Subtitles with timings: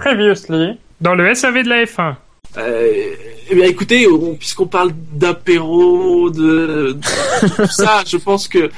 [0.00, 2.14] Previously, dans le SAV de la F1.
[2.56, 2.92] Euh,
[3.50, 6.96] eh bien, écoutez, on- puisqu'on parle d'apéro, de,
[7.42, 8.70] de tout ça, je pense que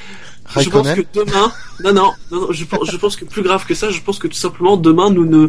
[0.65, 3.65] je pense que demain, non, non, non, non, je, pense- je pense que plus grave
[3.67, 5.49] que ça, je pense que tout simplement demain nous ne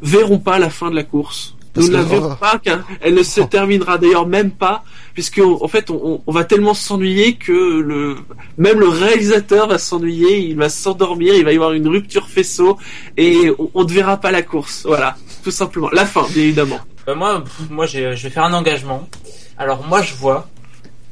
[0.00, 1.54] verrons pas la fin de la course.
[1.78, 4.84] Nous ne la que- verrons pas, car elle ne se terminera d'ailleurs même pas,
[5.14, 8.16] puisque en fait on, on va tellement s'ennuyer que le
[8.56, 12.78] même le réalisateur va s'ennuyer, il va s'endormir, il va y avoir une rupture faisceau
[13.16, 14.84] et on, ne verra pas la course.
[14.84, 15.88] Voilà, tout simplement.
[15.92, 16.78] La fin, bien évidemment.
[17.06, 19.08] Bah, moi, moi, je vais faire un engagement.
[19.56, 20.48] Alors moi, je vois,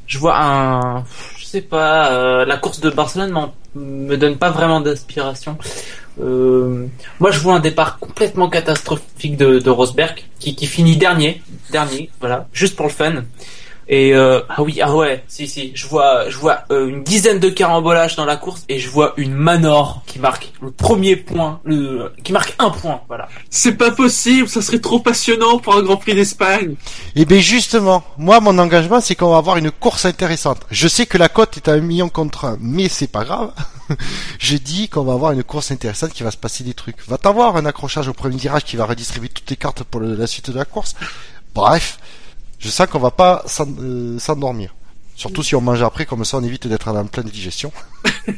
[0.05, 1.03] je vois un,
[1.37, 3.33] je sais pas, euh, la course de Barcelone
[3.75, 5.57] me donne pas vraiment d'inspiration.
[6.19, 6.87] Euh,
[7.19, 12.09] moi, je vois un départ complètement catastrophique de, de Rosberg, qui, qui finit dernier, dernier,
[12.19, 13.23] voilà, juste pour le fun.
[13.89, 17.39] Et euh, ah oui, ah ouais, si si, je vois, je vois euh, une dizaine
[17.39, 21.61] de carambolages dans la course et je vois une Manor qui marque le premier point,
[21.63, 23.29] le, qui marque un point, voilà.
[23.49, 26.75] C'est pas possible, ça serait trop passionnant pour un Grand Prix d'Espagne.
[27.15, 30.59] Eh bien justement, moi mon engagement c'est qu'on va avoir une course intéressante.
[30.69, 33.51] Je sais que la cote est à un million contre un, mais c'est pas grave.
[34.39, 36.97] Je dis qu'on va avoir une course intéressante qui va se passer des trucs.
[37.07, 40.13] Va t'avoir un accrochage au premier virage qui va redistribuer toutes les cartes pour le-
[40.15, 40.93] la suite de la course.
[41.55, 41.97] Bref,
[42.59, 43.43] je sens qu'on va pas
[43.81, 44.73] euh, s'endormir.
[45.15, 47.71] Surtout si on mange après, comme ça on évite d'être en pleine digestion.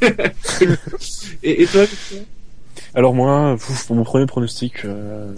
[1.43, 1.83] Et, et toi
[2.95, 3.55] Alors moi,
[3.87, 5.33] pour mon premier pronostic, euh...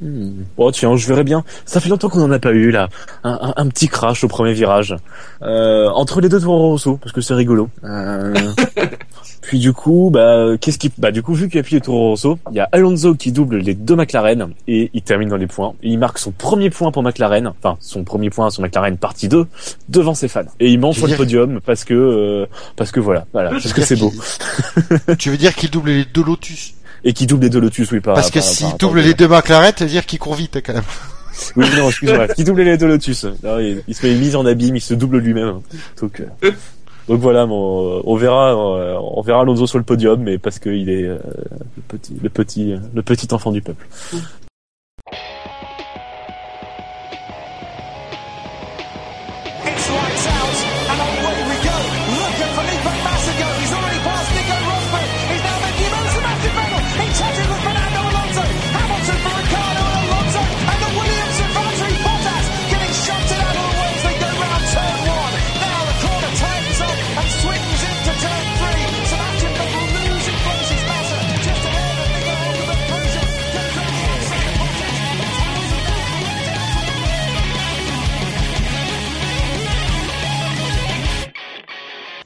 [0.00, 1.44] hmm, oh tiens, je verrai bien.
[1.64, 2.88] Ça fait longtemps qu'on en a pas eu là,
[3.24, 4.96] un, un- un petit crash au premier virage
[5.42, 7.68] euh, entre les deux Toro Rosso, parce que c'est rigolo.
[7.84, 8.34] Euh,
[9.40, 12.10] Puis du coup, bah qu'est-ce qui, bah du coup vu qu'il y a plus Toro
[12.10, 15.46] Rosso, il y a Alonso qui double les deux McLaren et il termine dans les
[15.46, 15.74] points.
[15.82, 19.28] Et il marque son premier point pour McLaren, enfin son premier point sur McLaren partie
[19.28, 19.46] 2
[19.88, 20.42] devant ses fans.
[20.60, 23.72] Et il monte Je sur le podium parce que euh, parce que voilà, voilà, parce
[23.72, 24.12] que c'est beau.
[25.18, 26.74] tu veux dire qu'il double les deux Lotus?
[27.02, 29.72] Et qui double les deux Lotus, oui, par Parce que s'il double les deux McLaren,
[29.74, 30.82] ça veut dire qu'il court vite quand même.
[31.56, 32.28] Oui, non, excuse-moi.
[32.28, 33.24] Qui double les deux Lotus.
[33.42, 35.60] Non, il, se met une mise en abîme, il se double lui-même.
[36.00, 36.50] Donc, euh,
[37.10, 41.02] donc voilà, on verra, euh, on verra Alonso sur le podium, mais parce qu'il est
[41.02, 41.18] euh,
[41.76, 43.84] le petit, le petit, le petit enfant du peuple.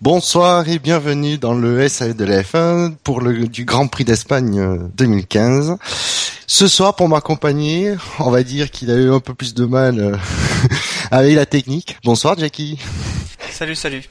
[0.04, 4.60] Bonsoir et bienvenue dans le SAE de la F1 pour le du Grand Prix d'Espagne
[4.60, 5.78] euh, 2015.
[6.46, 9.98] Ce soir, pour m'accompagner, on va dire qu'il a eu un peu plus de mal
[9.98, 10.16] euh,
[11.10, 11.96] avec la technique.
[12.04, 12.78] Bonsoir Jackie.
[13.50, 14.02] Salut, salut.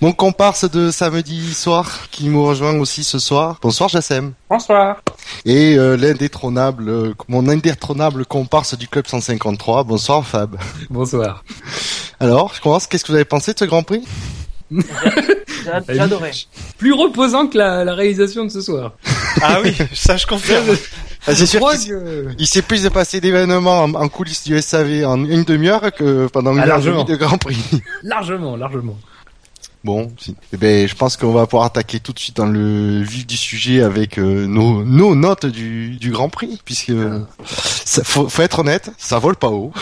[0.00, 3.58] Mon comparse de samedi soir qui me rejoint aussi ce soir.
[3.60, 4.32] Bonsoir Jassem.
[4.48, 5.02] Bonsoir.
[5.44, 9.82] Et euh, l'indétrônable, euh, mon indétrônable comparse du club 153.
[9.82, 10.56] Bonsoir Fab.
[10.88, 11.42] Bonsoir.
[12.20, 12.86] Alors, je commence.
[12.86, 14.04] Qu'est-ce que vous avez pensé de ce Grand Prix?
[15.98, 16.30] Adoré.
[16.78, 18.92] Plus reposant que la, la réalisation de ce soir.
[19.42, 20.64] Ah oui, ça je confirme.
[21.26, 22.28] Ah, C'est Je sûr crois qu'il que...
[22.38, 26.54] il s'est plus passé d'événements en, en coulisses du SAV en une demi-heure que pendant
[26.54, 27.04] une Ah, largement.
[27.04, 27.58] de Grand Prix.
[28.02, 28.96] Largement, largement.
[29.82, 30.36] Bon, si.
[30.52, 33.36] eh ben, je pense qu'on va pouvoir attaquer tout de suite dans le vif du
[33.38, 38.42] sujet avec euh, nos, nos notes du, du Grand Prix, puisque euh, ça, faut, faut
[38.42, 39.72] être honnête, ça vole pas haut.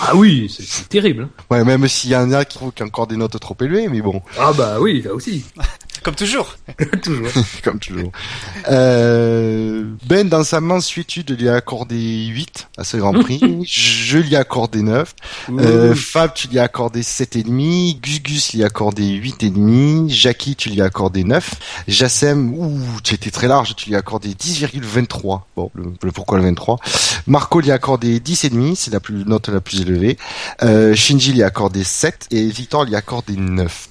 [0.00, 1.28] Ah oui, c'est- c'est terrible.
[1.50, 3.56] Ouais, même s'il y en a qui trouvent qu'il y a encore des notes trop
[3.60, 5.44] élevées, mais bon, Ah bah oui, là aussi.
[6.04, 6.54] Comme toujours.
[7.02, 7.28] Toujours.
[7.64, 8.12] comme toujours.
[8.68, 13.40] Euh, ben, dans sa mansuétude, lui a accordé 8 à ce Grand Prix.
[13.66, 15.14] je lui ai accordé 9.
[15.50, 18.00] Euh, Fab, tu lui as accordé 7,5.
[18.02, 20.10] Gus Gus lui a accordé 8,5.
[20.10, 21.54] Jackie, tu lui as accordé 9.
[21.88, 25.40] Jassem, ouh, tu étais très large, tu lui as accordé 10,23.
[25.56, 26.80] Bon, le, le pourquoi le 23.
[27.26, 30.18] Marco lui a accordé 10,5, c'est la plus, note la plus élevée.
[30.62, 33.88] Euh, Shinji lui a accordé 7 et Victor lui a accordé 9.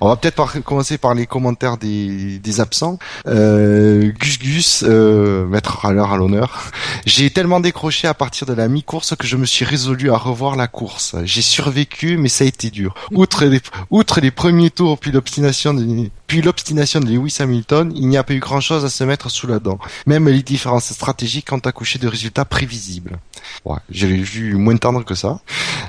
[0.00, 2.98] On va peut-être commencer par les commentaires des, absents.
[3.26, 6.70] Euh, Gus Gus, euh, mettre à l'heure à l'honneur.
[7.06, 10.56] J'ai tellement décroché à partir de la mi-course que je me suis résolu à revoir
[10.56, 11.16] la course.
[11.24, 12.94] J'ai survécu, mais ça a été dur.
[13.12, 13.60] Outre les,
[13.90, 18.24] outre les premiers tours, puis l'obstination de, Depuis l'obstination de Lewis Hamilton, il n'y a
[18.24, 19.78] pas eu grand chose à se mettre sous la dent.
[20.04, 23.20] Même les différences stratégiques ont accouché de résultats prévisibles.
[23.64, 25.38] Ouais, j'avais vu moins tendre que ça.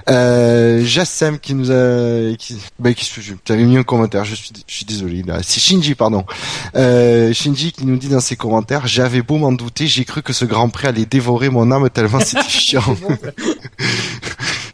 [0.08, 3.10] Euh, Jassem qui nous a, qui, bah, qui,
[3.44, 5.24] tu avais mis un commentaire, je suis, je suis désolé.
[5.42, 6.26] C'est Shinji, pardon.
[6.76, 10.32] Euh, Shinji qui nous dit dans ses commentaires, j'avais beau m'en douter, j'ai cru que
[10.32, 12.84] ce Grand Prix allait dévorer mon âme tellement c'était chiant.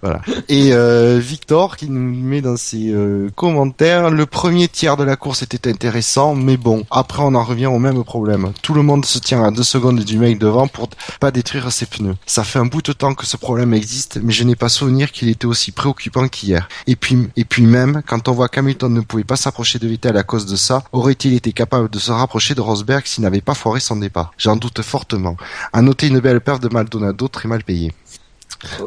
[0.01, 0.21] Voilà.
[0.49, 5.15] Et euh, Victor qui nous met dans ses euh, commentaires, le premier tiers de la
[5.15, 8.51] course était intéressant, mais bon, après on en revient au même problème.
[8.61, 10.89] Tout le monde se tient à deux secondes du mec devant pour
[11.19, 12.15] pas détruire ses pneus.
[12.25, 15.11] Ça fait un bout de temps que ce problème existe, mais je n'ai pas souvenir
[15.11, 16.67] qu'il était aussi préoccupant qu'hier.
[16.87, 20.17] Et puis, et puis même, quand on voit qu'Hamilton ne pouvait pas s'approcher de Vettel
[20.17, 23.53] à cause de ça, aurait-il été capable de se rapprocher de Rosberg s'il n'avait pas
[23.53, 24.31] foiré son départ?
[24.37, 25.37] J'en doute fortement.
[25.73, 27.93] À noter une belle perte de Maldonado très mal payée.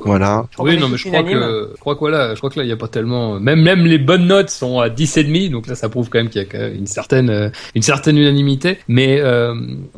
[0.04, 0.46] Voilà.
[0.58, 2.68] Oui, non, mais je crois que, je crois que voilà, je crois que là, il
[2.68, 5.66] y a pas tellement, même, même les bonnes notes sont à 10 et demi, donc
[5.66, 8.16] là, ça prouve quand même qu'il y a quand même une certaine, euh, une certaine
[8.18, 8.78] unanimité.
[8.88, 9.54] Mais, euh,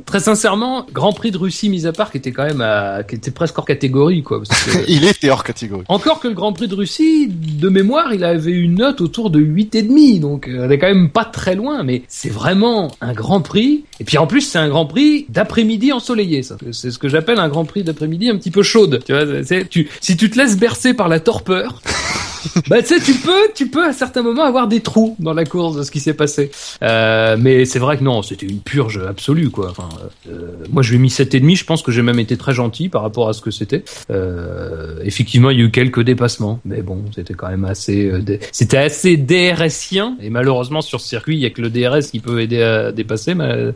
[0.07, 3.15] très sincèrement, Grand Prix de Russie mis à part, qui était quand même à, qui
[3.17, 4.41] était presque hors catégorie, quoi.
[4.47, 5.85] parce que- Il était hors catégorie.
[5.89, 9.41] Encore que le Grand Prix de Russie, de mémoire, il avait une note autour de
[9.41, 12.91] 8 et demi, donc euh, elle est quand même pas très loin, mais c'est vraiment
[13.01, 13.85] un Grand Prix.
[14.01, 16.57] Et puis en plus, c'est un Grand Prix d'après-midi ensoleillé, ça.
[16.73, 19.01] C'est ce que j'appelle un Grand Prix d'après-midi un petit peu chaude.
[19.05, 21.81] Tu vois, c'est, tu, si tu te laisses bercer par la torpeur,
[22.69, 25.45] bah tu sais, tu peux, tu peux à certains moments avoir des trous dans la
[25.45, 26.51] course de ce qui s'est passé.
[26.83, 29.71] Euh, mais c'est vrai que non, c'était une purge absolue, quoi.
[29.71, 29.89] Enfin,
[30.31, 31.57] euh, moi, je lui ai mis 7 et demi.
[31.57, 33.83] Je pense que j'ai même été très gentil par rapport à ce que c'était.
[34.11, 38.21] Euh, effectivement, il y a eu quelques dépassements, mais bon, c'était quand même assez, euh,
[38.53, 40.17] c'était assez DRSien.
[40.23, 42.93] Et malheureusement, sur ce circuit, il y a que le DRS qui peut aider à
[42.93, 43.75] dépasser, mal-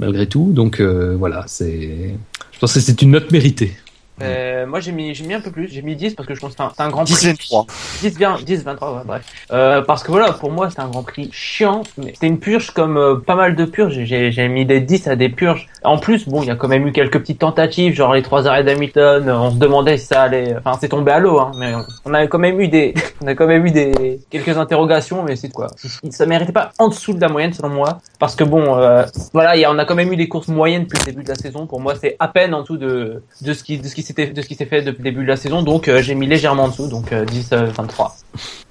[0.00, 0.50] malgré tout.
[0.52, 2.14] Donc euh, voilà, c'est,
[2.52, 3.76] je pense que c'est une note méritée.
[4.22, 6.40] Euh, moi j'ai mis j'ai mis un peu plus, j'ai mis 10 parce que je
[6.40, 7.26] pense que c'est un, c'est un grand 10 prix.
[7.28, 7.66] 23.
[8.02, 9.24] 10 bien, 10 23 ouais, bref.
[9.52, 12.70] Euh, parce que voilà, pour moi c'était un grand prix chiant, mais c'était une purge
[12.70, 15.68] comme euh, pas mal de purges, j'ai j'ai mis des 10 à des purges.
[15.84, 18.46] En plus, bon, il y a quand même eu quelques petites tentatives, genre les trois
[18.48, 21.52] arrêts d'Hamilton, euh, on se demandait si ça allait enfin c'est tombé à l'eau hein,
[21.56, 21.72] mais
[22.04, 25.36] on a quand même eu des on a quand même eu des quelques interrogations mais
[25.36, 25.68] c'est quoi.
[26.10, 29.56] Ça méritait pas en dessous de la moyenne selon moi parce que bon euh, voilà,
[29.56, 31.28] il y a, on a quand même eu des courses moyennes depuis le début de
[31.28, 31.66] la saison.
[31.66, 34.26] Pour moi, c'est à peine en dessous de de ce qui de ce qui s'était
[34.26, 35.62] de ce qui s'est fait depuis le début de la saison.
[35.62, 38.16] Donc euh, j'ai mis légèrement en dessous, donc euh, 10 euh, 23.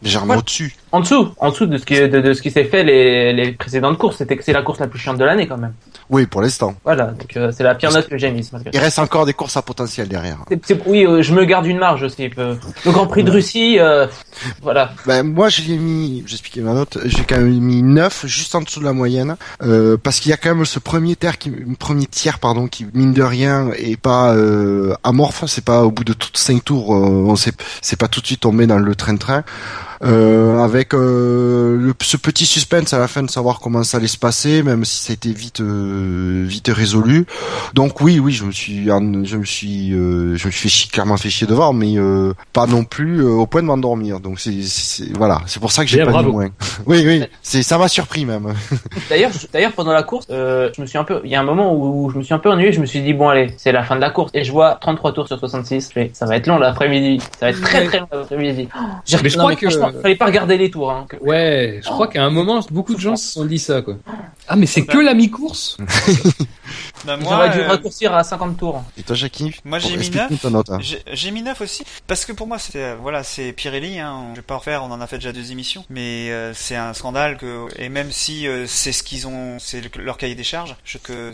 [0.03, 0.39] Légèrement Ouais.
[0.39, 0.75] au-dessus.
[0.91, 3.51] En dessous, en dessous de ce qui de, de ce qui s'est fait les les
[3.53, 4.17] précédentes courses.
[4.17, 5.73] C'était que c'est la course la plus chiante de l'année quand même.
[6.09, 6.75] Oui, pour l'instant.
[6.85, 8.51] Voilà, donc euh, c'est la pire note que j'ai mise.
[8.73, 10.37] Il reste encore des courses à potentiel derrière.
[10.85, 12.29] Oui, euh, je me garde une marge aussi.
[12.37, 12.55] euh,
[12.85, 14.07] Le Grand Prix de Russie, euh,
[14.61, 14.91] voilà.
[15.05, 18.79] Ben, moi, j'ai mis, j'expliquais ma note, j'ai quand même mis 9, juste en dessous
[18.79, 22.05] de la moyenne, euh, parce qu'il y a quand même ce premier tiers qui, premier
[22.05, 24.93] tiers, pardon, qui, mine de rien, est pas, euh,
[25.27, 27.51] amorphe, c'est pas au bout de toutes cinq tours, euh, on sait,
[27.81, 29.43] c'est pas tout de suite tombé dans le train-train.
[30.03, 34.07] Euh, avec euh, le- ce petit suspense à la fin de savoir comment ça allait
[34.07, 37.25] se passer, même si ça a été vite euh, vite résolu.
[37.73, 40.89] Donc oui, oui, je me suis je me suis euh, je me suis fait chier,
[40.91, 44.19] clairement fait chier devant, mais euh, pas non plus euh, au point de m'endormir.
[44.19, 46.29] Donc c'est c'est- voilà, c'est pour ça que j'ai pas bravo.
[46.29, 46.49] mis moins.
[46.85, 48.53] oui, oui, c'est ça m'a surpris même.
[49.09, 51.43] D'ailleurs, d'ailleurs pendant la course, euh, je me suis un peu, il y a un
[51.43, 52.71] moment où je me suis un peu ennuyé.
[52.71, 54.77] Je me suis dit bon allez, c'est la fin de la course et je vois
[54.79, 55.87] 33 tours sur 66.
[55.87, 57.19] Je fais, ça va être long l'après-midi.
[57.39, 58.67] Ça va être très très long l'après-midi.
[58.75, 60.91] Oh, j'ai- Mais je non, crois que- franchement, fallait pas regarder les tours.
[60.91, 63.81] Hein, que- Ouais, je crois qu'à un moment, beaucoup de gens se sont dit ça,
[63.81, 63.95] quoi.
[64.47, 65.77] Ah, mais c'est que la mi-course?
[67.05, 68.83] Bah, auraient dû euh, raccourcir à 50 tours.
[68.97, 70.41] Et toi, Jackie Moi, j'ai mis explique-nous 9.
[70.41, 70.79] ta note, hein.
[71.13, 74.37] J'ai mis 9 aussi parce que pour moi c'était euh, voilà c'est Pirelli hein, je
[74.37, 76.93] vais pas en refaire on en a fait déjà deux émissions mais euh, c'est un
[76.93, 80.43] scandale que et même si euh, c'est ce qu'ils ont c'est le- leur cahier des
[80.43, 81.31] charges je que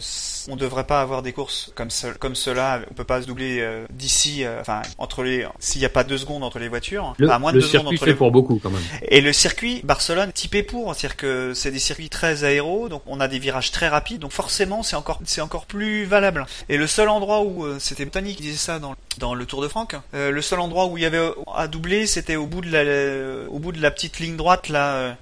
[0.50, 3.60] on devrait pas avoir des courses comme ce, comme cela on peut pas se doubler
[3.60, 7.14] euh, d'ici euh, enfin entre les s'il y a pas deux secondes entre les voitures
[7.18, 8.82] Le, à moins de le deux secondes circuit entre fait les pour beaucoup, quand même.
[9.08, 13.20] et le circuit Barcelone typé pour, c'est-à-dire que c'est des circuits très aéros, donc on
[13.20, 16.46] a des virages très rapides, donc forcément c'est encore c'est encore plus valable.
[16.70, 19.62] Et le seul endroit où euh, c'était Tony qui disait ça dans dans le Tour
[19.62, 22.62] de Franck, euh, le seul endroit où il y avait à doubler, c'était au bout
[22.62, 25.16] de la au bout de la petite ligne droite là.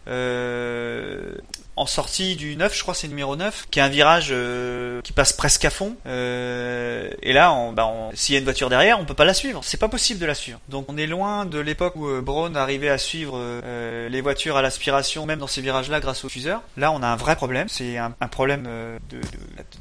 [1.81, 5.13] En sortie du 9, je crois c'est numéro 9, qui est un virage euh, qui
[5.13, 5.95] passe presque à fond.
[6.05, 9.33] Euh, et là, on, bah, s'il y a une voiture derrière, on peut pas la
[9.33, 9.61] suivre.
[9.63, 10.59] C'est pas possible de la suivre.
[10.69, 14.57] Donc on est loin de l'époque où euh, Braun arrivait à suivre euh, les voitures
[14.57, 16.61] à l'aspiration, même dans ces virages-là, grâce au diffuseur.
[16.77, 17.67] Là, on a un vrai problème.
[17.67, 18.69] C'est un, problème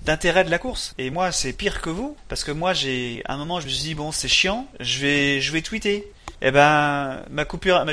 [0.06, 0.94] d'intérêt de, la course.
[0.96, 3.70] Et moi, c'est pire que vous, parce que moi, j'ai à un moment, je me
[3.70, 6.10] suis dit bon, c'est chiant, je vais, je vais tweeter.
[6.42, 7.84] Eh ben, ma coupure,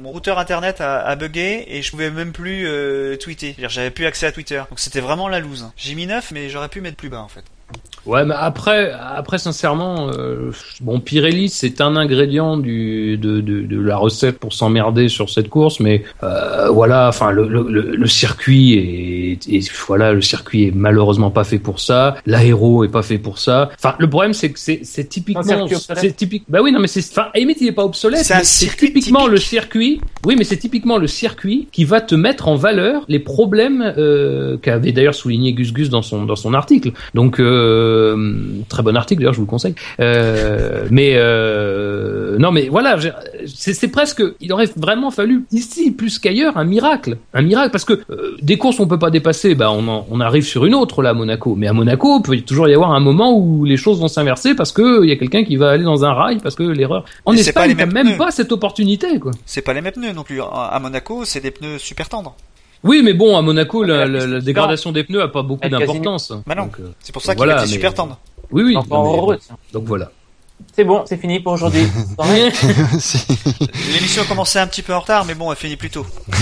[0.00, 3.56] mon routeur internet a, a bugué et je pouvais même plus euh, tweeter.
[3.58, 4.62] J'avais plus accès à Twitter.
[4.70, 5.68] Donc c'était vraiment la loose.
[5.76, 7.44] J'ai mis 9, mais j'aurais pu mettre plus bas en fait.
[8.06, 13.80] Ouais, mais après, après sincèrement, euh, bon, Pirelli, c'est un ingrédient du, de, de, de
[13.80, 18.06] la recette pour s'emmerder sur cette course, mais euh, voilà, enfin, le, le, le- le
[18.06, 22.14] circuit est, est- voilà, le circuit est malheureusement pas fait pour ça.
[22.26, 23.70] L'aéro est pas fait pour ça.
[23.76, 25.42] Enfin, le problème, c'est que c'est, typiquement,
[26.00, 26.44] c'est typique.
[26.48, 28.20] Bah oui, non, mais c'est, enfin, limite, il est pas obsolète.
[28.44, 29.32] C'est typiquement typique.
[29.32, 30.00] le circuit.
[30.24, 34.56] Oui, mais c'est typiquement le circuit qui va te mettre en valeur les problèmes euh,
[34.58, 36.92] qu'avait d'ailleurs souligné Gus Gus dans son dans son article.
[37.14, 37.55] Donc euh,
[38.68, 39.74] très bon article d'ailleurs, je vous le conseille.
[40.00, 42.96] Euh, mais euh, non, mais voilà,
[43.46, 44.22] c'est presque.
[44.40, 48.58] Il aurait vraiment fallu ici plus qu'ailleurs un miracle, un miracle parce que euh, des
[48.58, 51.14] courses on peut pas dépasser, bah on en- on arrive sur une autre là à
[51.14, 51.54] Monaco.
[51.56, 54.54] Mais à Monaco, il peut toujours y avoir un moment où les choses vont s'inverser
[54.54, 57.04] parce que il y a quelqu'un qui va aller dans un rail parce que l'erreur.
[57.24, 58.16] En Espagne, les t'as mêmes même pneus.
[58.18, 59.32] pas cette opportunité quoi.
[59.46, 60.40] C'est pas les mêmes pneus non plus.
[60.42, 62.34] À Monaco, c'est des pneus super tendres.
[62.84, 66.32] Oui, mais bon, à Monaco, la, la dégradation des pneus a pas beaucoup d'importance.
[66.46, 66.70] Bah non.
[66.80, 68.18] Euh, C'est pour ça qu'ils Voilà, mais- super tendres.
[68.50, 68.74] oui, oui.
[68.74, 68.82] Non,
[69.30, 69.38] mais-
[69.72, 70.10] donc voilà.
[70.74, 71.86] C'est bon, c'est fini pour aujourd'hui.
[73.94, 76.06] L'émission a commencé un petit peu en retard, mais bon, elle finit plus tôt.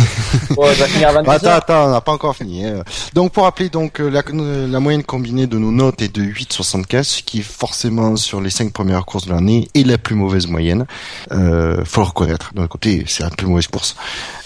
[0.50, 1.54] Bon, elle va finir à 22 Attends, heures.
[1.56, 2.64] attends, on n'a pas encore fini.
[2.66, 2.84] hein.
[3.14, 7.02] Donc pour rappeler, donc euh, la, la moyenne combinée de nos notes est de 8,75,
[7.02, 10.86] ce qui forcément sur les cinq premières courses de l'année est la plus mauvaise moyenne.
[11.32, 12.52] Euh, faut le reconnaître.
[12.54, 13.96] D'un côté, c'est la plus mauvaise course.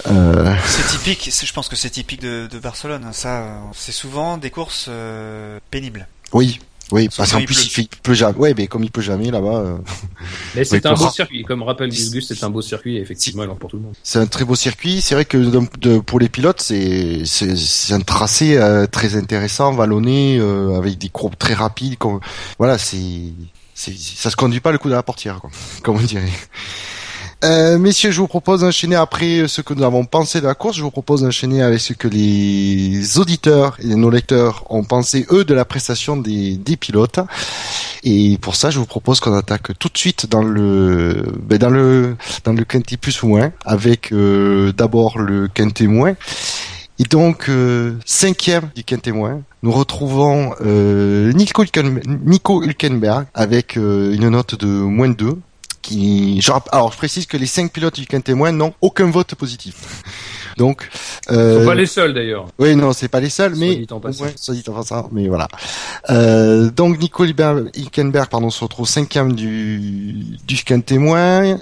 [0.07, 3.05] Euh, C'est typique, je pense que c'est typique de, de Barcelone.
[3.07, 3.13] hein.
[3.13, 6.07] Ça, euh, c'est souvent des courses euh, pénibles.
[6.33, 7.65] oui, oui, parce qu'en il plus pleut.
[7.65, 8.39] il, fait, il pleut jamais.
[8.39, 9.77] Ouais, mais comme il pleut jamais là-bas, euh,
[10.55, 11.43] Mais c'est un beau circuit.
[11.45, 13.95] Comme rappelle Gus c'est un beau circuit, effectivement, alors pour tout le monde.
[14.03, 15.01] c'est un très beau circuit.
[15.01, 19.17] C'est vrai que de- de- pour les pilotes, c'est c'est c'est un tracé euh, très
[19.17, 21.97] intéressant, vallonné, euh, avec des courbes très rapides.
[21.99, 22.21] Comme,
[22.59, 23.33] voilà, c'est
[23.75, 25.51] c'est ça se conduit pas le coup de la portière, quoi,
[25.83, 26.29] comme on dirait.
[27.45, 30.77] Euh, messieurs, je vous propose d'enchaîner après ce que nous avons pensé de la course.
[30.77, 35.45] Je vous propose d'enchaîner avec ce que les auditeurs et nos lecteurs ont pensé eux
[35.45, 37.21] de la prestation des, des pilotes.
[38.03, 41.71] Et pour ça, je vous propose qu'on attaque tout de suite dans le ben dans
[41.71, 46.17] le dans le quintet ou moins avec euh, d'abord le quintet moins.
[47.01, 54.29] Et donc euh, cinquième du quintet moins, nous retrouvons euh, Nico Hülkenberg avec euh, une
[54.31, 55.39] note de moins 2
[55.89, 59.35] qui, je rapp- alors je précise que les cinq pilotes du moins n'ont aucun vote
[59.35, 59.75] positif.
[60.59, 60.89] Donc,
[61.31, 62.47] Ils euh, sont pas les seuls d'ailleurs.
[62.59, 65.09] oui, non, c'est pas les seuls, Soit mais dit en ouais, soit dit en passant,
[65.13, 65.47] mais voilà.
[66.11, 71.59] Euh, donc Nico Hülkenberg, pardon, se retrouve cinquième du du témoin.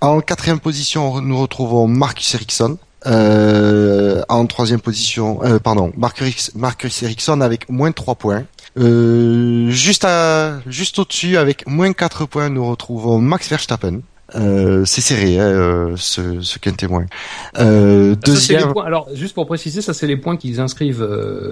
[0.00, 2.76] En quatrième position, nous retrouvons Marcus Ericsson.
[3.06, 8.44] Euh, en troisième position, euh, pardon, Marcus, Marcus Ericsson avec moins 3 points.
[8.78, 14.00] Euh, juste à, juste au-dessus, avec moins 4 points, nous retrouvons Max Verstappen.
[14.36, 17.06] Euh, c'est serré, hein, euh, ce, ce qu'un témoin.
[17.58, 18.72] Euh, Ça, c'est les deuxième.
[18.72, 18.84] points.
[18.84, 21.06] Alors, juste pour préciser, ça c'est les points qu'ils inscrivent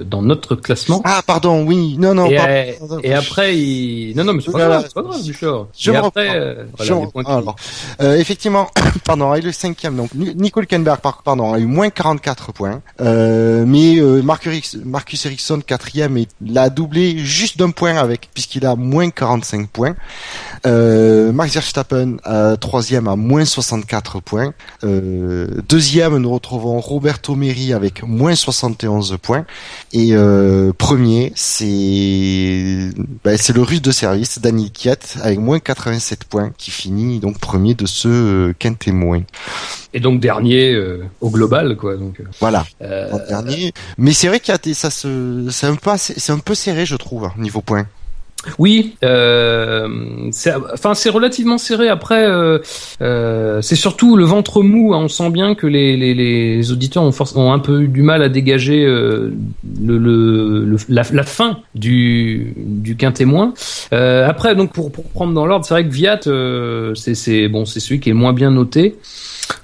[0.08, 1.02] dans notre classement.
[1.04, 2.52] Ah, pardon, oui, non, non, et, pardon,
[2.88, 3.00] pardon.
[3.02, 4.14] et après, il...
[4.16, 5.66] non, non, mais c'est pas grave, pas grave, Bouchard.
[5.78, 7.56] Je et après, euh, voilà, Je points Alors,
[8.00, 8.68] euh, effectivement,
[9.04, 12.80] pardon, et le cinquième, donc Ni- Nico Hülkenberg, par- pardon, a eu moins 44 points,
[13.00, 19.10] mais Marcus, Marcus Ericsson quatrième et l'a doublé juste d'un point avec, puisqu'il a moins
[19.10, 19.94] 45 points.
[20.64, 24.52] Max Verstappen euh, troisième à moins 64 points.
[24.84, 29.46] Euh, deuxième, nous retrouvons Roberto Meri avec moins 71 points.
[29.94, 32.90] Et euh, premier, c'est
[33.24, 37.38] ben, c'est le russe de service, Daniel Kiat, avec moins 87 points, qui finit donc
[37.38, 39.22] premier de ce euh, quintet moins.
[39.94, 41.96] Et donc dernier euh, au global, quoi.
[41.96, 42.66] Donc, Voilà,
[43.28, 43.72] dernier.
[43.96, 46.54] Mais c'est vrai qu'il y a des- ça se, c'est un peu, c'est un peu
[46.54, 47.86] serré, je trouve, hein, niveau points.
[48.58, 49.88] Oui, euh,
[50.30, 51.88] c'est, enfin c'est relativement serré.
[51.88, 52.58] Après, euh,
[53.02, 54.94] euh, c'est surtout le ventre mou.
[54.94, 54.98] hein.
[55.02, 58.28] On sent bien que les, les, les auditeurs ont, un peu eu du mal à
[58.28, 59.30] dégager euh,
[59.84, 63.54] le, le, le- la, la fin du du quintémoin.
[63.92, 67.48] Euh, après, donc pour, pour prendre dans l'ordre, c'est vrai que Viat, euh, c'est c'est
[67.48, 68.96] bon, c'est celui qui est moins bien noté.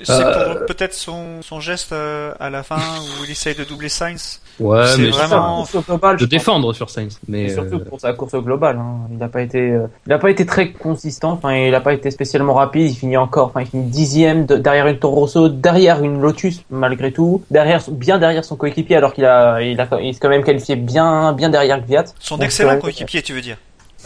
[0.02, 3.64] C'est Euh, pour peut-être son, son geste euh, à la fin où il essaye de
[3.64, 4.40] doubler Sainz.
[4.60, 7.18] Ouais, C'est mais vraiment- Course au global, de défendre sur Sainz.
[7.26, 9.08] Mais Et surtout euh, pour sa course au global, hein.
[9.10, 11.32] il n'a pas été, il a pas été très consistant.
[11.32, 12.90] Enfin, il n'a pas été spécialement rapide.
[12.90, 16.62] Il finit encore, enfin, il finit dixième de- derrière une Toro Rosso, derrière une Lotus
[16.70, 20.28] malgré tout, derrière, bien derrière son coéquipier, alors qu'il a, il a, il s'est quand
[20.28, 22.04] même qualifié bien, bien derrière Gviat.
[22.20, 23.56] Son Donc, excellent coéquipier, tu veux dire.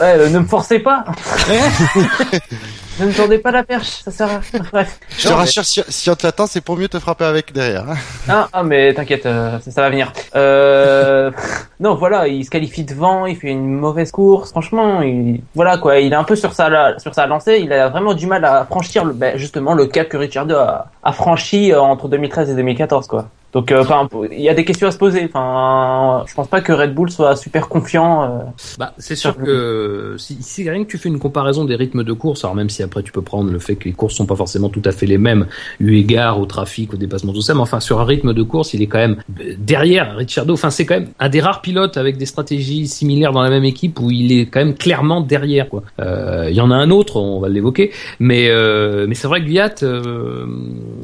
[0.01, 1.05] Ouais, euh, ne me forcez pas.
[3.01, 4.63] ne me tendez pas la perche, ça sert à rien.
[4.73, 4.99] Bref.
[5.17, 7.25] Je te Non, mais- rassure, si, si on te l'attend, c'est pour mieux te frapper
[7.25, 7.89] avec derrière.
[7.91, 7.97] hein.
[8.29, 10.13] Ah, ah, mais t'inquiète, euh, ça, ça va venir.
[10.37, 11.31] Euh...
[11.81, 14.51] non, voilà, il se qualifie devant, il fait une mauvaise course.
[14.51, 15.41] Franchement, il...
[15.55, 17.61] voilà quoi, il est un peu sur sa la- sur sa lancée.
[17.63, 20.87] Il a vraiment du mal à franchir le, ben, justement le cap que Ricciardo a,
[21.03, 23.29] a franchi euh, entre 2013 et 2014 quoi.
[23.53, 25.25] Donc, euh, enfin, il y a des questions à se poser.
[25.25, 28.25] Enfin, je pense pas que Red Bull soit super confiant.
[28.25, 28.29] euh.
[28.79, 32.13] Bah, c'est sûr que si, si rien que tu fais une comparaison des rythmes de
[32.13, 34.37] course, alors même si après tu peux prendre le fait que les courses sont pas
[34.37, 35.47] forcément tout à fait les mêmes,
[35.81, 38.75] eu égard au trafic, au dépassement, tout ça, mais enfin sur un rythme de course,
[38.75, 40.53] il est quand même euh, derrière Ricciardo.
[40.53, 43.65] Enfin, c'est quand même un des rares pilotes avec des stratégies similaires dans la même
[43.65, 45.69] équipe où il est quand même clairement derrière.
[45.69, 45.83] Quoi.
[46.01, 49.41] Euh, Il y en a un autre, on va l'évoquer, mais euh, mais c'est vrai
[49.41, 50.47] que Gviat, euh,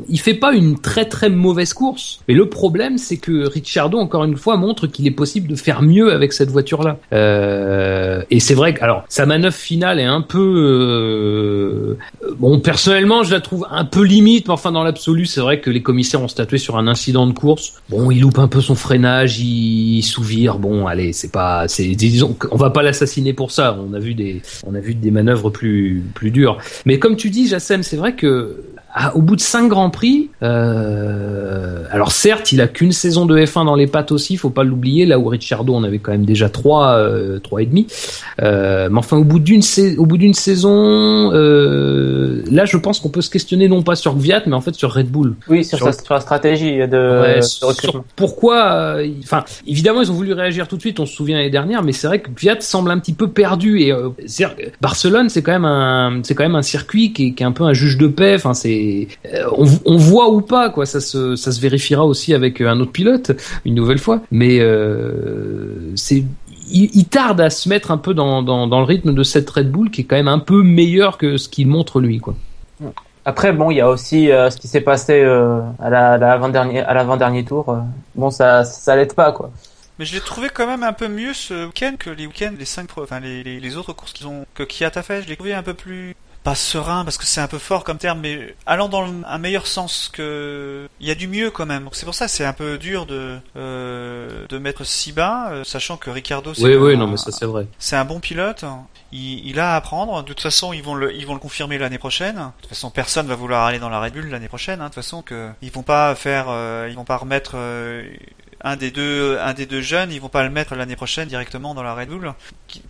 [0.09, 2.21] il fait pas une très très mauvaise course.
[2.49, 6.33] Problème, c'est que Ricciardo, encore une fois, montre qu'il est possible de faire mieux avec
[6.33, 6.99] cette voiture-là.
[7.13, 11.97] Euh, et c'est vrai que, alors, sa manœuvre finale est un peu, euh,
[12.39, 15.71] bon, personnellement, je la trouve un peu limite, mais enfin, dans l'absolu, c'est vrai que
[15.71, 17.75] les commissaires ont statué sur un incident de course.
[17.89, 20.59] Bon, il loupe un peu son freinage, il sous-vire.
[20.59, 23.77] Bon, allez, c'est pas, disons, on va pas l'assassiner pour ça.
[23.89, 26.59] On a vu des, on a vu des manœuvres plus, plus dures.
[26.87, 30.31] Mais comme tu dis, Jassem, c'est vrai que ah, au bout de cinq grands prix,
[30.43, 34.65] euh, alors certes, il a qu'une saison de F1 dans les pattes aussi, faut pas
[34.65, 35.05] l'oublier.
[35.07, 37.87] Là où Ricciardo, on avait quand même déjà trois, euh, trois et demi.
[38.43, 39.63] Euh, mais enfin, au bout d'une
[39.99, 44.15] au bout d'une saison, euh, là, je pense qu'on peut se questionner non pas sur
[44.15, 45.35] Gviat, mais en fait sur Red Bull.
[45.49, 48.05] Oui, sur, Sur- sa, sur la stratégie de, Ouais, de sur recrutement.
[48.17, 51.51] pourquoi euh, enfin évidemment ils ont voulu réagir tout de suite on se souvient l'année
[51.51, 54.09] dernière mais c'est vrai que Fiat semble un petit peu perdu et euh,
[54.81, 57.53] Barcelone c'est quand même un c'est quand même un circuit qui est, qui est un
[57.53, 58.71] peu un juge de paix enfin c'est
[59.27, 62.69] euh, on, on voit ou pas quoi ça se ça se vérifiera aussi avec euh,
[62.69, 63.33] un autre pilote
[63.65, 66.25] une nouvelle fois mais euh, c'est
[66.71, 69.49] il, il tarde à se mettre un peu dans, dans, dans le rythme de cette
[69.51, 72.35] Red Bull qui est quand même un peu meilleur que ce qu'il montre lui quoi.
[73.27, 76.19] Après, bon, il y a aussi euh, ce qui s'est passé euh, à la, à
[76.19, 77.71] l'avant-dernier, à l'avant-dernier tour.
[77.71, 77.79] euh.
[78.15, 79.51] Bon, ça, ça l'aide pas, quoi.
[79.99, 82.67] Mais je l'ai trouvé quand même un peu mieux ce week-end que les week-ends, les
[82.67, 85.23] cinq, enfin les, les, les autres courses qu'ils ont que Kiat a fait.
[85.23, 87.97] Je l'ai trouvé un peu plus pas serein parce que c'est un peu fort comme
[87.99, 91.85] terme, mais allant dans un meilleur sens que il y a du mieux quand même.
[91.85, 95.49] Donc c'est pour ça que c'est un peu dur de euh, de mettre si bas,
[95.51, 97.67] euh, sachant que Ricardo c'est Oui oui non mais ça c'est vrai.
[97.79, 98.65] c'est un bon pilote.
[99.11, 100.23] Il, il a à apprendre.
[100.23, 102.35] De toute façon, ils vont le, ils vont le confirmer l'année prochaine.
[102.35, 104.81] De toute façon, personne va vouloir aller dans la Red Bull l'année prochaine.
[104.81, 104.85] Hein.
[104.85, 108.03] De toute façon, que ils vont pas faire, euh, ils vont pas remettre euh,
[108.65, 110.11] un des deux, un des deux jeunes.
[110.11, 112.33] Ils vont pas le mettre l'année prochaine directement dans la Red Bull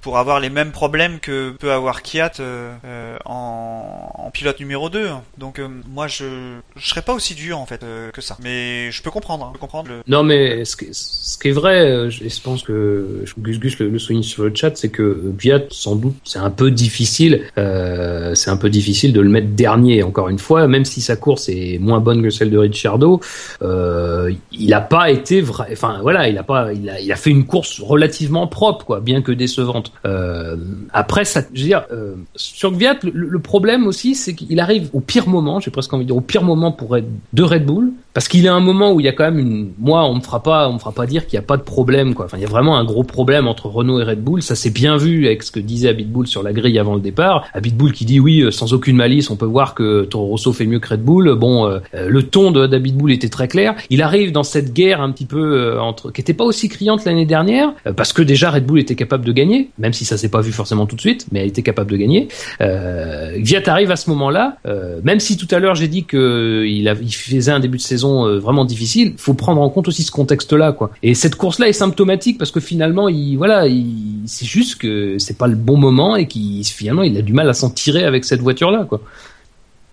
[0.00, 5.09] pour avoir les mêmes problèmes que peut avoir Kiat euh, euh, en, pilote numéro 2.
[5.37, 8.37] Donc euh, moi, je, je serais pas aussi dur en fait que ça.
[8.43, 9.47] Mais je peux comprendre.
[9.47, 9.59] hein.
[9.59, 9.90] Comprendre.
[10.07, 14.45] Non, mais ce qui, est vrai, je, je pense que Gus Gus le, souligne sur
[14.45, 17.43] le chat, c'est que Viat, sans doute, c'est un peu difficile.
[17.57, 20.02] C'est un peu difficile de le mettre dernier.
[20.04, 23.20] Encore une fois, même si sa course est moins bonne que celle de Ricciardo,
[23.61, 25.63] il a pas été vrai.
[25.72, 29.00] Enfin, voilà, il a pas, il a, il a fait une course relativement propre, quoi,
[29.00, 29.92] bien que décevante.
[30.07, 30.57] Euh,
[30.92, 34.90] après, ça, je veux dire, euh, sur Gviat, le, le problème aussi, c'est qu'il arrive
[34.92, 35.61] au pire moment.
[35.61, 38.40] J'ai presque envie de dire au pire moment pour Red, de Red Bull, parce qu'il
[38.42, 39.72] y a un moment où il y a quand même une.
[39.79, 41.62] Moi, on me fera pas, on me fera pas dire qu'il y a pas de
[41.62, 42.24] problème, quoi.
[42.27, 44.40] Enfin, il y a vraiment un gros problème entre Renault et Red Bull.
[44.42, 47.44] Ça s'est bien vu avec ce que disait Abitbull sur la grille avant le départ.
[47.55, 50.66] Abitbull qui dit oui, euh, sans aucune malice, on peut voir que Toro Rosso fait
[50.66, 51.35] mieux que Red Bull.
[51.35, 53.74] Bon, euh, euh, le ton de d'Abitbull était très clair.
[53.90, 57.05] Il arrive dans cette guerre un petit peu euh, entre, qui était pas aussi criante
[57.05, 60.29] l'année dernière, parce que déjà Red Bull était capable de gagner, même si ça s'est
[60.31, 62.29] pas vu forcément tout de suite, mais elle était capable de gagner.
[62.61, 64.59] Viat arrive à ce moment-là,
[65.03, 67.83] même si tout à l'heure j'ai dit que il, a- il faisait un début de
[67.83, 70.90] saison euh, vraiment difficile, faut prendre en compte aussi ce contexte-là, quoi.
[71.03, 75.38] Et cette course-là est symptomatique parce que finalement, il, voilà, il, c'est juste que c'est
[75.38, 78.25] pas le bon moment et qu'il finalement il a du mal à s'en tirer avec
[78.25, 79.01] cette voiture-là, quoi.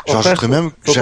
[0.08, 0.93] Je Après, rajouterais même, Faut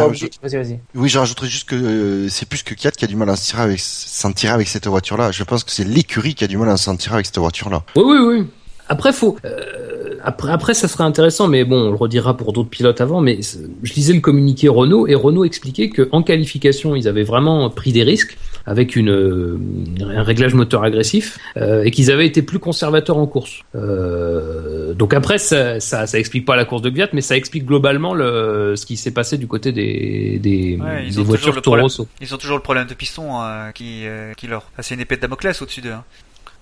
[0.96, 3.38] oui, je rajouterais juste que euh, c'est plus que Kiat qui a du mal à
[3.38, 5.32] s'en tirer avec, s'en tirer avec cette voiture-là.
[5.32, 7.84] Je pense que c'est l'écurie qui a du mal à s'en tirer avec cette voiture-là.
[7.96, 8.48] Oui, oui, oui.
[8.90, 9.38] Après, faut.
[9.46, 13.22] euh, après, après, ça serait intéressant, mais bon, on le redira pour d'autres pilotes avant.
[13.22, 13.40] Mais
[13.84, 17.92] je lisais le communiqué Renault et Renault expliquait que en qualification, ils avaient vraiment pris
[17.92, 19.58] des risques avec une euh,
[20.02, 23.62] un réglage moteur agressif euh, et qu'ils avaient été plus conservateurs en course.
[23.76, 27.66] Euh, donc après, ça, ça, ça explique pas la course de Gviat, mais ça explique
[27.66, 31.78] globalement le, ce qui s'est passé du côté des des, Ouais, des voitures Toro.
[31.82, 32.08] Rosso.
[32.22, 33.30] Ils ont toujours le problème de piston
[33.74, 34.04] qui,
[34.38, 34.70] qui leur.
[34.78, 35.92] Ah, c'est une épée de Damoclès au-dessus d'eux.
[35.92, 36.04] hein.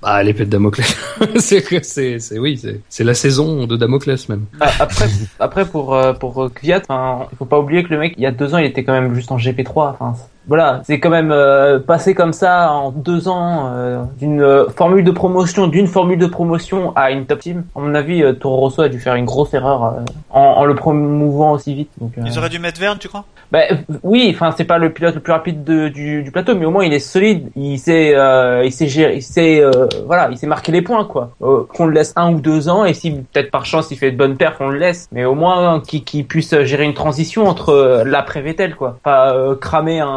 [0.04, 0.96] Ah, l'épée de Damoclès.
[1.38, 4.46] c'est que c'est c'est oui, c'est c'est la saison de Damoclès même.
[4.62, 5.08] Ah, Après,
[5.40, 8.22] après pour euh, pour euh, Kvyat, enfin, il faut pas oublier que le mec, il
[8.24, 9.72] y a deux ans, il était quand même juste en GP3.
[10.00, 10.14] Enfin,
[10.48, 15.04] voilà, c'est quand même euh, passé comme ça en deux ans euh, d'une euh, formule
[15.04, 17.64] de promotion, d'une formule de promotion à une top team.
[17.76, 19.90] À mon avis, euh, Toro Rosso a dû faire une grosse erreur euh,
[20.30, 21.90] en, en le promouvant aussi vite.
[22.00, 23.26] Donc, euh, Ils auraient dû mettre Verne, tu crois?
[23.52, 26.56] Bah, euh, oui, enfin c'est pas le pilote le plus rapide de- du, du plateau,
[26.56, 27.50] mais au moins il est solide.
[27.56, 29.72] Il sait, euh, il sait gérer, il sait, euh,
[30.06, 31.32] voilà, il sait marquer les points quoi.
[31.42, 34.12] Euh, qu'on le laisse un ou deux ans et si peut-être par chance il fait
[34.12, 35.08] de bonnes perfs, on le laisse.
[35.12, 38.98] Mais au moins qu'il qu'il puisse gérer une transition entre euh, l'après Vettel quoi.
[39.04, 40.08] Pas euh, cramer un,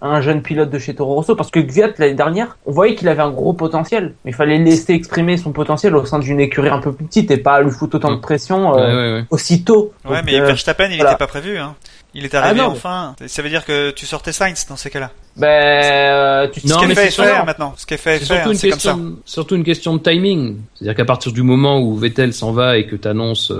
[0.00, 2.94] un, un jeune pilote de chez Toro Rosso parce que Gviat l'année dernière, on voyait
[2.94, 6.40] qu'il avait un gros potentiel, mais il fallait laisser exprimer son potentiel au sein d'une
[6.40, 9.12] écurie un peu plus petite et pas lui foutre autant de pression euh, Ouais, ouais,
[9.20, 9.24] ouais.
[9.30, 9.92] aussitôt.
[10.08, 11.12] Ouais, Donc, mais euh, Verstappen, il voilà.
[11.12, 11.58] était pas prévu.
[11.58, 11.74] Hein.
[12.14, 13.14] Il est arrivé Ah non, mais- enfin.
[13.26, 15.10] Ça veut dire que tu sortais Sainz dans ces cas-là.
[15.36, 17.24] ben, euh, tu Non, ce qu'est fait c'est est sûr.
[17.24, 17.72] fait maintenant.
[17.76, 18.66] Ce qu'est fait est une C'est comme ça.
[18.66, 20.56] question, surtout une question de timing.
[20.74, 23.52] C'est-à-dire qu'à partir du moment où Vettel s'en va et que tu annonces,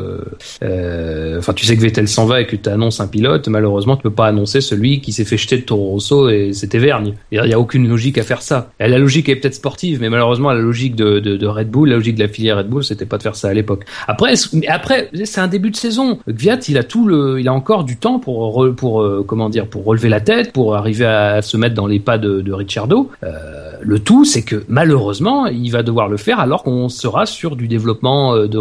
[1.38, 4.02] enfin, tu sais que Vettel s'en va et que tu annonces un pilote, malheureusement, tu
[4.02, 7.14] peux pas annoncer celui qui s'est fait jeter de Toro Rosso et c'était Vergne.
[7.30, 8.70] Il y a aucune logique à faire ça.
[8.80, 11.88] Et la logique est peut-être sportive, mais malheureusement, la logique de, de, de Red Bull,
[11.90, 13.84] la logique de la filière Red Bull, c'était pas de faire ça à l'époque.
[14.08, 14.34] Après,
[14.68, 16.18] après, c'est un début de saison.
[16.28, 19.48] Gviat, il a tout le, il a encore du temps pour, re- pour, euh, comment
[19.48, 22.52] dire, pour relever la tête, pour arriver à se mettre dans les pas de, de
[22.52, 23.10] Ricciardo.
[23.22, 27.56] Euh, le tout, c'est que malheureusement, il va devoir le faire alors qu'on sera sur
[27.56, 28.58] du développement euh, de,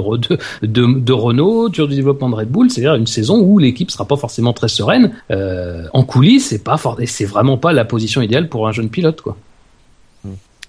[0.66, 4.06] de, de, Renault, sur du développement de Red Bull, c'est-à-dire une saison où l'équipe sera
[4.06, 5.12] pas forcément très sereine.
[5.32, 9.22] Euh, en coulisses, c'est pas c'est vraiment pas la position idéale pour un jeune pilote,
[9.22, 9.36] quoi.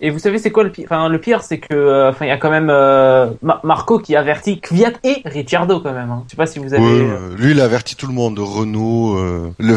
[0.03, 2.29] Et vous savez c'est quoi le pire Enfin le pire c'est que euh, enfin il
[2.29, 6.11] y a quand même euh, Ma- Marco qui avertit Kvyat et Ricciardo quand même.
[6.11, 6.23] Hein.
[6.27, 6.83] Je sais pas si vous avez.
[6.83, 8.39] Ouais, euh, lui, il a averti tout le monde.
[8.39, 9.77] Renault, euh, le,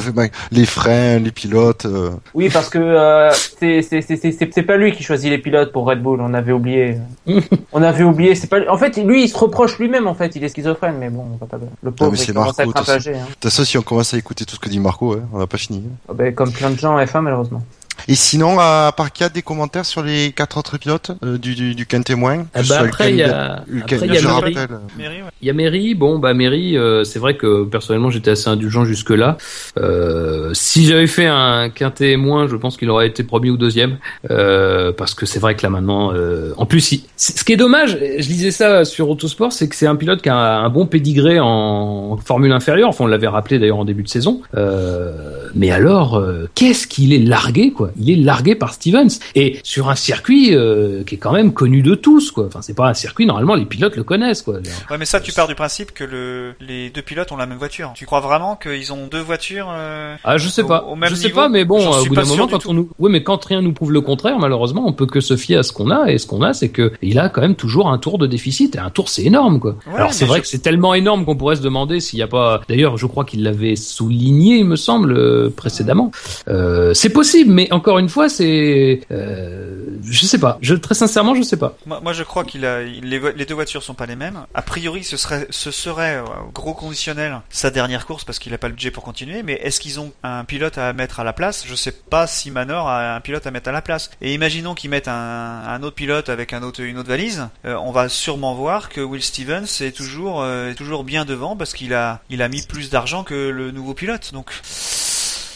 [0.52, 1.86] les freins, les pilotes.
[1.86, 2.12] euh.
[2.34, 5.38] Oui parce que euh, c'est c'est c'est c'est c'est- c'est pas lui qui choisit les
[5.40, 6.22] pilotes pour Red Bull.
[6.22, 6.98] On avait oublié.
[7.74, 8.36] on avait oublié.
[8.36, 8.60] C'est pas.
[8.70, 10.36] En fait lui il se reproche lui-même en fait.
[10.36, 11.58] Il est schizophrène mais bon on va pas.
[11.82, 13.14] Le pauvre mais c'est Marco, toute âgé.
[13.16, 13.26] Hein.
[13.28, 15.40] De toute façon, si on commence à écouter tout ce que dit Marco, ouais, on
[15.40, 15.84] n'a pas fini.
[16.10, 17.62] Ah ben, comme plein de gens en F1 malheureusement.
[18.08, 21.38] Et sinon, à part qu'il y a des commentaires sur les quatre autres pilotes euh,
[21.38, 24.19] du, du, du quintet moins Ah bah, après, il y a, après, il y a
[24.21, 24.56] je Mary.
[24.56, 25.29] rappelle, Mairie, ouais.
[25.41, 28.86] Il y a Mary, bon bah Mary, euh, c'est vrai que personnellement j'étais assez indulgent
[28.86, 29.38] jusque là.
[29.77, 33.97] Euh, si j'avais fait un quintet moins, je pense qu'il aurait été premier ou deuxième,
[34.32, 37.58] euh, parce que c'est vrai que là maintenant, euh, en plus, il- ce qui est
[37.58, 40.86] dommage, je disais ça sur Autosport, c'est que c'est un pilote qui a un bon
[40.86, 42.89] pédigré en Formule inférieure.
[42.89, 44.41] Enfin, on l'avait rappelé d'ailleurs en début de saison.
[44.56, 45.12] Euh,
[45.56, 49.89] mais alors, euh, qu'est-ce qu'il est largué quoi Il est largué par Stevens et sur
[49.89, 52.46] un circuit euh, qui est quand même connu de tous quoi.
[52.48, 54.56] Enfin, c'est pas un circuit normalement les pilotes le connaissent quoi.
[54.89, 57.58] Ouais, mais ça, tu pars du principe que le, les deux pilotes ont la même
[57.58, 57.91] voiture.
[57.96, 60.84] Tu crois vraiment qu'ils ont deux voitures euh, Ah, je sais Au- pas.
[60.84, 62.74] au même je sais niveau pas, mais bon, J'en au bout d'un moment, quand on
[62.74, 65.58] nous, oui, mais quand rien nous prouve le contraire, malheureusement, on peut que se fier
[65.58, 67.89] à ce qu'on a, et ce qu'on a, c'est que il a quand même toujours
[67.89, 69.76] un tour de déficit, et un tour, c'est énorme, quoi.
[69.88, 72.24] Ouais, Alors, c'est vrai je- que c'est tellement énorme qu'on pourrait se demander s'il n'y
[72.24, 76.12] a pas, d'ailleurs, je crois qu'il l'avait souligné, il me semble, euh, précédemment.
[76.48, 80.58] Euh, c'est possible, mais encore une fois, c'est, euh, je sais pas.
[80.62, 81.76] Je, très sincèrement, je sais pas.
[81.86, 84.40] Moi, je crois qu'il a les, deux voitures sont pas les mêmes.
[84.54, 88.58] A priori, ce serait ce serait euh, gros conditionnel sa dernière course parce qu'il a
[88.58, 89.44] pas le budget pour continuer.
[89.44, 91.66] Mais est-ce qu'ils ont un pilote à mettre à la place?
[91.68, 94.10] Je sais pas si Manor a un pilote à mettre à la place.
[94.22, 97.48] Et imaginons qu'ils mettent un, un autre pilote avec un autre une autre valise.
[97.66, 101.74] euh, on va sûrement voir que Will Stevens est toujours euh, toujours bien devant parce
[101.74, 104.32] qu'il a il a mis plus d'argent que le nouveau pilote.
[104.34, 104.52] Donc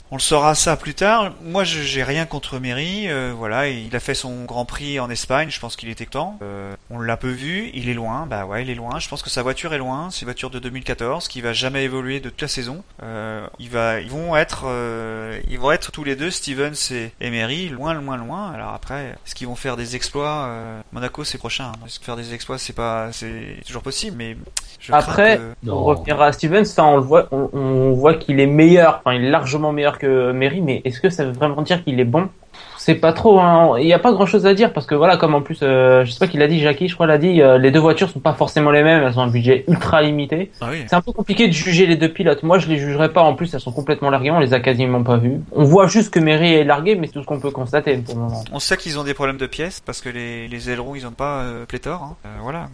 [0.10, 1.34] on le saura ça plus tard.
[1.44, 3.10] Moi, je- j'ai rien contre Mary.
[3.10, 5.50] euh, voilà, il a fait son Grand Prix en Espagne.
[5.52, 6.38] Je pense qu'il était temps.
[6.42, 7.70] Euh, on l'a peu vu.
[7.74, 8.26] Il est loin.
[8.30, 9.00] Bah ouais, il est loin.
[9.00, 10.08] Je pense que sa voiture est loin.
[10.10, 12.84] C'est une voiture de 2014 qui va jamais évoluer de toute la saison.
[13.04, 17.12] Euh, il va, ils vont être, euh, ils vont être tous les deux, Stevens et,
[17.20, 18.52] et Mary, loin, loin, loin.
[18.54, 21.66] Alors après, est-ce qu'ils vont faire des exploits euh, Monaco, c'est prochain.
[21.76, 21.80] hein.
[21.86, 24.38] Est-ce que faire des exploits, c'est pas, c'est toujours possible, mais
[24.80, 28.40] je Après, que- on reviendra à Stevens, ça on le voit, on, on voit qu'il
[28.40, 31.62] est meilleur, enfin il est largement meilleur que Mary, mais est-ce que ça veut vraiment
[31.62, 32.30] dire qu'il est bon?
[32.78, 33.78] C'est pas trop, hein.
[33.80, 36.06] il n'y a pas grand chose à dire parce que voilà, comme en plus, euh,
[36.06, 38.10] je sais pas qu'il a dit, Jackie, je crois l'a dit, euh, les deux voitures
[38.10, 40.52] sont pas forcément les mêmes, elles ont un budget ultra limité.
[40.62, 40.84] Ah oui.
[40.88, 42.44] C'est un peu compliqué de juger les deux pilotes.
[42.44, 43.22] Moi, je les jugerai pas.
[43.22, 44.32] En plus, elles sont complètement larguées.
[44.32, 45.42] On les a quasiment pas vues.
[45.52, 48.16] On voit juste que Mary est larguée, mais c'est tout ce qu'on peut constater pour
[48.16, 48.44] le moment.
[48.54, 51.12] On sait qu'ils ont des problèmes de pièces parce que les, les ailerons ils ont
[51.12, 52.04] pas euh, pléthore.
[52.04, 52.16] hein.
[52.26, 52.70] Euh, voilà.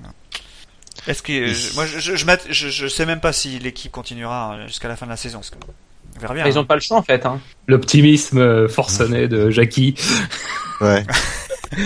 [1.08, 3.58] Est-ce que euh, je- moi je, je, je, m'att- je, je sais même pas si
[3.60, 5.40] l'équipe continuera euh, jusqu'à la fin de la saison.
[5.40, 5.58] parce que
[6.20, 6.46] bien.
[6.46, 6.62] Ils hein.
[6.62, 7.26] ont pas le choix en fait.
[7.26, 7.40] Hein.
[7.68, 9.96] L'optimisme euh, forcené de Jackie.
[10.82, 11.04] ouais.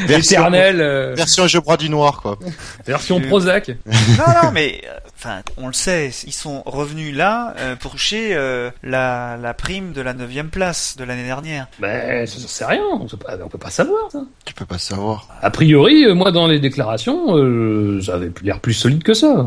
[0.07, 2.37] version, Éternel, euh, version je du noir, quoi.
[2.85, 3.69] version Prozac.
[3.69, 8.35] Non non mais euh, enfin on le sait, ils sont revenus là euh, pour toucher
[8.35, 11.67] euh, la, la prime de la neuvième place de l'année dernière.
[11.79, 12.83] Ben, ça, ça c'est rien.
[12.91, 14.21] On peut pas, on peut pas savoir ça.
[14.45, 15.27] Tu peux pas savoir.
[15.41, 19.45] A priori, moi, dans les déclarations, euh, ça avait l'air plus solide que ça.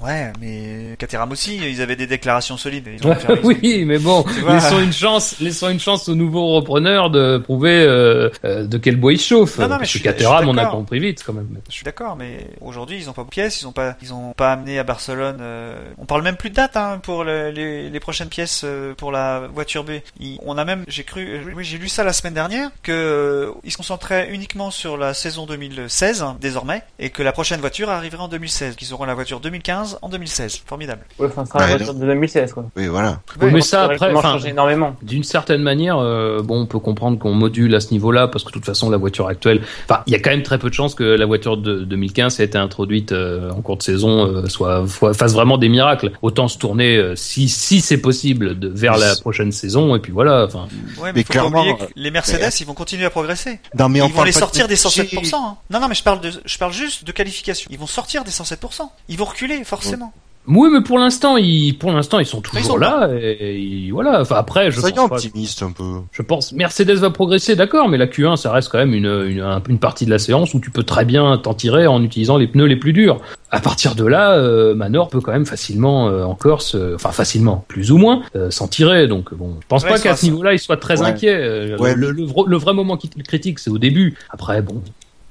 [0.00, 2.86] Ouais, mais Caterham aussi, ils avaient des déclarations solides.
[3.00, 6.14] Ils ont fait- ils ont- oui, mais bon, laissons une chance, laissons une chance aux
[6.14, 9.58] nouveaux repreneurs de prouver euh, euh, de quel bois ils chauffent.
[9.58, 11.48] Non, non, mais je Caterham, on a compris vite quand même.
[11.68, 14.32] Je suis d'accord, mais aujourd'hui ils ont pas de pièces, ils ont pas, ils ont
[14.34, 15.38] pas amené à Barcelone.
[15.40, 18.92] euh, on parle même plus de date hein, pour le- les, les prochaines pièces euh,
[18.94, 19.92] pour la voiture B.
[20.20, 22.92] Ils- on a même, j'ai cru, euh, oui j'ai lu ça la semaine dernière que
[22.92, 27.60] euh, ils se concentraient uniquement sur la saison 2016 hein, désormais et que la prochaine
[27.60, 28.76] voiture arriverait en 2016.
[28.76, 30.62] Qu'ils auront la voiture 2015 2015 en 2016.
[30.66, 31.02] Formidable.
[31.18, 32.66] Ouais, enfin, c'est la Ouais, voiture de 2016, quoi.
[32.76, 33.20] Oui, voilà.
[33.40, 34.96] Oui, mais Ouais, ça, ça après, énormément.
[35.02, 38.48] D'une certaine manière, euh, bon, on peut comprendre qu'on module à ce niveau-là parce que
[38.50, 40.74] de toute façon, la voiture actuelle, enfin, il y a quand même très peu de
[40.74, 44.46] chances que la voiture de 2015 ait été introduite euh, en cours de saison euh,
[44.48, 46.12] soit, soit- fasse vraiment des miracles.
[46.22, 50.12] Autant se tourner, euh, si si c'est possible, de, vers la prochaine saison et puis
[50.12, 50.44] voilà.
[50.44, 50.66] Enfin,
[50.98, 53.60] Ouais, mais, Mais faut clairement, pas oublier que les Mercedes, ils vont continuer à progresser.
[53.78, 55.34] Non, mais on ils vont les sortir de- des 107%.
[55.36, 55.56] hein.
[55.70, 57.68] Non, non, mais je parle de, je parle juste de qualification.
[57.70, 58.90] Ils vont sortir des 107%.
[59.08, 60.12] Ils vont reculer, forcément.
[60.48, 64.20] oui, mais pour l'instant, ils pour l'instant, ils sont ils toujours sont là et, voilà.
[64.20, 65.84] Enfin après, je Soyons pas- un peu.
[66.12, 69.40] Je pense Mercedes va progresser, d'accord, mais la Q1 ça reste quand même une, une,
[69.40, 72.36] un- une partie de la séance où tu peux très bien t'en tirer en utilisant
[72.36, 73.20] les pneus les plus durs.
[73.50, 77.10] À partir de là, euh, Manor peut quand même facilement euh, en Corse, euh, enfin
[77.12, 79.06] facilement, plus ou moins, euh, s'en tirer.
[79.08, 81.06] Donc bon, je pense Ouais, pas qu'à ce niveau-là il soit très Ouais.
[81.08, 81.34] inquiet.
[81.34, 84.16] Euh, Ouais, le, le, vra- le vrai moment qui critique c'est au début.
[84.30, 84.82] Après bon,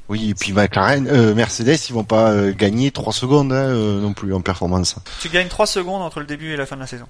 [0.07, 3.99] Oui, et puis McLaren, euh, Mercedes, ils vont pas euh, gagner 3 secondes hein, euh,
[3.99, 4.95] non plus en performance.
[5.21, 7.07] Tu gagnes 3 secondes entre le début et la fin de la saison.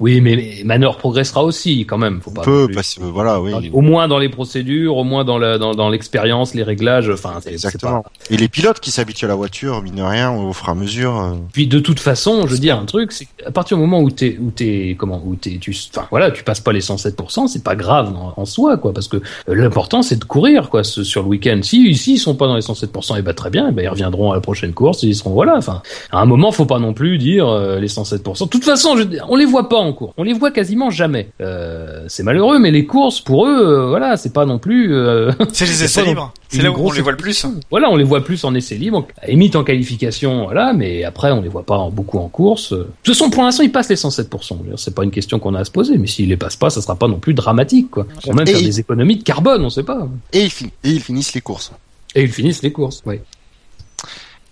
[0.00, 2.20] Oui, mais, Manor progressera aussi quand même.
[2.20, 3.52] Faut pas peu, parce que voilà, oui.
[3.62, 7.08] les- au moins dans les procédures, au moins dans la dans, dans l'expérience, les réglages.
[7.10, 8.02] Enfin, Exactement.
[8.02, 10.70] pas- Et les pilotes qui s'habituent à la voiture, mine de rien, au fur et
[10.72, 11.20] à mesure.
[11.20, 14.00] euh, Puis de toute façon, je veux dire un truc, c'est qu'à partir du moment
[14.00, 17.46] où t'es, où t'es, comment, où t'es, tu, enfin voilà, tu passes pas les 107%,
[17.46, 19.20] c'est pas grave en, en soi, quoi, parce que euh,
[19.54, 21.60] l'important c'est de courir, quoi, ce- sur le week-end.
[21.62, 23.88] Si, si ils sont pas dans les 107%, et bah très bien, et bah, ils
[23.88, 25.56] reviendront à la prochaine course, ils seront voilà.
[25.56, 28.44] Enfin, à un moment, faut pas non plus dire euh, les 107%.
[28.44, 31.28] De toute façon, je, on les voit pas en cours, on les voit quasiment jamais.
[31.40, 34.94] Euh, c'est malheureux, mais les courses pour eux, euh, voilà, c'est pas non plus.
[34.94, 36.32] euh, C'est les essais libres.
[36.48, 37.46] C'est là où on les voit le plus.
[37.70, 41.02] voilà, on les voit plus en essai libre, à la limite en qualification, voilà, mais
[41.04, 42.72] après on les voit pas en- beaucoup en course.
[42.72, 44.56] De toute façon, pour l'instant, ils passent les 107%.
[44.58, 46.36] Je veux dire, C'est pas une question qu'on a à se poser, mais s'ils les
[46.36, 48.06] passent pas, ça sera pas non plus dramatique, quoi.
[48.22, 50.06] Pour même Et faire des économies de carbone, on sait pas.
[50.32, 51.72] Et ils, fin- et ils finissent les courses.
[52.14, 53.16] Et ils finissent les courses, oui.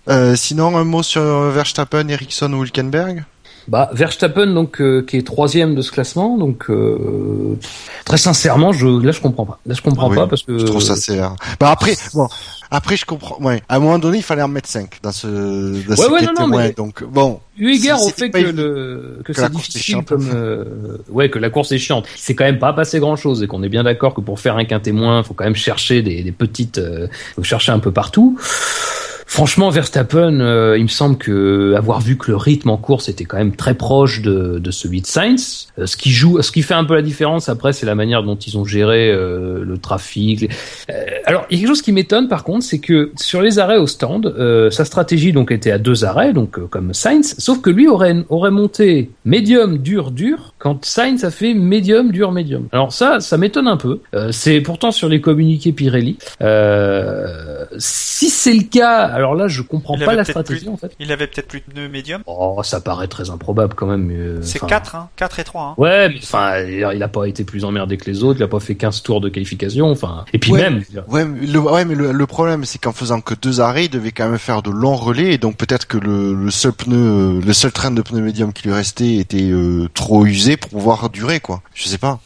[0.09, 3.25] Euh, sinon, un mot sur Verstappen, Ericsson ou Hülkenberg?
[3.69, 7.57] Bah, Verstappen, donc, euh, qui est troisième de ce classement, donc, euh,
[8.05, 9.59] très sincèrement, je, là, je comprends pas.
[9.67, 10.59] Là, je comprends Oui, pas parce que.
[10.59, 11.37] Je trouve ça sévère.
[11.61, 12.27] Bah après, bon,
[12.71, 13.37] après je comprends.
[13.41, 16.23] Ouais, à un moment donné, il fallait en mettre 5 dans ce dans Ouais, ouais,
[16.23, 16.63] non, était non, moins.
[16.65, 19.65] mais- Donc bon, Eu égard au fait que, évident, le, que, que la c'est course
[19.67, 20.09] est difficile chiante.
[20.09, 20.65] comme, euh,
[21.11, 22.07] ouais, que la course est chiante.
[22.17, 24.57] C'est quand même pas passé grand chose et qu'on est bien d'accord que pour faire
[24.57, 27.93] un quintet moins, faut quand même chercher des, des petites, euh, faut chercher un peu
[27.93, 28.39] partout.
[29.33, 33.25] Franchement, Verstappen, euh, il me semble que avoir vu que le rythme en course était
[33.25, 36.61] quand même très proche de, de celui de Sainz, euh, ce qui joue, ce qui
[36.61, 39.79] fait un peu la différence après, c'est la manière dont ils ont géré euh, le
[39.79, 40.51] trafic.
[40.91, 43.59] Euh, alors, il y a quelque chose qui m'étonne par contre, c'est que sur les
[43.59, 47.35] arrêts au stand, euh, sa stratégie donc était à deux arrêts, donc euh, comme Sainz,
[47.39, 52.33] sauf que lui aurait aurait monté médium, dur, dur, quand Sainz a fait médium, dur,
[52.33, 52.69] médium.
[52.71, 54.01] Alors ça, ça m'étonne un peu.
[54.15, 56.19] Euh, c'est pourtant sur les communiqués Pirelli.
[56.43, 60.77] Euh, si c'est le cas, alors là, je comprends Il pas la stratégie plus- en
[60.77, 60.93] fait.
[61.01, 62.23] Il avait peut-être plus de pneus médium.
[62.27, 64.11] Oh, ça paraît très improbable quand même.
[64.11, 65.09] euh, C'est enfin, 4, hein.
[65.17, 65.63] 4 et 3.
[65.63, 65.75] Hein.
[65.79, 68.61] Ouais, mais enfin, il a pas été plus emmerdé que les autres, il a pas
[68.61, 70.25] fait 15 tours de qualification, enfin.
[70.33, 70.61] Et puis Ouais.
[70.63, 73.87] même, ouais, mais le, ouais, mais le, le problème, c'est qu'en faisant que deux arrêts,
[73.87, 76.73] il devait quand même faire de longs relais, et donc peut-être que le, le seul
[76.73, 80.71] pneu, le seul train de pneus médium qui lui restait était euh, trop usé pour
[80.71, 81.63] pouvoir durer, quoi.
[81.75, 82.21] Je sais pas.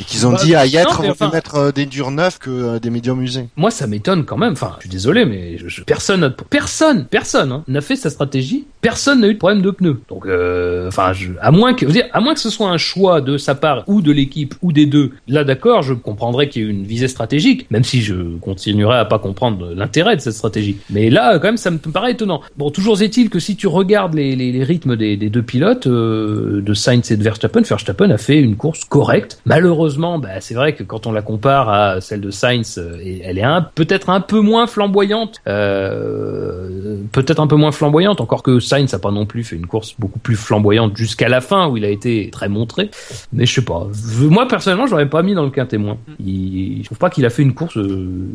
[0.00, 2.50] Et qu'ils ont Bah, dit à Yêtre, non, on mettre euh, des durs neufs que
[2.50, 3.46] euh, des médiums usés.
[3.56, 4.52] moi ça m'étonne quand même.
[4.52, 8.10] Enfin, je suis désolé, mais je- je- personne, n'a- personne, personne hein, n'a fait sa
[8.10, 8.66] stratégie.
[8.80, 10.00] Personne n'a eu de problème de pneus.
[10.08, 12.68] Donc, euh, enfin, je- à moins que, je veux dire, à moins que ce soit
[12.68, 15.12] un choix de sa part ou de l'équipe ou des deux.
[15.28, 19.04] Là, d'accord, je comprendrais qu'il y ait une visée stratégique, même si je continuerai à
[19.04, 20.78] pas comprendre l'intérêt de cette stratégie.
[20.90, 22.40] Mais là, quand même, ça me paraît étonnant.
[22.56, 25.86] Bon, toujours est-il que si tu regardes les, les, les rythmes des, des deux pilotes,
[25.86, 29.40] euh, de Sainz et de Verstappen, Verstappen a fait une course correcte.
[29.44, 29.71] Malheureusement,
[30.18, 33.44] bah, c'est vrai que quand on la compare à celle de Sainz, euh, elle est
[33.74, 38.98] peut-être un peu moins flamboyante, euh, peut-être un peu moins flamboyante, encore que Sainz a
[38.98, 41.90] pas non plus fait une course beaucoup plus flamboyante jusqu'à la fin où il a
[41.90, 42.90] été très montré.
[43.32, 43.86] Mais je sais pas.
[44.20, 45.98] Moi personnellement, j'aurais pas mis dans le quintet moins.
[46.18, 47.76] Il, je trouve pas qu'il a fait une course.
[47.76, 48.32] Euh.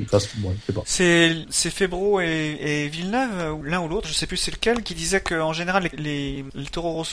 [0.86, 5.22] C'est Febro et, et Villeneuve, l'un ou l'autre, je sais plus c'est lequel, qui disait
[5.22, 6.66] qu'en général les, les, les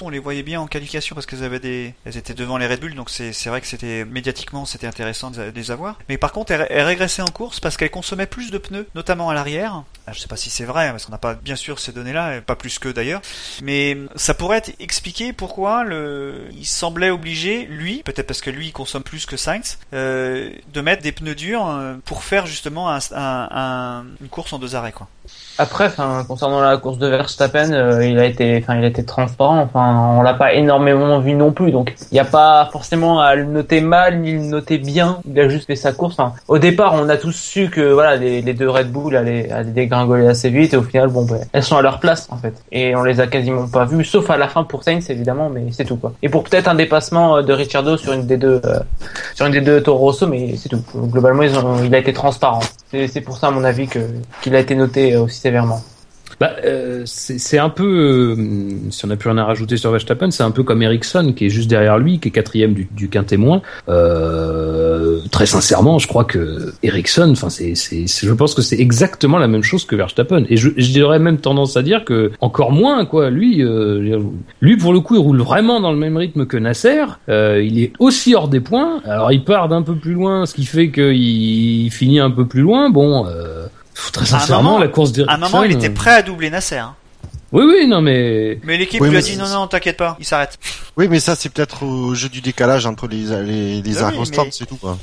[0.02, 3.48] on les voyait bien en qualification parce qu'elles étaient devant les Red Bull, donc c'est
[3.48, 5.98] vrai que c'était médiatiquement c'était intéressant de les avoir.
[6.08, 9.34] Mais par contre elles régressaient en course parce qu'elles consommaient plus de pneus, notamment à
[9.34, 9.82] l'arrière.
[10.06, 12.40] Ah, Je sais pas si c'est vrai parce qu'on n'a pas bien sûr ces données-là,
[12.42, 13.22] pas plus que d'ailleurs.
[13.62, 18.66] Mais ça pourrait être expliqué pourquoi le, il semblait obligé, lui, peut-être parce que lui
[18.68, 22.90] il consomme plus que Sainz, euh, de mettre des pneus durs euh, pour faire justement
[22.90, 25.08] un- un- une course en deux arrêts quoi.
[25.56, 25.88] Après,
[26.26, 29.60] concernant la course de Verstappen, euh, il a été, enfin, il a été transparent.
[29.60, 33.36] Enfin, on l'a pas énormément vu non plus, donc il n'y a pas forcément à
[33.36, 35.20] le noter mal ni le noter bien.
[35.28, 36.16] Il a juste fait sa course.
[36.48, 40.50] Au départ, on a tous su que voilà, les, deux Red Bull allaient, dégringoler assez
[40.50, 43.02] vite, et au final, bon, ben, elles sont à leur place en fait, et on
[43.02, 45.96] les a quasiment pas vues, sauf à la fin pour Sainz évidemment, mais c'est tout
[45.96, 46.12] quoi.
[46.22, 48.80] Et pour peut-être un dépassement euh, de Ricciardo sur une des deux, euh,
[49.34, 50.82] sur une des deux Toro Rosso, mais c'est tout.
[50.94, 51.42] Globalement,
[51.82, 52.60] il a été transparent.
[52.90, 53.98] C'est pour ça, à mon avis, que
[54.40, 55.82] qu'il a été noté euh, aussi sévèrement.
[56.40, 60.30] Bah, euh, c'est un peu, euh, si on n'a plus rien à rajouter sur Verstappen,
[60.30, 63.08] c'est un peu comme Ericsson qui est juste derrière lui, qui est quatrième du, du
[63.08, 63.38] quintet
[65.30, 69.62] très sincèrement, je crois que Ericsson, enfin, c'est, je pense que c'est exactement la même
[69.62, 70.44] chose que Verstappen.
[70.48, 73.06] Et je, dirais même tendance à dire que encore moins.
[73.30, 73.62] Lui,
[74.60, 77.04] lui pour le coup, il roule vraiment dans le même rythme que Nasser.
[77.28, 79.00] Il est aussi hors des points.
[79.04, 82.46] Alors, il part d'un peu plus loin, ce qui fait qu'il il finit un peu
[82.46, 82.90] plus loin.
[82.90, 83.26] Bon.
[84.12, 86.76] Très sincèrement, moment- la course À un moment, il était euh, prêt à doubler Nasser.
[86.78, 86.94] hein.
[87.52, 90.24] Oui, oui, non, mais Mais l'équipe Oui, lui a dit non, non, t'inquiète pas, il
[90.24, 90.58] s'arrête.
[90.96, 94.10] Oui, mais ça, c'est peut-être au jeu du décalage entre les, les, les Ah oui,
[94.10, 94.98] circonstances, mais- c'est tout, quoi.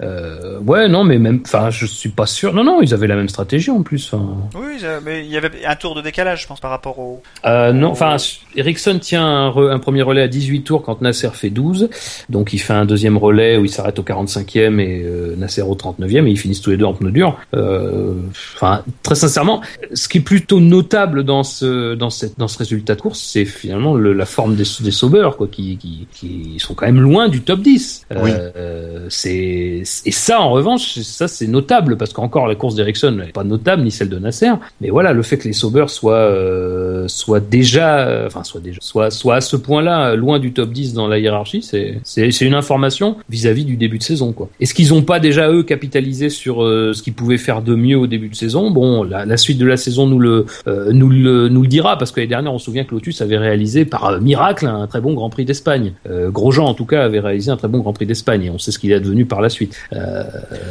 [0.00, 2.52] Euh, ouais, non, mais même, enfin, je suis pas sûr.
[2.54, 4.10] Non, non, ils avaient la même stratégie en plus.
[4.12, 7.20] Enfin, Oui, mais il y avait un tour de décalage, je pense, par rapport au.
[7.46, 8.16] euh, non, enfin,
[8.56, 11.88] Ericsson tient un, re- un premier relais à 18 tours quand Nasser fait 12.
[12.28, 15.74] Donc, il fait un deuxième relais où il s'arrête au 45e et euh, Nasser au
[15.74, 17.36] 39e et ils finissent tous les deux en pneu dur.
[17.54, 18.12] Euh,
[18.54, 19.62] Enfin, très sincèrement,
[19.94, 23.44] ce qui est plutôt notable dans ce dans cette dans ce résultat de course, c'est
[23.44, 27.28] finalement le- la forme des des Sauber, quoi, qui, qui qui sont quand même loin
[27.28, 28.06] du top 10.
[28.16, 28.30] Oui.
[28.32, 33.32] Euh, c'est et ça en revanche, ça c'est notable parce qu'encore la course d'Ericsson n'est
[33.32, 37.06] pas notable ni celle de Nasser, mais voilà le fait que les Sauber soient euh,
[37.08, 40.94] soient déjà, euh, enfin soit déjà, soit soit à ce point-là loin du top 10
[40.94, 44.48] dans la hiérarchie, c'est c'est une information vis-à-vis du début de saison quoi.
[44.60, 47.96] Est-ce qu'ils ont pas déjà eux capitalisé sur euh, ce qu'ils pouvaient faire de mieux
[47.96, 48.70] au début de saison?
[48.70, 51.98] Bon, la, la suite de la saison nous le euh, nous le nous le dira
[51.98, 54.86] parce que l'année dernière on se souvient que Lotus avait réalisé par euh, miracle un
[54.86, 55.92] très bon Grand Prix d'Espagne.
[56.08, 58.58] Euh, Grosjean en tout cas avait réalisé un très bon Grand Prix d'Espagne et on
[58.58, 59.77] sait ce qu'il est devenu par la suite.
[59.92, 60.22] Euh,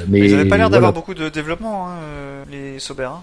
[0.08, 1.06] mais Ils avaient pas l'air d'avoir voilà.
[1.08, 3.04] beaucoup de développement, hein, euh, les Sauber.
[3.06, 3.22] hein.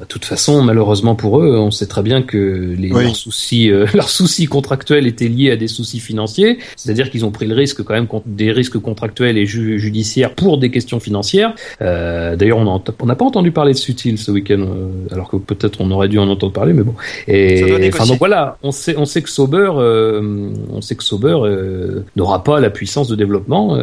[0.00, 3.04] De toute façon, malheureusement pour eux, on sait très bien que les, Oui.
[3.04, 6.58] leurs soucis, euh, leurs soucis contractuels étaient liés à des soucis financiers.
[6.74, 10.58] C'est-à-dire qu'ils ont pris le risque quand même des risques contractuels et ju- judiciaires pour
[10.58, 11.54] des questions financières.
[11.80, 15.80] Euh, D'ailleurs, on n'a pas entendu parler de Sutil ce week-end, euh, alors que peut-être
[15.80, 16.96] on aurait dû en entendre parler, mais bon.
[17.28, 17.62] Et
[17.94, 22.04] enfin donc voilà, on sait, on sait que Sauber, euh, on sait que Sauber euh,
[22.16, 23.78] n'aura pas la puissance de développement.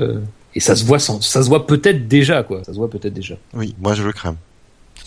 [0.56, 2.64] Et ça se voit, sans- ça se voit peut-être déjà, quoi.
[2.64, 3.36] Ça se voit peut-être déjà.
[3.54, 4.36] Oui, moi, je le crains.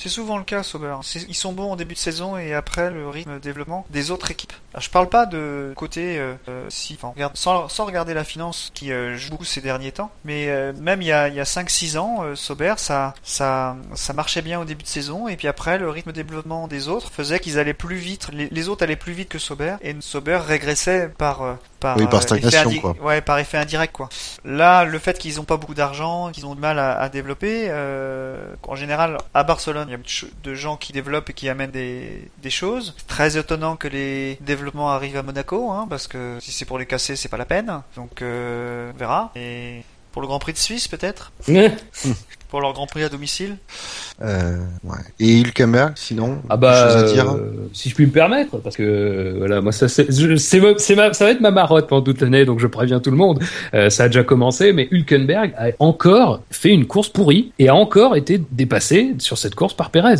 [0.04, 0.94] C'est souvent le cas, Sauber.
[1.30, 4.30] Ils sont bons en début de saison et après le rythme de développement des autres
[4.30, 4.52] équipes.
[4.74, 8.22] Alors, je parle pas de côté euh, euh, si, enfin, regarde- sans, sans regarder la
[8.22, 11.34] finance qui euh, joue beaucoup ces derniers temps, mais euh, même il y a, il
[11.34, 15.26] y a 5-6 ans, euh, Sauber, ça, ça, ça marchait bien au début de saison
[15.26, 18.48] et puis après le rythme de développement des autres faisait qu'ils allaient plus vite, les,
[18.50, 22.22] les autres allaient plus vite que Sauber et Sauber régressait par euh, par, Oui, par
[22.22, 22.96] stagnation, effet quoi.
[23.02, 24.08] Ouais, par effet indirect quoi.
[24.44, 27.66] Là, le fait qu'ils ont pas beaucoup d'argent, qu'ils ont du mal à, à développer,
[27.68, 31.70] euh, en général, à Barcelone, y a beaucoup de gens qui développent et qui amènent
[31.70, 32.94] des, des choses.
[32.96, 36.78] C'est très étonnant que les développements arrivent à Monaco, hein, parce que si c'est pour
[36.78, 37.82] les casser, c'est pas la peine.
[37.96, 39.32] Donc, euh, on verra.
[39.36, 41.32] Et pour le Grand Prix de Suisse, peut-être?
[42.54, 43.56] Pour leur Grand Prix à domicile
[44.22, 44.94] Euh, ouais.
[45.18, 48.84] Et Hülkenberg, sinon, Ah bah, à dire euh, si je puis me permettre, parce que
[48.84, 51.88] euh, voilà, moi ça c'est, je- c'est, ma- c'est ma- ça va être ma marotte
[51.88, 53.42] pendant toute l'année, donc je préviens tout le monde.
[53.74, 57.74] Euh, ça a déjà commencé, mais Hülkenberg a encore fait une course pourrie et a
[57.74, 60.18] encore été dépassé sur cette course par Perez.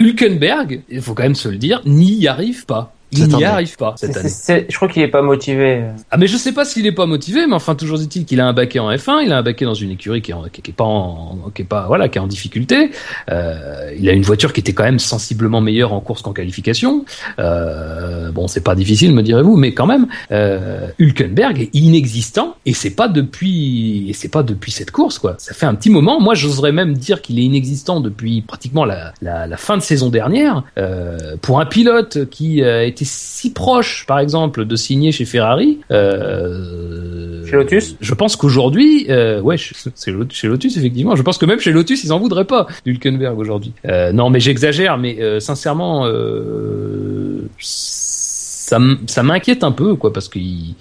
[0.00, 2.92] Hülkenberg, il faut quand même se le dire, n'y arrive pas.
[3.16, 4.28] Il n'y arrive pas cette année.
[4.68, 5.82] je crois qu'il est pas motivé.
[6.10, 8.46] Ah mais je sais pas s'il est pas motivé, mais enfin toujours est-il qu'il a
[8.46, 10.70] un baquet en F1, il a un baquet dans une écurie qui est, en- qui
[10.70, 12.90] est pas en, qui est pas voilà, qui est en difficulté.
[13.30, 17.04] Euh, il a une voiture qui était quand même sensiblement meilleure en course qu'en qualification.
[17.38, 22.72] Euh, bon, c'est pas difficile, me direz-vous, mais quand même, euh, Hülkenberg est inexistant et
[22.74, 25.34] c'est pas depuis et c'est pas depuis cette course quoi.
[25.38, 26.20] Ça fait un petit moment.
[26.20, 30.08] Moi, j'oserais même dire qu'il est inexistant depuis pratiquement la, la, la fin de saison
[30.10, 30.62] dernière.
[30.78, 35.78] Euh, pour un pilote qui a été si proche, par exemple, de signer chez Ferrari.
[35.90, 37.96] Euh, Chez Lotus?
[38.00, 41.14] Je pense qu'aujourd'hui, euh, ouais, chez- c'est Lot- chez Lotus effectivement.
[41.16, 43.72] Je pense que même chez Lotus, ils en voudraient pas d'Hülkenberg aujourd'hui.
[43.86, 50.28] Euh, non, mais j'exagère, mais euh, sincèrement, euh, ça, ça m'inquiète un peu, quoi, parce
[50.28, 50.74] qu'il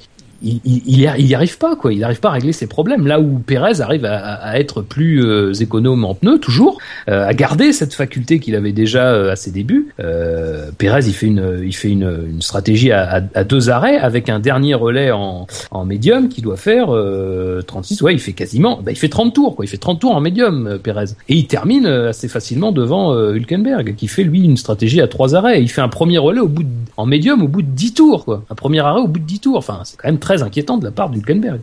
[0.43, 0.84] il, il,
[1.17, 1.93] il y arrive pas quoi.
[1.93, 3.08] Il n'arrive pas à régler ses problèmes.
[3.08, 6.77] Là où Pérez arrive à, à- être plus euh, économe en pneus toujours,
[7.10, 9.88] euh, à garder cette faculté qu'il avait déjà euh, à ses débuts.
[9.99, 13.97] Euh, Pérez, il fait une, il fait une, une stratégie à, à- à deux arrêts
[13.97, 18.01] avec un dernier relais en, en médium qui doit faire euh, 36.
[18.01, 19.65] Ouais, il fait quasiment, bah, il fait 30 tours quoi.
[19.65, 23.13] Il fait 30 tours en médium, euh, Pérez, et il termine euh, assez facilement devant
[23.13, 25.62] euh, Hülkenberg qui fait lui une stratégie à trois arrêts.
[25.62, 28.25] Il fait un premier relais au bout de, en médium au bout de 10 tours
[28.25, 28.43] quoi.
[28.49, 29.58] Un premier arrêt au bout de 10 tours.
[29.58, 31.59] Enfin, c'est quand même très inquiétant de la part d'Hülkenberg.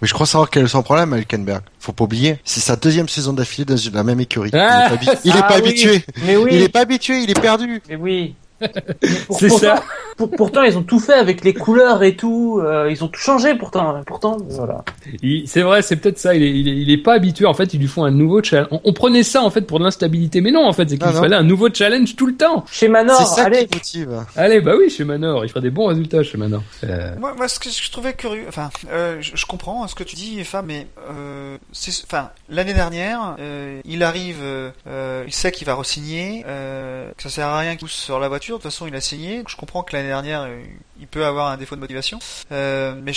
[0.00, 1.62] Mais je crois savoir quel est son problème avec Hülkenberg.
[1.80, 4.50] Faut pas oublier, c'est sa deuxième saison d'affilée dans la même écurie.
[4.52, 5.68] Ah, il est pas, habi- il est Ah pas oui.
[5.68, 6.04] habitué.
[6.26, 6.50] Mais oui.
[6.54, 7.80] Il est pas habitué, il est perdu.
[7.88, 8.34] Mais oui.
[9.26, 9.82] Pour- C'est pourtant, ça.
[10.16, 12.60] pour- pourtant, ils ont tout fait avec les couleurs et tout.
[12.62, 14.02] euh, ils ont tout changé pourtant.
[14.06, 14.84] Pourtant, voilà.
[15.22, 16.34] Il- C'est vrai, c'est peut-être ça.
[16.34, 17.46] Il est, il, est, il est pas habitué.
[17.46, 18.68] En fait, ils lui font un nouveau challenge.
[18.70, 21.06] On, on prenait ça en fait pour de l'instabilité, mais non, en fait, c'est qu'il
[21.08, 22.64] Ah, fallait un nouveau challenge tout le temps.
[22.70, 23.66] Chez Manor, C'est ça allez.
[23.66, 24.24] qui motive.
[24.36, 26.62] Allez, bah oui, chez Manor, il ferait des bons résultats chez Manor.
[26.84, 30.04] Euh, Moi, moi, ce que je trouvais curieux, enfin, euh, je, je comprends ce que
[30.04, 34.36] tu dis, Eva, mais euh, c'est, enfin, l'année dernière, euh, il arrive,
[35.26, 38.28] il sait qu'il va re-signer, euh, que ça sert à rien qu'il pousse sur la
[38.28, 38.51] voiture.
[38.52, 39.42] De toute façon, il a signé.
[39.48, 40.46] Je comprends que l'année dernière,
[41.00, 42.18] il peut avoir un défaut de motivation,
[42.52, 43.12] euh, mais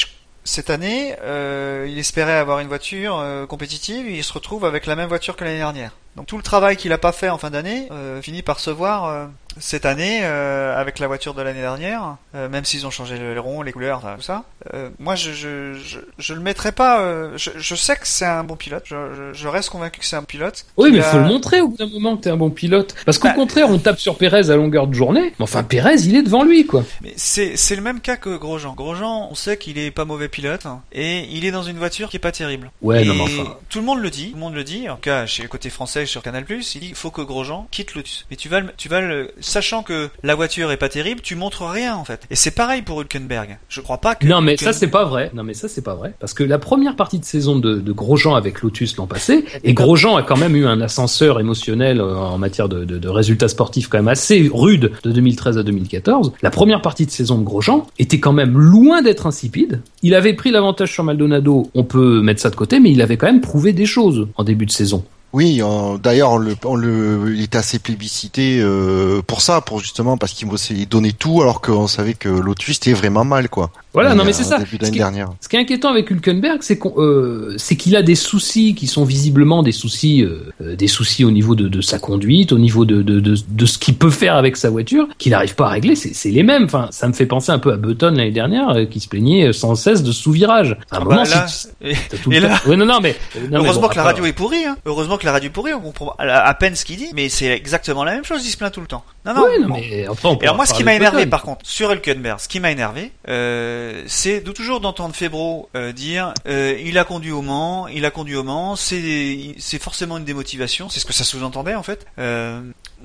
[0.46, 4.86] cette année, euh, il espérait avoir une voiture euh, compétitive et il se retrouve avec
[4.86, 5.92] la même voiture que l'année dernière.
[6.16, 8.70] Donc tout le travail qu'il a pas fait en fin d'année euh, finit par se
[8.70, 9.26] voir euh,
[9.60, 13.40] cette année euh, avec la voiture de l'année dernière, euh, même s'ils ont changé le
[13.40, 14.44] rond, les couleurs, tout ça.
[14.74, 17.02] Euh, moi, je, je, je, je le mettrai pas.
[17.02, 18.84] euh, je, je sais que c'est un bon pilote.
[18.86, 20.66] Je, je, je reste convaincu que c'est un pilote.
[20.78, 22.96] Oui, mais a- faut le montrer au bout d'un moment que t'es un bon pilote.
[23.06, 25.34] Parce qu'au Bah- contraire, on tape sur Pérez à longueur de journée.
[25.40, 26.84] Mais enfin, Pérez, il est devant lui, quoi.
[27.02, 28.74] Mais c'est c'est le même cas que Grosjean.
[28.74, 32.10] Grosjean, on sait qu'il est pas mauvais pilote hein, et il est dans une voiture
[32.10, 32.72] qui est pas terrible.
[32.82, 33.58] Ouais, Et non, mais enfin.
[33.70, 34.90] Tout le monde le dit, tout le monde le dit.
[34.90, 37.96] En tout cas, chez le côté français sur Canal+, il dit faut que Grosjean quitte
[37.96, 38.26] Lotus.
[38.30, 41.36] Mais tu vas, le, tu vas le, sachant que la voiture est pas terrible, tu
[41.36, 42.22] montres rien en fait.
[42.30, 43.58] Et c'est pareil pour Hülkenberg.
[43.70, 44.26] Je crois pas que.
[44.26, 45.32] Non, mais ça, c'est pas vrai.
[45.34, 46.14] Non, mais ça, c'est pas vrai.
[46.20, 49.74] Parce que la première partie de saison de, de Grosjean avec Lotus l'an passé, et
[49.74, 53.48] Grosjean a quand même eu un ascenseur émotionnel euh, en matière de, de, de résultats
[53.48, 56.34] sportifs quand même assez rude de 2013 à 2014.
[56.42, 59.82] La première partie de saison de Grosjean était quand même loin d'être insipide.
[60.02, 63.18] Il avait pris l'avantage sur Maldonado, on peut mettre ça de côté, mais il avait
[63.18, 65.04] quand même prouvé des choses en début de saison.
[65.36, 65.60] Oui,
[66.02, 70.32] d'ailleurs, on le, on le, il était assez plébiscité euh, pour ça, pour justement parce
[70.32, 73.70] qu'il il donnait tout, alors qu'on savait que Lotus était vraiment mal, quoi.
[73.96, 74.60] Voilà, Il y non, mais c'est ça.
[74.60, 75.30] Début Ce qui- dernière.
[75.42, 78.86] Ce qui est inquiétant avec Hülkenberg, c'est qu'on, euh, c'est qu'il a des soucis qui
[78.88, 82.58] sont visiblement des soucis, euh, euh, des soucis au niveau de, de sa conduite, au
[82.60, 85.66] niveau de, de, de, de ce qu'il peut faire avec sa voiture, qu'il n'arrive pas
[85.68, 85.96] à régler.
[85.96, 86.66] C'est, c'est les mêmes.
[86.66, 89.52] Enfin, ça me fait penser un peu à Button l'année dernière, euh, qui se plaignait
[89.54, 90.78] sans cesse de sous-virage.
[90.92, 92.76] À un Ah moment, bah là, si- et- t'as tout le et temps- là- Ouais,
[92.76, 94.78] non, non, mais euh, Heureusement bon, que la après, radio est pourrie, hein.
[94.86, 97.30] Heureusement que la radio est pourrie, on comprend à à peine ce qu'il dit, mais
[97.30, 99.04] c'est exactement la même chose, il se plaint tout le temps.
[99.26, 99.44] Non, non.
[99.44, 99.76] Ouais, non, bon.
[99.76, 100.04] mais Et
[100.44, 103.85] alors moi, ce qui m'a énervé par contre sur Hülkenberg, ce qui m'a énervé, euh,
[104.08, 108.12] c'est de toujours d'entendre Febro euh, dire euh, il a conduit au Mans, il a
[108.12, 112.06] conduit au Mans, c'est c'est forcément une démotivation, c'est ce que ça sous-entendait en fait.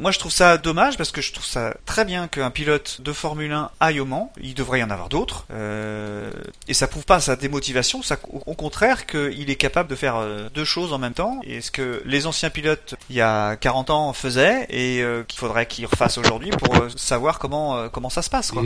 [0.01, 3.13] Moi, je trouve ça dommage parce que je trouve ça très bien qu'un pilote de
[3.13, 4.33] Formule 1 aille au Mans.
[4.43, 5.45] Il devrait y en avoir d'autres.
[5.53, 6.31] Euh,
[6.69, 8.01] et ça prouve pas sa démotivation.
[8.03, 11.39] Ça, au, contraire, qu'il est capable de faire euh, deux choses en même temps.
[11.45, 15.39] Et ce que les anciens pilotes, il y a 40 ans, faisaient et euh, qu'il
[15.39, 18.53] faudrait qu'ils refassent aujourd'hui pour euh, savoir comment euh, comment ça se passe.
[18.53, 18.63] Quoi.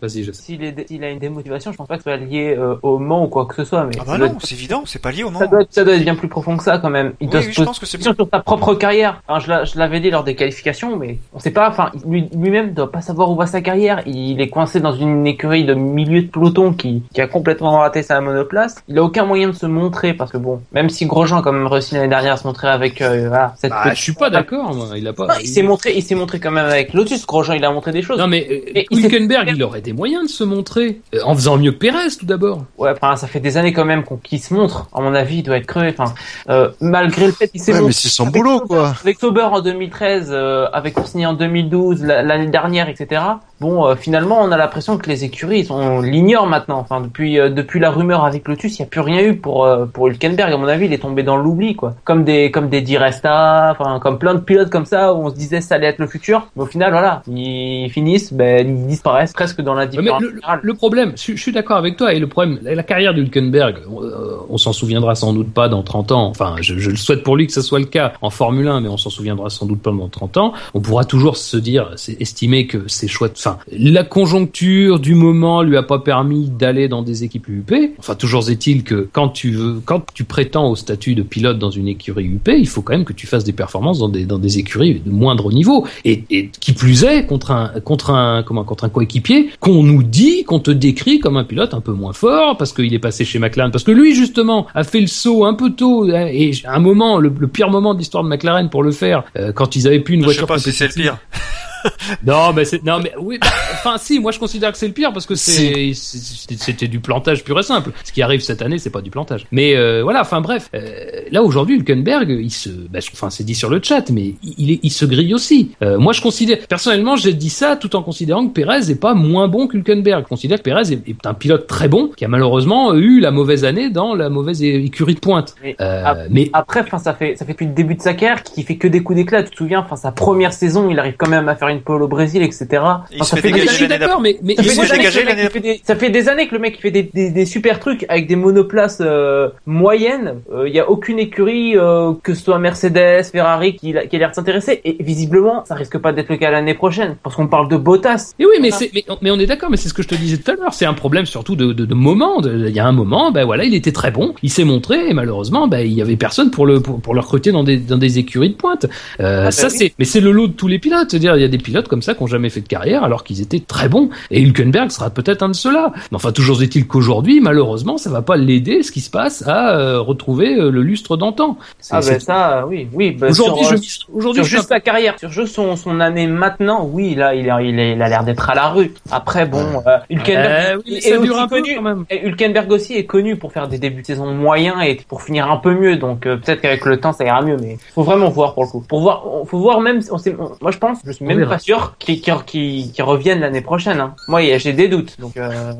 [0.00, 0.42] Vas-y, je sais.
[0.42, 2.98] S'il est- s'il a une démotivation, je pense pas que ce soit lié euh, au
[2.98, 3.84] Mans ou quoi que ce soit.
[3.84, 5.38] Mais Ah bah non, être- c'est évident, c'est pas lié au Mans.
[5.40, 7.12] ça doit, être, ça doit être bien plus profond que ça quand même.
[7.20, 9.20] Il Oui, doit oui, se je poser pense que c'est question sur sa propre carrière.
[9.28, 11.68] Enfin, je l'a- je l'avais dit lors des qualifications, mais on sait pas.
[11.68, 14.00] Enfin, lui- lui-même doit pas savoir où va sa carrière.
[14.06, 18.02] Il est coincé dans une écurie de milieu de peloton qui, qui a complètement raté
[18.02, 18.76] sa monoplace.
[18.88, 21.52] Il a aucun moyen de se montrer parce que bon, même si Grosjean a quand
[21.52, 24.12] même réussi l'année dernière à se montrer avec euh, voilà, cette Bah, petite- je suis
[24.14, 24.86] pas d'accord, moi.
[24.96, 25.26] Il a pas.
[25.26, 27.26] Non, il s'est montré, il s'est montré quand même avec Lotus.
[27.26, 28.18] Grosjean, il a montré des choses.
[28.18, 31.00] Non, mais euh, il s'est- Hülkenberg, il aurait des moyens de se montrer.
[31.14, 32.64] Euh, en faisant mieux que Pérez, tout d'abord.
[32.78, 34.88] Ouais, enfin, ça fait des années quand même qu'on qu'il se montre.
[34.94, 35.94] À mon avis, il doit être crevé.
[35.98, 36.14] Enfin,
[36.48, 38.94] euh, malgré le fait qu'il s'est Ouais, mais montré c'est son boulot, Sauber- quoi.
[39.02, 43.22] Avec Sauber en 2013, euh, avec Coursigny en 2012, la- l'année dernière, etc.
[43.62, 46.78] Bon, euh, finalement, on a l'impression que les écuries, on l'ignore maintenant.
[46.78, 49.64] Enfin, depuis euh, depuis la rumeur avec Lotus, il n'y a plus rien eu pour
[49.64, 50.52] euh, pour Hülkenberg.
[50.52, 51.94] À mon avis, il est tombé dans l'oubli, quoi.
[52.04, 55.30] Comme des comme des Di Resta, enfin, comme plein de pilotes comme ça où on
[55.30, 56.48] se disait ça allait être le futur.
[56.56, 60.74] Mais au final, voilà, ils finissent, ben, ils disparaissent presque dans Ouais, mais l'indifférence le,
[60.74, 64.02] problème, je, je suis d'accord avec toi, et le problème, la, la carrière d'Hülkenberg, on,
[64.02, 67.22] euh, on s'en souviendra sans doute pas dans 30 ans, enfin, je, je le souhaite
[67.22, 69.66] pour lui que ce soit le cas en Formule 1, mais on s'en souviendra sans
[69.66, 73.51] doute pas dans 30 ans, on pourra toujours se dire, estimer que ses choix, enfin,
[73.52, 77.72] enfin, la conjoncture du moment lui a pas permis d'aller dans des équipes UP.
[77.98, 81.70] Enfin, toujours est-il que quand tu veux, quand tu prétends au statut de pilote dans
[81.70, 84.38] une écurie UP, il faut quand même que tu fasses des performances dans des dans
[84.38, 85.86] des écuries de moindre niveau.
[86.04, 90.02] Et, et qui plus est, contre un contre un comment contre un coéquipier qu'on nous
[90.02, 93.24] dit, qu'on te décrit comme un pilote un peu moins fort parce qu'il est passé
[93.24, 96.52] chez McLaren, parce que lui justement a fait le saut un peu tôt hein, et
[96.64, 99.52] à un moment, le, le pire moment de l'histoire de McLaren pour le faire, euh,
[99.52, 101.18] quand ils avaient plus une Je sais voiture pas si c'est le pire.
[102.26, 103.38] Non, mais c'est non, mais oui.
[103.40, 107.00] bah, Enfin, si, moi je considère que c'est le pire parce que c'est c'était du
[107.00, 107.90] plantage pur et simple.
[108.04, 109.46] Ce qui arrive cette année, c'est pas du plantage.
[109.52, 110.20] Mais euh, voilà.
[110.22, 114.10] Enfin bref, euh, là aujourd'hui, Hülkenberg, il se, bah, enfin c'est dit sur le chat,
[114.10, 115.72] mais il est, il se grille aussi.
[115.82, 119.14] Euh, moi, je considère personnellement, j'ai dit ça tout en considérant que Perez est pas
[119.14, 120.22] moins bon qu'Hülkenberg.
[120.24, 123.30] Je considère que Perez est, est un pilote très bon qui a malheureusement eu la
[123.30, 125.54] mauvaise année dans la mauvaise écurie de pointe.
[125.62, 128.14] Mais Euh, ap- mais Après, enfin, ça fait ça fait depuis le début de sa
[128.14, 129.42] carrière qu'il fait que des coups d'éclat.
[129.42, 132.02] Tu te souviens, enfin, sa première saison, il arrive quand même à faire une pole
[132.02, 132.66] au Brésil, etc.
[132.70, 134.68] Il Enfin, ça fait fait des dégager je suis l'année d'accord, mais, mais Ça Il
[134.68, 136.48] fait, se des fait années que dégager le mec, fait des- ça fait des années
[136.48, 140.40] que le mec il fait des, des, des super trucs avec des monoplaces euh, moyennes.
[140.54, 144.18] Euh, Il y a aucune écurie, euh, que ce soit Mercedes, Ferrari, qui, qui a
[144.18, 144.80] l'air de s'intéresser.
[144.84, 148.32] Et visiblement, ça risque pas d'être le cas l'année prochaine, parce qu'on parle de Bottas.
[148.38, 148.86] Et oui, mais, Voilà.
[148.94, 150.74] mais, mais on est d'accord, mais c'est ce que je te disais tout à l'heure.
[150.74, 152.40] C'est un problème surtout de, de, de moment.
[152.44, 155.14] Il y a un moment, ben voilà, il était très bon, il s'est montré, et
[155.14, 157.98] malheureusement, ben il y avait personne pour le pour, pour le recruter dans des dans
[157.98, 158.86] des écuries de pointe.
[159.20, 159.74] Euh, bah ça oui.
[159.76, 161.10] c'est, mais c'est le lot de tous les pilotes.
[161.10, 163.24] C'est-à-dire, il y a des pilotes comme ça qui ont jamais fait de carrière alors
[163.24, 164.10] qu'ils étaient très bons.
[164.30, 165.92] Et Hülkenberg sera peut-être un de ceux-là.
[166.10, 169.76] Mais enfin, toujours est-il qu'aujourd'hui, malheureusement, ça va pas l'aider, ce qui se passe, à
[169.76, 171.56] euh, retrouver euh, le lustre d'antan.
[171.90, 173.12] Ah ben ça, oui, oui.
[173.12, 177.14] bah, aujourd'hui, je euh, aujourd'hui, juste sa carrière, sur juste son, son année maintenant, oui,
[177.14, 178.92] là, il a, il a, il a l'air d'être à la rue.
[179.10, 182.04] Après, bon, euh, Hülkenberg, Euh, oui, est aussi un peu connu, quand même.
[182.10, 185.50] et Hülkenberg aussi est connu pour faire des débuts de saison moyens et pour finir
[185.50, 185.96] un peu mieux.
[185.96, 188.68] Donc euh, peut-être qu'avec le temps ça ira mieux, mais faut vraiment voir pour le
[188.70, 188.84] coup.
[188.88, 190.00] Pour voir, faut voir même.
[190.10, 191.38] On sait, on- moi je pense, je suis même.
[191.52, 194.00] Pas sûr qu'ils reviennent l'année prochaine.
[194.00, 194.14] Hein.
[194.28, 195.20] Moi j'ai des doutes.
[195.20, 195.72] Donc euh,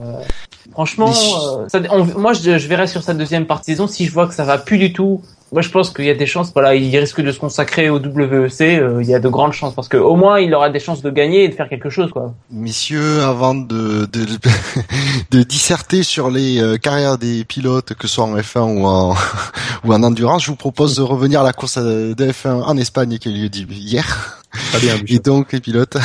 [0.73, 4.07] franchement, euh, ça, on- moi je, je verrai sur sa deuxième partie de saison si
[4.07, 5.23] je vois que ça va plus du tout.
[5.53, 6.51] Moi, je pense qu'il y a des chances.
[6.55, 8.61] Voilà, il risque de se consacrer au WEC.
[8.63, 11.03] euh, il y a de grandes chances parce que au moins il aura des chances
[11.03, 12.33] de gagner et de faire quelque chose, quoi.
[12.51, 14.27] Messieurs, avant de, de,
[15.31, 19.15] de disserter sur les euh, carrières des pilotes, que ce soit en F1 ou en,
[19.85, 22.77] ou en endurance, je vous propose de revenir à la course euh, de F1 en
[22.79, 24.39] Espagne qui a eu lieu hier.
[24.71, 24.97] Très bien.
[25.07, 25.97] Et donc les pilotes.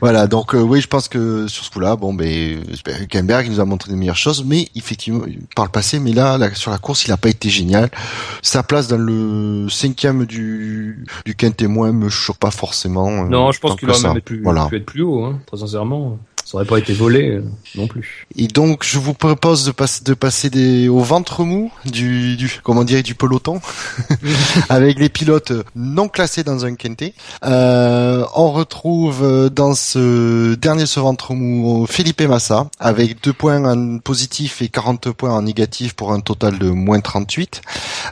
[0.00, 2.62] Voilà, donc euh, oui, je pense que sur ce coup-là, bon, ben,
[3.00, 5.24] Hülkenberg il nous a montré des meilleures choses, mais effectivement,
[5.54, 7.90] par le passé, mais là, là, sur la course, il n'a pas été génial.
[8.42, 13.24] Sa place dans le cinquième du du Quintet-Moins me choque pas forcément.
[13.24, 14.66] euh, Non, je pense qu'il aurait même pu, Voilà.
[14.66, 16.18] pu être plus haut, hein, très sincèrement.
[16.46, 17.44] Ça aurait pas été volé euh,
[17.74, 18.24] non plus.
[18.36, 22.60] Et donc, je vous propose de, passer de passer des, au ventre mou du, du,
[22.62, 23.60] comment dire, du peloton,
[24.68, 27.14] avec les pilotes non classés dans un quintet.
[27.44, 33.64] Euh, on retrouve euh, dans ce dernier ce ventre mou Felipe Massa, avec deux points
[33.64, 37.60] en positif et 40 points en négatif pour un total de moins 38.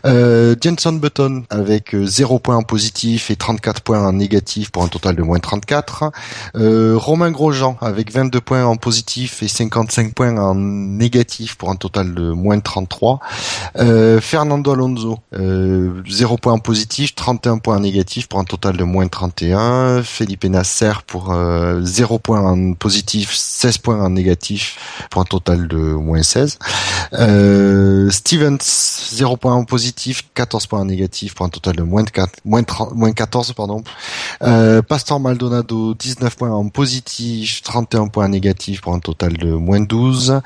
[0.06, 4.82] Euh, Jenson Button avec euh, 0 points en positif et 34 points en négatif pour
[4.82, 6.10] un total de moins 34.
[6.56, 11.76] Euh, Romain Grosjean avec 22 points en positif et 55 points en négatif pour un
[11.76, 13.20] total de moins 33.
[13.76, 18.76] Euh, Fernando Alonso, euh, 0 points en positif, 31 points en négatif pour un total
[18.76, 20.02] de moins 31.
[20.02, 25.68] Felipe Nasser pour euh, 0 points en positif, 16 points en négatif pour un total
[25.68, 26.58] de moins 16.
[27.12, 28.58] Euh, Stevens,
[29.12, 32.40] 0 points en positif, 14 points en négatif pour un total de moins, de 4,
[32.44, 33.52] moins, 30, moins 14.
[33.52, 33.82] Pardon.
[34.42, 39.80] Euh, Pastor Maldonado, 19 points en positif, 31 points négatifs pour un total de moins
[39.80, 40.40] 12.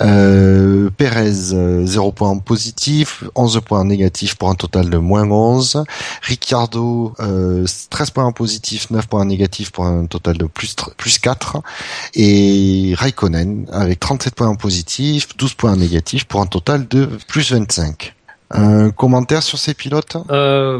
[0.00, 4.98] Euh, Perez, euh, 0 points en positif, 11 points en négatif pour un total de
[4.98, 5.84] moins 11.
[6.22, 10.74] Ricciardo, euh, 13 points en positif, 9 points en négatif pour un total de plus,
[10.96, 11.62] plus 4.
[12.14, 17.08] Et Raikkonen avec 37 points en positif, 12 points en négatif pour un total de
[17.28, 18.14] plus 25.
[18.54, 20.16] Un commentaire sur ces pilotes?
[20.30, 20.78] Euh,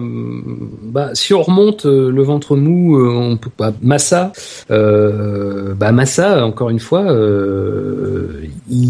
[0.82, 3.72] bah, si on remonte euh, le ventre mou, euh, on peut pas.
[3.80, 4.32] Massa,
[4.70, 8.46] euh, bah Massa, encore une fois, euh,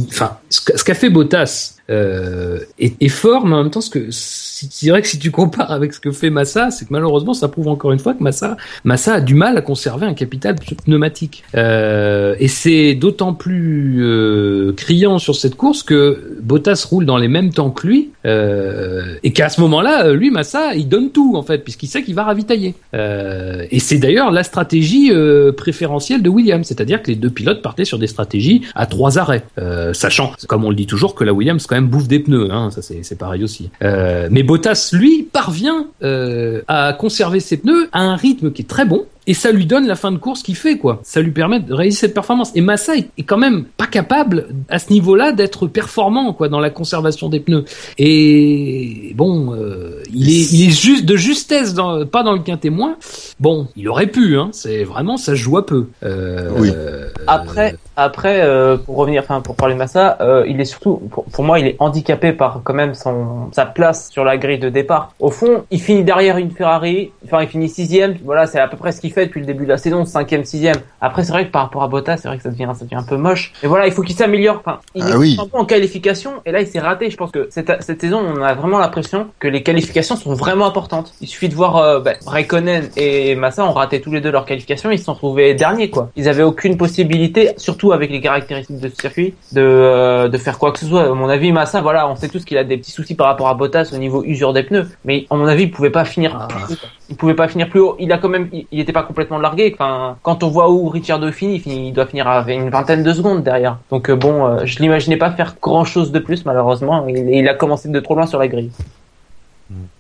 [0.08, 4.06] enfin, ce qu'a fait Bottas euh, est, est fort, mais en même temps, ce que
[4.10, 7.34] si, je dirais que si tu compares avec ce que fait Massa, c'est que malheureusement,
[7.34, 10.54] ça prouve encore une fois que Massa, Massa a du mal à conserver un capital
[10.84, 11.44] pneumatique.
[11.56, 17.28] Euh, et c'est d'autant plus euh, criant sur cette course que Bottas roule dans les
[17.28, 21.36] mêmes temps que lui, euh, et qu'à ce moment-là, euh, lui, Massa, il donne tout
[21.36, 22.74] en fait, puisqu'il sait qu'il va ravitailler.
[22.94, 25.10] Euh, et c'est d'ailleurs la stratégie
[25.56, 29.44] préférentielle de Williams, c'est-à-dire que les deux pilotes partaient sur des stratégies à trois arrêts,
[29.92, 32.70] sachant, comme on le dit toujours, que la Williams quand même bouffe des pneus, hein,
[32.70, 33.70] ça c'est pareil aussi.
[33.82, 38.66] Euh, mais Bottas, lui, parvient euh, à conserver ses pneus à un rythme qui est
[38.66, 41.00] très bon, et ça lui donne la fin de course qu'il fait quoi.
[41.02, 42.50] Ça lui permet de réaliser cette performance.
[42.54, 46.70] Et Massa est, quand même pas capable à ce niveau-là d'être performant quoi dans la
[46.70, 47.64] conservation des pneus.
[47.98, 52.70] Et bon, euh, il est il est juste de justesse dans, pas dans le quintet
[52.70, 52.96] moins.
[53.40, 54.50] Bon, il aurait pu hein.
[54.52, 55.86] C'est vraiment ça se joue à peu.
[56.04, 56.70] Euh, Oui.
[56.74, 60.96] euh, Après, après, euh, pour revenir, enfin, pour parler de Massa, euh, il est surtout,
[61.10, 64.58] pour, pour moi, il est handicapé par quand même son sa place sur la grille
[64.58, 65.12] de départ.
[65.20, 68.16] Au fond, il finit derrière une Ferrari, enfin, il finit sixième.
[68.24, 70.44] Voilà, c'est à peu près ce qu'il fait depuis le début de la saison, cinquième,
[70.44, 70.76] sixième.
[71.00, 72.96] Après, c'est vrai que par rapport à Bottas, c'est vrai que ça devient, ça devient
[72.96, 73.52] un peu moche.
[73.62, 74.62] Mais voilà, il faut qu'il s'améliore.
[74.64, 75.36] Enfin, il Ah est oui.
[75.40, 77.10] un peu en qualification, et là, il s'est raté.
[77.10, 80.66] Je pense que cette, cette saison, on a vraiment l'impression que les qualifications sont vraiment
[80.66, 81.14] importantes.
[81.20, 84.46] Il suffit de voir, euh, ben, Raikkonen et Massa ont raté tous les deux leurs
[84.46, 86.10] qualifications, ils se sont retrouvés derniers, quoi.
[86.16, 90.58] Ils avaient aucune possibilité, surtout avec les caractéristiques de ce circuit, de, euh, de faire
[90.58, 91.02] quoi que ce soit.
[91.04, 93.48] À mon avis, Massa, voilà, on sait tous qu'il a des petits soucis par rapport
[93.48, 96.36] à Bottas au niveau usure des pneus, mais à mon avis, il pouvait pas finir.
[96.40, 96.48] Ah.
[96.48, 96.78] plus haut.
[97.10, 97.96] Il pouvait pas finir plus haut.
[97.98, 99.74] Il a quand même, il, il était pas complètement largué.
[99.74, 103.42] Enfin, quand on voit où Ricciardo finit, il, doit finir à une vingtaine de secondes
[103.42, 103.78] derrière.
[103.90, 107.06] Donc euh, bon, euh, je l'imaginais pas faire grand chose de plus, malheureusement.
[107.08, 108.70] Il a commencé de trop loin sur la grille.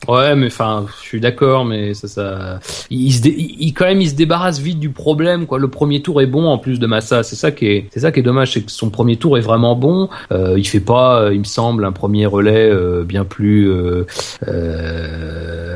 [0.08, 2.58] Ouais, mais enfin, je suis d'accord, mais ça, ça,
[2.90, 3.20] il, se
[3.72, 5.60] quand même, il se débarrasse vite du problème, quoi.
[5.60, 7.22] Le premier tour est bon en plus de Massa.
[7.22, 9.42] C'est ça qui est, c'est ça qui est dommage, c'est que son premier tour est
[9.42, 10.08] vraiment bon.
[10.32, 13.70] Euh, il fait pas, euh, il me semble, un premier relais euh, bien plus.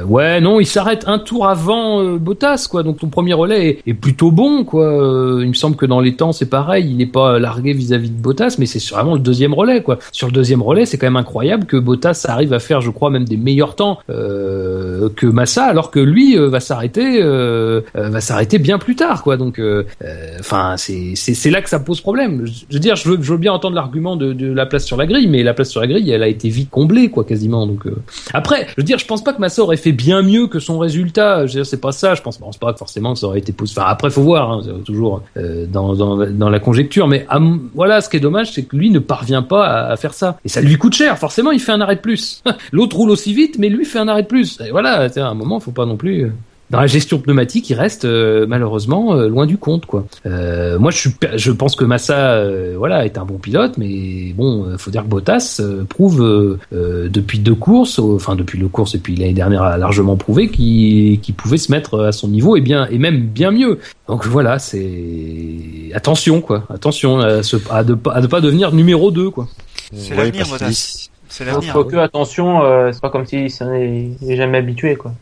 [0.07, 2.83] Ouais, non, il s'arrête un tour avant Bottas, quoi.
[2.83, 5.39] Donc son premier relais est, plutôt bon, quoi.
[5.41, 6.87] Il me semble que dans les temps, c'est pareil.
[6.89, 9.99] Il n'est pas largué vis-à-vis de Bottas, mais c'est vraiment le deuxième relais, quoi.
[10.11, 13.11] Sur le deuxième relais, c'est quand même incroyable que Bottas arrive à faire, je crois,
[13.11, 18.21] même des meilleurs temps euh, que Massa, alors que lui euh, va s'arrêter, euh, va
[18.21, 19.37] s'arrêter bien plus tard, quoi.
[19.37, 19.61] Donc,
[20.41, 22.47] enfin, c'est là que ça pose problème.
[22.47, 25.07] Je, veux dire, je veux, je veux bien entendre l'argument de, la place sur la
[25.07, 27.67] grille, mais la place sur la grille, elle a été vite comblée, quoi, quasiment.
[27.67, 27.85] Donc,
[28.33, 30.79] après, je veux dire, je pense pas que Massa aurait fait bien mieux que son
[30.79, 31.47] résultat.
[31.47, 32.15] Je veux dire, c'est pas ça.
[32.15, 33.81] Je pense, pense pas que forcément ça aurait été possible.
[33.81, 37.09] Enfin, après, faut voir, hein, toujours dans, dans la conjecture.
[37.09, 37.27] Mais
[37.75, 40.39] voilà, ce qui est dommage, c'est que lui ne parvient pas à, à faire ça,
[40.45, 41.19] et ça lui coûte cher.
[41.19, 42.43] Forcément, il fait un arrêt de plus.
[42.73, 44.59] L'autre roule aussi vite, mais lui fait un arrêt de plus.
[44.67, 46.25] Et voilà, à un moment, faut pas non plus.
[46.25, 46.31] euh,
[46.71, 50.05] Dans la gestion pneumatique, il reste euh, malheureusement euh, loin du compte, quoi.
[50.27, 53.79] Euh, moi, je suis, per- je pense que Massa, euh, voilà, est un bon pilote,
[53.79, 58.59] mais bon, euh, faut dire que Bottas euh, prouve depuis deux courses, euh, enfin depuis
[58.59, 62.27] deux courses et puis l'année dernière a largement prouvé qu'il pouvait se mettre à son
[62.29, 63.79] niveau et bien et même bien mieux.
[64.09, 66.65] Donc voilà, c'est attention, quoi.
[66.69, 69.47] Attention à, se, à, de, pas- à ne pas devenir numéro 2 quoi.
[69.95, 71.09] C'est Ouais, l'avenir, Bottas.
[71.37, 71.73] C'est l'avenir.
[71.73, 75.13] faut que attention, euh, c'est pas comme s'il s'en est, il est jamais habitué, quoi.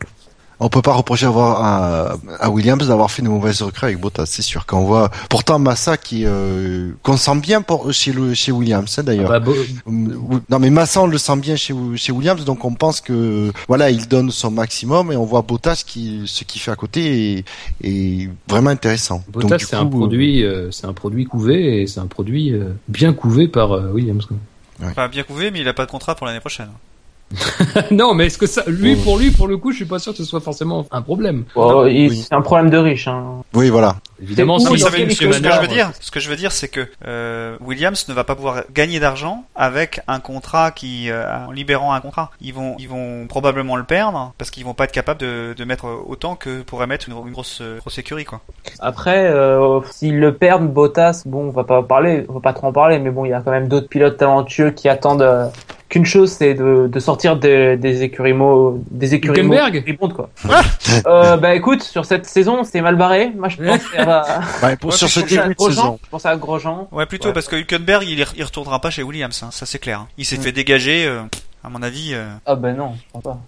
[0.57, 4.25] On peut pas reprocher avoir à, à Williams d'avoir fait une mauvaise recrue avec Bottas,
[4.25, 4.65] c'est sûr.
[4.65, 8.95] Quand on voit, pourtant Massa qui euh, qu'on sent bien pour, chez le chez Williams
[8.97, 9.27] hein, d'ailleurs.
[9.27, 9.53] Bah, Bo-
[9.85, 13.89] Non mais Massa on le sent bien chez chez Williams, donc on pense que voilà
[13.91, 17.45] il donne son maximum et on voit Bottas qui ce qu'il fait à côté est,
[17.83, 19.25] est vraiment intéressant.
[19.27, 22.69] Bottas, c'est un coup, produit, euh, c'est un produit couvé et c'est un produit euh,
[22.87, 24.25] bien couvé par euh, Williams.
[24.25, 24.37] quoi.
[24.83, 26.71] Enfin, bien couvé, mais il a pas de contrat pour l'année prochaine.
[27.91, 29.03] non, mais est-ce que ça, lui, Oh.
[29.03, 31.45] pour lui, pour le coup, je suis pas sûr que ce soit forcément un problème.
[31.55, 32.23] Oui.
[32.27, 33.41] C'est un problème de riche, hein.
[33.53, 33.95] Oui voilà.
[34.21, 36.29] Évidemment, C'est Non, Oui, ça ce, que, ce que je veux dire, ce que je
[36.29, 40.71] veux dire, c'est que euh, Williams ne va pas pouvoir gagner d'argent avec un contrat
[40.71, 44.63] qui, euh, en libérant un contrat, ils vont, ils vont probablement le perdre parce qu'ils
[44.63, 47.79] vont pas être capables de, de mettre autant que pourrait mettre une, une grosse, euh,
[47.79, 48.39] grosse écurie, quoi.
[48.79, 52.67] Après, euh, s'ils le perdent, Bottas, bon, on va pas parler, on va pas trop
[52.67, 55.47] en parler, mais bon, il y a quand même d'autres pilotes talentueux qui attendent euh,
[55.95, 59.55] qu'une chose, c'est de, de sortir des, des écuries mo- des écuries mo-
[60.09, 60.29] quoi.
[61.07, 63.31] euh, bah écoute, sur cette saison, c'est mal barré.
[63.33, 64.41] Moi, je pense qu'elle va.
[64.61, 65.99] Ouais, pour, Ouais, sur ce début de Grosjean, saison.
[66.03, 66.89] je pense à Grosjean.
[66.91, 67.33] Ouais, plutôt Ouais.
[67.33, 70.01] parce que Hülkenberg, il, il retournera pas chez Williams, hein, ça c'est clair.
[70.01, 70.07] hein.
[70.17, 71.21] Il s'est fait dégager, euh,
[71.63, 72.09] à mon avis.
[72.13, 73.39] euh, Ah ben non, je pense pas.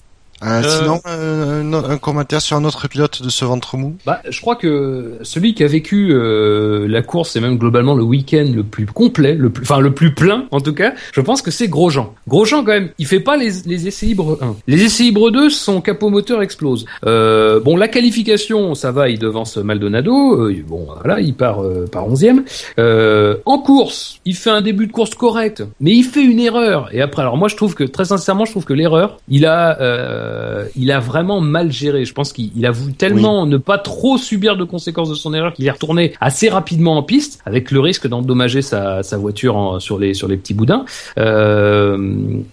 [0.44, 3.96] Euh, Euh, Sinon euh, un, un commentaire sur un autre pilote de ce ventre mou.
[4.06, 8.04] Bah, je crois que celui qui a vécu euh, la course et même globalement le
[8.04, 11.42] week-end le plus complet, le plus, enfin le plus plein en tout cas, je pense
[11.42, 12.14] que c'est Grosjean.
[12.28, 14.56] Grosjean quand même, il fait pas les, les essais libres 1.
[14.68, 16.86] Les essais libres 2, son capot moteur explose.
[17.06, 20.48] Euh, bon, la qualification, ça va, il devance Maldonado.
[20.50, 22.42] Euh, bon, voilà, il part euh, par 11e.
[22.80, 26.90] Euh, en course, il fait un début de course correct, mais il fait une erreur.
[26.92, 29.78] Et après, alors moi je trouve que très sincèrement, je trouve que l'erreur, il a,
[30.28, 32.04] euh, il a vraiment mal géré.
[32.06, 35.34] Je pense qu'il il a voulu tellement ne pas trop subir de conséquences de son
[35.34, 39.56] erreur qu'il est retourné assez rapidement en piste, avec le risque d'endommager sa, sa voiture
[39.56, 40.84] en- sur les sur les petits boudins.
[41.18, 41.98] Euh,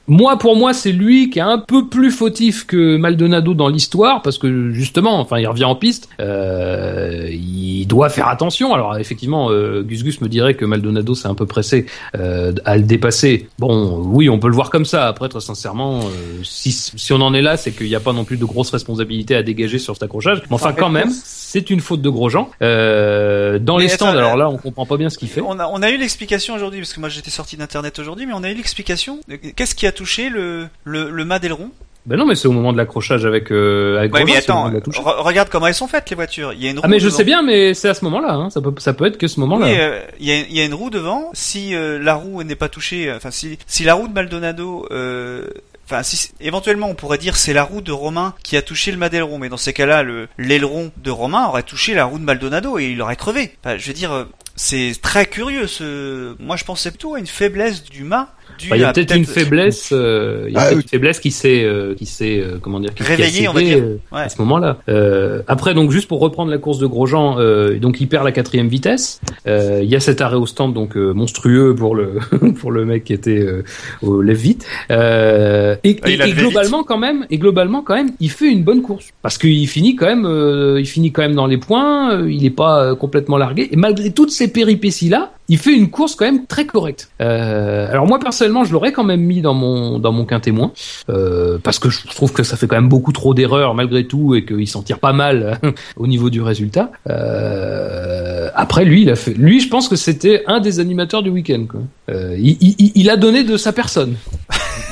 [0.06, 4.22] moi, pour moi, c'est lui qui est un peu plus fautif que Maldonado dans l'histoire,
[4.22, 8.74] parce que justement, enfin, il revient en piste, euh, il doit faire attention.
[8.74, 9.50] Alors effectivement,
[9.82, 13.48] Gus Gus me dirait que Maldonado s'est un peu pressé à le dépasser.
[13.58, 15.06] Bon, oui, on peut le voir comme ça.
[15.06, 16.00] Après, très sincèrement,
[16.42, 18.70] si si on en est là, c'est qu'il n'y a pas non plus de grosses
[18.70, 20.42] responsabilités à dégager sur cet accrochage.
[20.48, 22.48] Mais enfin, quand même, c'est une faute de Grosjean.
[22.62, 25.40] Euh, dans Mais les stands, alors euh, là, on comprend pas bien ce qu'il fait.
[25.40, 28.32] On a, on a eu l'explication aujourd'hui, parce que moi j'étais sorti d'internet aujourd'hui, mais
[28.34, 29.20] on a eu l'explication.
[29.56, 31.70] Qu'est-ce qui a touché le, le, le mât d'aileron?
[32.06, 35.22] Ben non, mais c'est au moment de l'accrochage avec, euh, avec Ouais, mais attends, re-
[35.22, 36.52] regarde comment elles sont faites les voitures.
[36.52, 38.34] Il y a une roue Ah mais je sais bien, mais c'est à ce moment-là.
[38.34, 38.50] Hein.
[38.50, 39.68] Ça peut, ça peut être que ce moment-là.
[39.68, 41.30] Euh, il y, a, y a une roue devant.
[41.32, 44.86] Si euh, la roue n'est pas touchée, euh, enfin si, si la roue de Maldonado,
[44.90, 45.46] euh,
[45.84, 46.02] enfin
[46.40, 49.38] éventuellement on pourrait dire c'est la roue de Romain qui a touché le mât d'aileron,
[49.38, 52.86] mais dans ces cas-là, le l'aileron de Romain aurait touché la roue de Maldonado et
[52.86, 53.56] il aurait crevé.
[53.64, 54.24] Je veux dire, euh,
[54.56, 55.66] c'est très curieux.
[55.66, 58.34] Ce, moi je pensais plutôt à une faiblesse du mât.
[58.62, 60.76] Enfin, il y a peut-être une faiblesse, euh, il y a Ah, oui.
[60.82, 63.74] une faiblesse qui s'est, euh, qui s'est, euh, comment dire, qui, Réveillée, on va cédé,
[63.74, 63.84] dire.
[64.12, 64.20] Ouais.
[64.22, 64.78] à ce moment-là.
[64.88, 68.32] Euh, après, donc juste pour reprendre la course de Grosjean, euh, donc il perd la
[68.32, 69.20] quatrième vitesse.
[69.46, 72.18] Euh, Il y a cet arrêt au stand donc euh, monstrueux pour le
[72.60, 73.62] pour le mec qui était euh,
[74.02, 74.64] au lève vite.
[74.90, 78.62] Euh, et, Ah, et- et globalement quand même, et globalement quand même, il fait une
[78.62, 82.12] bonne course parce qu'il finit quand même, euh, il finit quand même dans les points.
[82.14, 85.74] euh, il est pas euh, complètement largué et malgré toutes ces péripéties là, il fait
[85.74, 87.10] une course quand même très correcte.
[87.20, 90.72] Euh, alors moi personnellement, je l'aurais quand même mis dans mon dans mon quin témoin
[91.08, 94.34] euh, parce que je trouve que ça fait quand même beaucoup trop d'erreurs malgré tout
[94.34, 95.60] et qu'il s'en tire pas mal
[95.96, 96.90] au niveau du résultat.
[97.08, 101.30] Euh, après lui, il a fait, lui, je pense que c'était un des animateurs du
[101.30, 101.66] week-end.
[101.68, 101.80] Quoi.
[102.10, 104.16] Euh, il a donné de sa personne.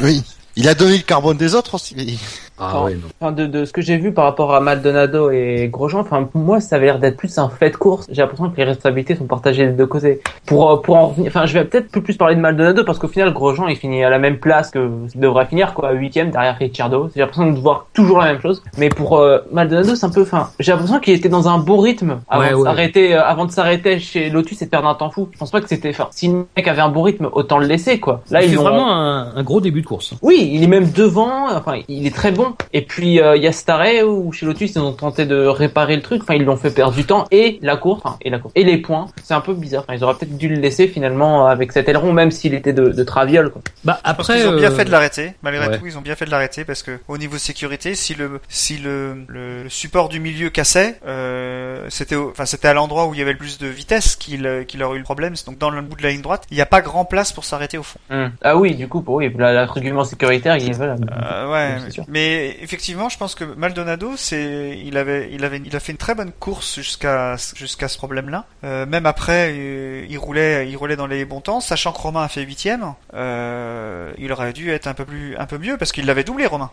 [0.02, 0.22] Oui.
[0.56, 1.94] Il a donné le carbone des autres aussi.
[2.62, 3.00] Ah ouais, non.
[3.20, 6.40] Enfin, de, de ce que j'ai vu par rapport à Maldonado et Grosjean, enfin, pour
[6.40, 8.06] moi, ça avait l'air d'être plus un fait de course.
[8.10, 10.20] J'ai l'impression que les responsabilités sont partagées des deux côtés.
[10.46, 12.98] Pour, euh, pour en revenir, enfin, je vais peut-être plus, plus parler de Maldonado parce
[12.98, 16.56] qu'au final, Grosjean, il finit à la même place que devrait finir, quoi, huitième derrière
[16.56, 17.10] Ricciardo.
[17.14, 18.62] J'ai l'impression de voir toujours la même chose.
[18.78, 21.78] Mais pour euh, Maldonado, c'est un peu, enfin, j'ai l'impression qu'il était dans un bon
[21.78, 22.62] rythme avant Ouais, de ouais.
[22.64, 25.28] s'arrêter, euh, avant de s'arrêter chez Lotus et de perdre un temps fou.
[25.32, 27.66] Je pense pas que c'était, enfin, si le mec avait un bon rythme, autant le
[27.66, 28.22] laisser, quoi.
[28.30, 30.14] Là, il ils fait vraiment un, un gros début de course.
[30.22, 32.51] oui, il est même devant, enfin, il est très bon.
[32.72, 35.46] Et puis, euh, il y a cet arrêt où chez Lotus, ils ont tenté de
[35.46, 38.30] réparer le truc, enfin, ils l'ont fait perdre du temps et la course, enfin, et
[38.30, 39.06] la course, et les points.
[39.22, 39.84] C'est un peu bizarre.
[39.86, 42.88] Enfin, ils auraient peut-être dû le laisser finalement avec cet aileron, même s'il était de,
[42.88, 43.62] de traviole, quoi.
[43.84, 45.32] Bah après, qu'ils ont bien euh, fait de l'arrêter.
[45.42, 45.78] Malgré ouais.
[45.78, 48.78] tout, ils ont bien fait de l'arrêter parce que au niveau sécurité, si le si
[48.78, 53.22] le, le, support du milieu cassait, euh, c'était enfin c'était à l'endroit où il y
[53.22, 55.36] avait le plus de vitesse qu'il euh, qu'il aurait eu le problème.
[55.36, 57.32] C'est Donc dans le bout de la ligne droite, il n'y a pas grand place
[57.32, 57.98] pour s'arrêter au fond.
[58.42, 60.96] Ah oui, du coup, pour oui, la- l'argument sécuritaire, il est voilà.
[61.22, 62.04] Euh, ouais, c'est sûr.
[62.42, 67.96] Mais effectivement, je pense que Maldonado, il a fait une très bonne course jusqu'à, ce
[67.96, 68.46] problème-là.
[68.64, 72.42] Euh, même après, euh, il roulait, dans les bons temps, sachant que Romain a fait
[72.42, 72.94] huitième.
[73.14, 76.70] Euh, il aurait dû être un peu mieux parce qu'il l'avait doublé, Romain.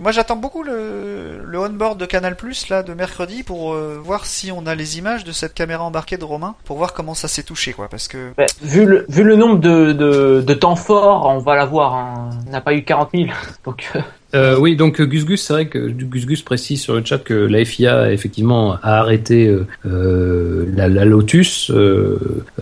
[0.00, 4.26] Moi, j'attends beaucoup le, le on-board de Canal Plus là de mercredi pour euh, voir
[4.26, 7.28] si on a les images de cette caméra embarquée de Romain pour voir comment ça
[7.28, 7.74] s'est touché.
[7.90, 8.32] Parce que
[8.62, 11.94] vu le nombre de, temps forts, on va l'avoir.
[11.94, 12.30] Hein.
[12.46, 13.28] On n'a pas eu 40 000,
[13.64, 13.90] donc.
[13.96, 14.00] euh,
[14.34, 17.18] Euh, oui, donc euh, Gus Gus, c'est vrai que Gus Gus précise sur le chat
[17.18, 19.46] que la FIA effectivement a arrêté
[19.86, 21.70] euh, la, la Lotus.
[21.70, 22.18] Euh,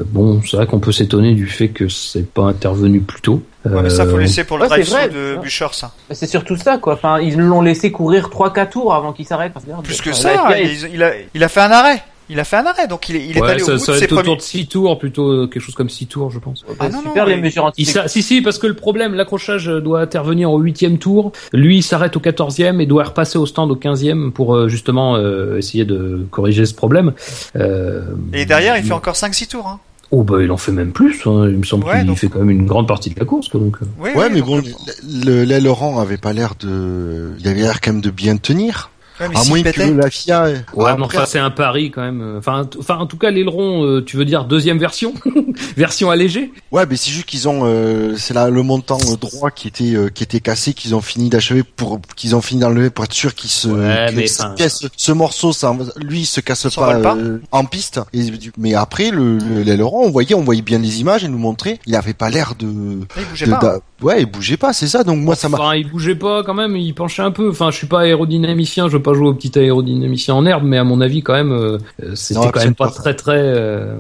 [0.07, 3.43] bon, c'est vrai qu'on peut s'étonner du fait que c'est pas intervenu plus tôt.
[3.65, 5.37] ouais, mais ça faut laisser pour le ouais, drive vrai, de.
[5.41, 5.93] Buchor, ça.
[6.11, 6.95] C'est surtout ça, quoi.
[6.95, 9.53] Enfin, ils l'ont laissé courir 3-4 tours avant qu'il s'arrête.
[9.83, 12.03] Plus que ça, FIA, il, il a, il a fait un arrêt.
[12.33, 13.81] Il a fait un arrêt, donc il est, il est ouais, allé ça, au bout
[13.81, 14.37] ça de va ses être autour premiers.
[14.37, 16.65] de 6 tours, plutôt euh, quelque chose comme 6 tours, je pense.
[16.81, 17.71] Ah non, super non, les mais- mesures
[18.07, 21.33] si, si, parce que le problème, l'accrochage doit intervenir au huitième tour.
[21.53, 25.17] Lui, il s'arrête au quatorzième et doit repasser au stand au quinzième pour euh, justement
[25.17, 27.13] euh, essayer de corriger ce problème.
[27.57, 28.03] Euh,
[28.33, 29.67] Et derrière, il fait encore 5-6 tours.
[29.69, 29.79] Hein.
[30.15, 31.23] Oh bah il en fait même plus.
[31.27, 31.47] hein.
[31.49, 33.49] Il me semble Ouais, qu'il donc- fait quand même une grande partie de la course.
[33.49, 33.77] Quoi, donc.
[33.83, 33.87] euh.
[34.19, 37.93] Ouais, mais donc bon, le- le- l'aileron avait pas l'air de, il avait l'air quand
[37.93, 38.91] même de bien tenir.
[39.21, 40.43] Ouais, mais À moins que la FIA.
[40.45, 42.37] Ouais, Après, mais enfin c'est un pari quand même.
[42.39, 45.15] Enfin, t- enfin en tout cas l'aileron, euh, tu veux dire deuxième version,
[45.77, 46.53] version allégée?
[46.71, 49.95] Ouais, mais c'est juste qu'ils ont, euh, c'est là le montant euh, droit qui était
[49.95, 53.13] euh, qui était cassé, qu'ils ont fini d'achever pour qu'ils ont fini d'enlever pour être
[53.13, 56.69] sûr qu'ils se, Ouais, que mais cette pièce, ce morceau, ça, lui, il se casse
[56.75, 57.17] pas, pas.
[57.17, 58.01] euh, en piste.
[58.13, 58.23] Et,
[58.59, 61.79] mais après le le- l'aileron, on voyait, on voyait bien les images, et nous montrait,
[61.87, 63.77] il avait pas l'air de, il bougeait de- pas.
[63.77, 63.81] hein.
[64.03, 65.05] ouais, il bougeait pas, c'est ça.
[65.05, 65.59] Donc moi, ça m'a.
[65.59, 67.51] Enfin il bougeait pas quand même, il penchait un peu.
[67.51, 70.79] Enfin je suis pas aérodynamicien, je veux pas jouer au petit aérodynamicien en herbe, mais
[70.79, 71.79] à mon avis quand même euh,
[72.15, 73.37] c'était quand même pas très très.
[73.39, 73.97] euh,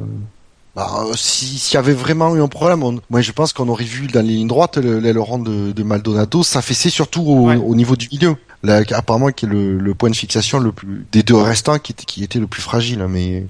[0.74, 3.68] Bah, euh, si- s'il y avait vraiment eu un problème, on- moi je pense qu'on
[3.68, 7.57] aurait vu dans les lignes droites le- l'aileron de, de Maldonado s'affaisser surtout au, Ouais.
[7.57, 8.36] au niveau du milieu.
[8.64, 11.90] Là, apparemment, qui est le, le point de fixation le plus des deux restants qui
[11.92, 13.00] était, qui était le plus fragile.
[13.03, 13.44] hein, Mais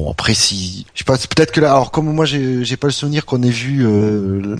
[0.00, 2.86] bon, après si, je sais pas, peut-être que là, alors comme moi j'ai j'ai pas
[2.86, 4.56] le souvenir qu'on ait vu euh,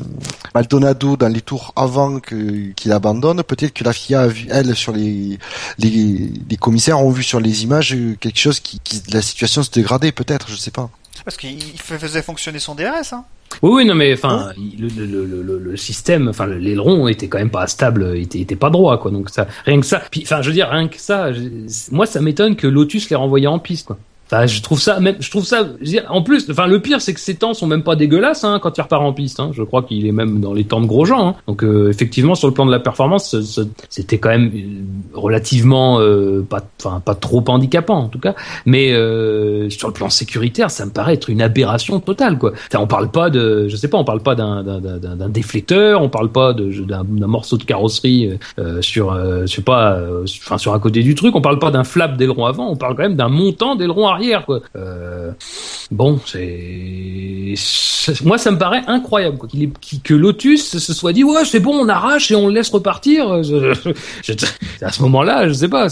[0.55, 4.75] Maldonado dans les tours avant que qu'il abandonne, peut-être que la FIA a vu elle
[4.75, 5.39] sur les
[5.79, 9.63] les, les commissaires ont vu sur les images euh, quelque chose qui, qui la situation
[9.63, 10.91] se dégradait peut-être, je sais pas.
[11.25, 13.13] Parce qu'il il faisait fonctionner son DRS.
[13.13, 13.25] Hein.
[13.63, 17.29] Oui, oui, non, mais enfin, il- le, le, le, le, le système, enfin, l'aileron était
[17.29, 19.11] quand même pas stable, était, était pas droit, quoi.
[19.11, 20.03] Donc ça, rien que ça.
[20.11, 21.41] Puis, enfin, je veux dire, rien que ça, je-
[21.91, 23.99] moi, ça m'étonne que Lotus l'ait renvoyé en piste, quoi.
[24.31, 26.81] Enfin, je trouve ça, même, je trouve ça, je veux dire, en plus, enfin, le
[26.83, 29.41] pire, c'est que ces temps sont même pas dégueulasses, hein, quand il repart en piste,
[29.41, 29.51] hein.
[29.55, 31.35] Je crois qu'il est même dans les temps de Grosjean, hein.
[31.47, 35.19] Donc, euh, effectivement, sur le plan de la performance, ce- ce- c'était quand même euh,
[35.19, 38.35] relativement, euh, pas, enfin, pas trop handicapant, en tout cas.
[38.67, 42.53] Mais, euh, sur le plan sécuritaire, ça me paraît être une aberration totale, quoi.
[42.71, 44.63] Enfin, on parle pas de, je sais pas, on parle pas d'un,
[45.29, 50.59] déflecteur, on parle pas d'un, morceau de carrosserie, euh, sur, euh, je sais pas, enfin,
[50.59, 53.03] sur un côté du truc, on parle pas d'un flap d'aileron avant, on parle quand
[53.03, 54.18] même d'un montant d'aileron arrière,
[54.77, 55.33] Euh,
[55.91, 56.39] bon, c'est,
[58.25, 59.49] moi, ça me paraît incroyable, quoi,
[60.05, 63.43] que Lotus se soit dit, ouais, c'est bon, on arrache et on le laisse repartir.
[63.43, 63.75] Je-
[64.23, 65.89] je- je- à ce moment-là, je sais pas,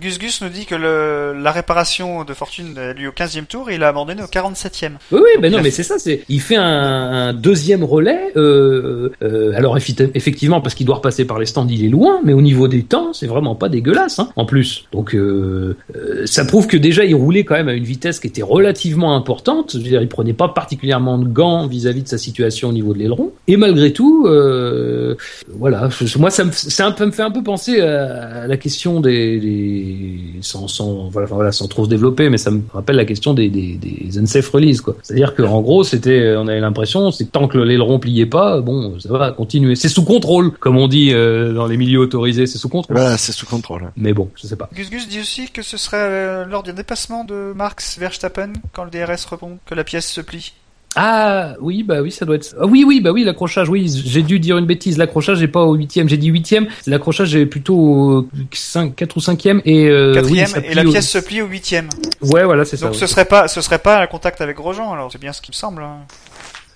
[0.00, 3.70] Gus Gus nous dit que le, la réparation de fortune a lieu au 15e tour
[3.70, 4.92] et il a abandonné au 47e.
[5.12, 5.98] Oui, oui, ben il non, a mais c'est ça.
[5.98, 8.32] C'est, il fait un, un deuxième relais.
[8.36, 12.32] Euh, euh, alors effectivement, parce qu'il doit repasser par les stands, il est loin, mais
[12.32, 14.18] au niveau des temps, c'est vraiment pas dégueulasse.
[14.18, 17.74] Hein, en plus, donc euh, euh, ça prouve que déjà il roulait quand même à
[17.74, 19.72] une vitesse qui était relativement importante.
[19.72, 22.92] Je veux dire, il prenait pas particulièrement de gants vis-à-vis de sa situation au niveau
[22.92, 23.32] de l'aileron.
[23.48, 25.14] Et malgré tout, euh,
[25.48, 28.46] voilà, je- moi ça me, ça un peu- me fait un peu penser à, à
[28.46, 32.50] la question des, des sans, sans voilà, enfin, voilà, sans trop se développer, mais ça
[32.50, 34.94] me rappelle la question des, des, des unsafe release quoi.
[35.02, 38.60] C'est-à-dire que en gros, c'était, on avait l'impression, c'est que tant que l'aileron pliait pas,
[38.60, 39.74] bon, ça va continuer.
[39.76, 42.96] C'est sous contrôle, comme on dit euh, dans les milieux autorisés, c'est sous contrôle.
[42.96, 43.90] Voilà, c'est sous contrôle.
[43.96, 44.68] Mais bon, je sais pas.
[44.74, 48.84] Gus Gus dit aussi que ce serait euh, lors du dépassement de Marx Verstappen quand
[48.84, 50.52] le DRS rebond que la pièce se plie.
[50.94, 52.54] Ah oui, bah oui, ça doit être.
[52.60, 53.68] Ah, oui, oui, bah oui, l'accrochage.
[53.70, 54.98] Oui, j'ai dû dire une bêtise.
[54.98, 56.06] L'accrochage n'est pas au huitième.
[56.08, 56.66] J'ai dit huitième.
[56.86, 59.62] L'accrochage est plutôt au 5, 4 ou cinquième.
[59.64, 61.88] Et euh, Quatrième et la au- pièce se plie au huitième.
[62.20, 62.86] Ouais, voilà, c'est ça.
[62.86, 65.40] Donc ce serait pas ce serait pas un contact avec Grosjean alors c'est bien ce
[65.40, 65.82] qui me semble.
[65.82, 65.96] hein.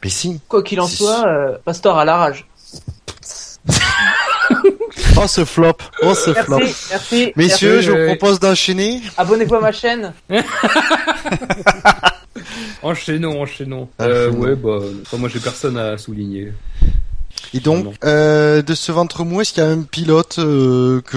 [0.03, 0.41] Mais si.
[0.49, 2.47] Quoi qu'il en soit, euh, Pastor à la rage.
[5.19, 5.73] Oh, ce flop.
[6.03, 6.59] Oh, ce flop.
[6.59, 7.33] Merci, merci.
[7.37, 7.87] Messieurs, merci.
[7.87, 9.01] je vous propose d'enchaîner.
[9.17, 10.13] Abonnez-vous à ma chaîne.
[12.83, 13.89] Enchaînons, enchaînons.
[13.99, 14.39] Ah, Euh, fou.
[14.39, 16.53] ouais, bah, enfin, moi j'ai personne à souligner.
[17.55, 21.17] Et donc, euh, de ce ventre mou, est-ce qu'il y a un pilote euh, que,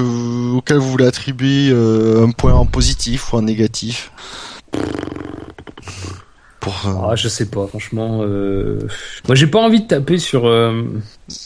[0.56, 4.12] auquel vous voulez attribuer euh, un point en positif ou en négatif?
[6.60, 8.20] Pour, euh, Ah, je sais pas, franchement.
[8.22, 8.80] Euh...
[9.28, 10.46] Moi j'ai pas envie de taper sur.
[10.46, 10.84] euh,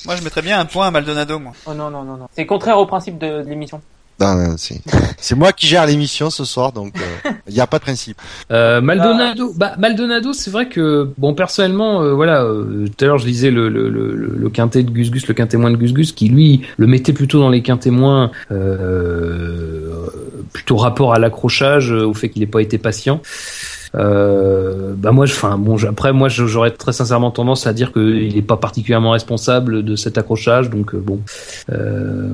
[0.05, 1.53] Moi je mettrais bien un point à Maldonado moi.
[1.67, 2.27] Oh non, non, non, non.
[2.33, 3.79] C'est contraire au principe de, de l'émission.
[4.23, 4.81] Non, c'est
[5.17, 8.17] c'est moi qui gère l'émission ce soir, donc euh, il n'y a pas de principe.
[8.51, 13.17] Euh, Maldonado, bah Maldonado, c'est vrai que bon personnellement, euh, voilà, euh, tout à l'heure
[13.17, 15.93] je lisais le, le, le, le quintet de Gus Gus, le quintet moins de Gus
[15.93, 20.07] Gus, qui lui le mettait plutôt dans les quintés moins, euh,
[20.53, 23.21] plutôt rapport à l'accrochage, euh, au fait qu'il n'ait pas été patient.
[23.95, 28.33] Euh, bah moi, je- enfin bon, après moi j'aurais très sincèrement tendance à dire qu'il
[28.35, 31.19] n'est pas particulièrement responsable de cet accrochage, donc euh, bon,
[31.71, 32.29] euh,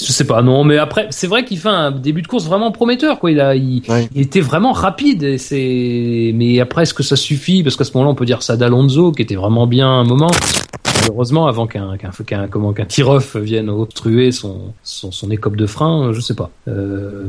[0.00, 2.72] je sais pas, non, mais après c'est vrai qu'il fait un début de course vraiment
[2.72, 3.30] prometteur, quoi.
[3.30, 3.82] Il a, il,
[4.14, 7.62] il était vraiment rapide, et c'est, mais après est-ce que ça suffit?
[7.62, 10.04] Parce qu'à ce moment-là, on peut dire ça d'Alonso qui était vraiment bien à un
[10.04, 10.30] moment.
[11.02, 15.66] Malheureusement, avant qu'un qu'un qu'un comment qu'un tir-off vienne obstruer son, son son écope de
[15.66, 16.50] frein, je sais pas.
[16.68, 17.24] Euh,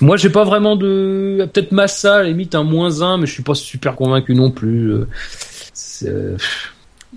[0.00, 3.32] moi, j'ai pas vraiment de peut-être Massa, à la limite un moins un, mais je
[3.32, 4.92] suis pas super convaincu non plus.
[4.92, 5.08] Euh,
[6.04, 6.36] euh,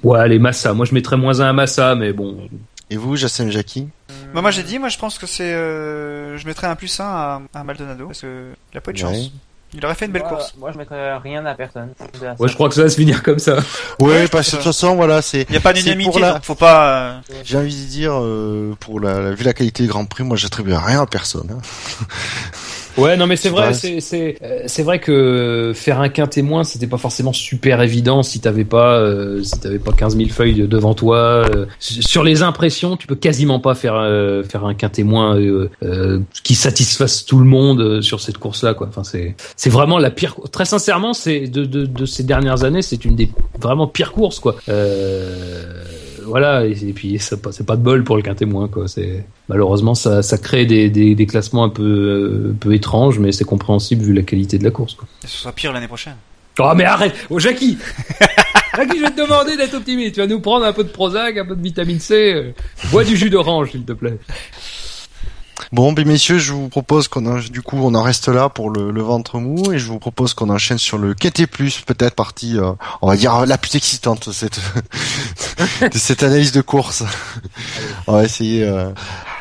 [0.04, 0.74] Ouais, allez Massa.
[0.74, 2.38] Moi, je mettrais moins un à Massa, mais bon.
[2.90, 3.88] Et vous, Jacin Jackie?
[4.34, 7.04] Bah, moi j'ai dit moi je pense que c'est euh, je mettrais un plus 1
[7.04, 9.32] à, à Maldonado parce que il a pas eu de chance.
[9.74, 10.54] Il aurait fait une belle moi, course.
[10.58, 11.90] Moi, je mettrais rien à personne.
[12.40, 13.56] Ouais, je crois que ça va se finir comme ça.
[14.00, 15.46] Ouais, Ouais, parce que de toute façon, voilà, c'est.
[15.50, 18.76] Il y a pas d'unanimité la- donc faut pas euh, J'ai envie de dire, euh,
[18.80, 21.50] pour la, la- vu la qualité du Grand Prix, moi, j'attribue rien à personne.
[21.52, 21.60] hein.
[22.98, 26.64] Ouais, non, mais c'est vrai, c'est c'est euh, c'est vrai que faire un quin témoin,
[26.64, 30.68] c'était pas forcément super évident si t'avais pas euh, si t'avais pas 15 000 feuilles
[30.68, 31.18] devant toi.
[31.18, 31.66] euh.
[31.80, 36.20] sur les impressions, tu peux quasiment pas faire euh, faire un quin témoin euh, euh,
[36.44, 38.88] qui satisfasse tout le monde sur cette course-là, quoi.
[38.88, 40.36] Enfin, c'est c'est vraiment la pire.
[40.52, 43.30] Très sincèrement, c'est de, de de ces dernières années, c'est une des
[43.60, 44.56] vraiment pires courses, quoi.
[44.70, 45.84] Euh,
[46.28, 48.88] voilà, et, et puis c'est pas, de bol pour le quin témoin, quoi.
[48.88, 53.32] C'est malheureusement ça, ça crée des, des, des classements un peu, euh, peu étranges, mais
[53.32, 54.96] c'est compréhensible vu la qualité de la course.
[54.96, 55.08] Quoi.
[55.22, 56.16] que ce soit pire l'année prochaine.
[56.60, 57.78] Oh mais arrête, oh Jackie,
[58.76, 60.16] Jackie, je vais te demander d'être optimiste.
[60.16, 62.52] Tu vas nous prendre un peu de Prozac, un peu de vitamine C, euh,
[62.92, 64.18] bois du jus d'orange s'il te plaît.
[65.72, 68.70] Bon, ben messieurs, je vous propose qu'on en, du coup on en reste là pour
[68.70, 72.72] le, ventre mou et je vous propose qu'on enchaîne sur le KT+, peut-être partie, euh,
[73.02, 74.60] on va dire la plus excitante de cette
[75.94, 77.04] cette analyse de course.
[78.08, 78.64] on va essayer.
[78.64, 78.92] euh,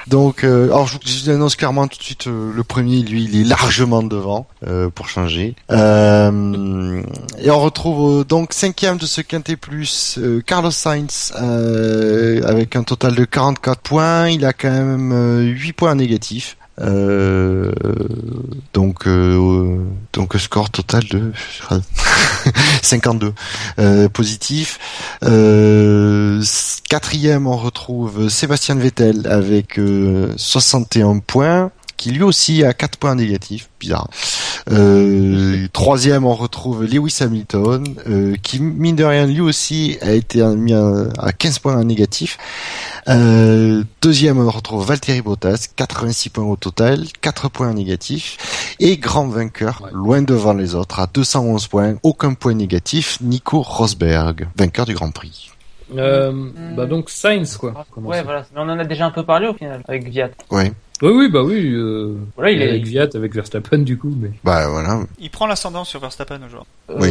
[0.07, 3.41] Donc, euh, alors je vous annonce clairement tout de suite, euh, le premier, lui, il
[3.41, 5.57] est largement devant euh, pour changer.
[5.73, 7.03] Euh,
[7.41, 12.85] et on retrouve euh, donc cinquième de ce quintet plus euh, Carlos Sainz avec un
[12.85, 14.29] total de 44 points.
[14.29, 16.57] Il a quand même euh, 8 points négatifs.
[16.79, 17.73] Euh,
[18.75, 19.79] donc euh,
[20.13, 21.33] donc score total de
[22.83, 23.33] 52
[23.79, 24.79] euh, positif.
[25.25, 26.43] Euh,
[26.89, 33.15] quatrième, on retrouve Sébastien Vettel avec euh, 61 points, qui lui aussi a 4 points
[33.15, 34.09] négatifs, bizarre.
[34.71, 40.43] Euh, troisième, on retrouve Lewis Hamilton, euh, qui mine de rien lui aussi a été
[40.57, 42.39] mis à, à 15 points négatifs.
[43.09, 48.77] Euh, deuxième, on retrouve Valtteri Bottas, 86 points au total, 4 points négatifs.
[48.81, 54.49] Et grand vainqueur, loin devant les autres, à 211 points, aucun point négatif, Nico Rosberg,
[54.57, 55.51] vainqueur du Grand Prix.
[55.97, 56.33] Euh,
[56.77, 57.87] bah donc Sainz quoi.
[57.97, 58.45] Ouais, voilà.
[58.53, 60.31] Mais on en a déjà un peu parlé au final avec Viat.
[60.51, 60.73] Ouais,
[61.03, 61.71] Oui oui bah oui.
[61.73, 62.69] Euh, Voilà, il est.
[62.71, 64.15] avec Viat, avec Verstappen du coup.
[64.19, 64.31] Mais...
[64.45, 65.01] bah voilà.
[65.19, 66.69] Il prend l'ascendant sur Verstappen aujourd'hui.
[66.91, 67.11] euh, Oui.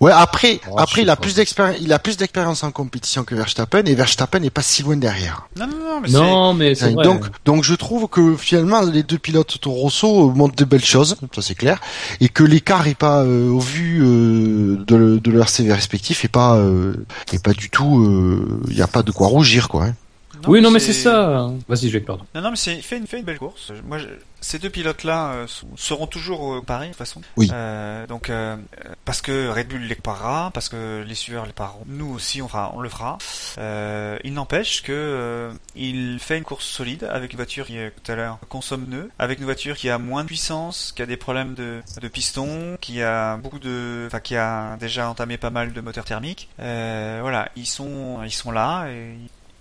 [0.00, 3.24] Ouais, après, Oh, je après, il a plus d'expérience, il a plus d'expérience en compétition
[3.24, 5.48] que Verstappen, et Verstappen n'est pas si loin derrière.
[5.58, 7.02] Non, non, non, mais Non mais c'est vrai.
[7.04, 10.84] Donc, donc je trouve que finalement les deux pilotes Toro Rosso euh, montrent de belles
[10.84, 11.80] choses, ça c'est clair,
[12.20, 16.28] et que l'écart est pas euh, au vu euh, de, de leur CV respectif est
[16.28, 16.92] pas euh,
[17.32, 19.84] est pas du tout, il y a pas de quoi rougir quoi.
[19.86, 19.94] hein.
[20.48, 21.50] Oui non mais c'est ça.
[21.68, 22.24] Vas-y je vais pardon.
[22.34, 23.72] Non, non, mais c'est il fait une, fait une belle course.
[23.86, 24.06] Moi, je-
[24.40, 27.20] ces deux pilotes-là euh, seront toujours euh, pareils de toute façon.
[27.36, 27.48] Oui.
[27.52, 28.56] Euh, donc, euh,
[29.04, 31.84] parce que Red Bull les parera, parce que les sueurs les pareront.
[31.86, 33.18] Nous aussi, on, fera, on le fera.
[33.58, 38.10] Euh, il n'empêche que euh, il fait une course solide avec une voiture qui, tout
[38.10, 41.16] à l'heure, consomme pneus, avec une voiture qui a moins de puissance, qui a des
[41.16, 45.72] problèmes de, de piston, qui a beaucoup de, enfin, qui a déjà entamé pas mal
[45.72, 46.48] de moteurs thermiques.
[46.58, 49.14] Euh, voilà, ils sont, ils sont là et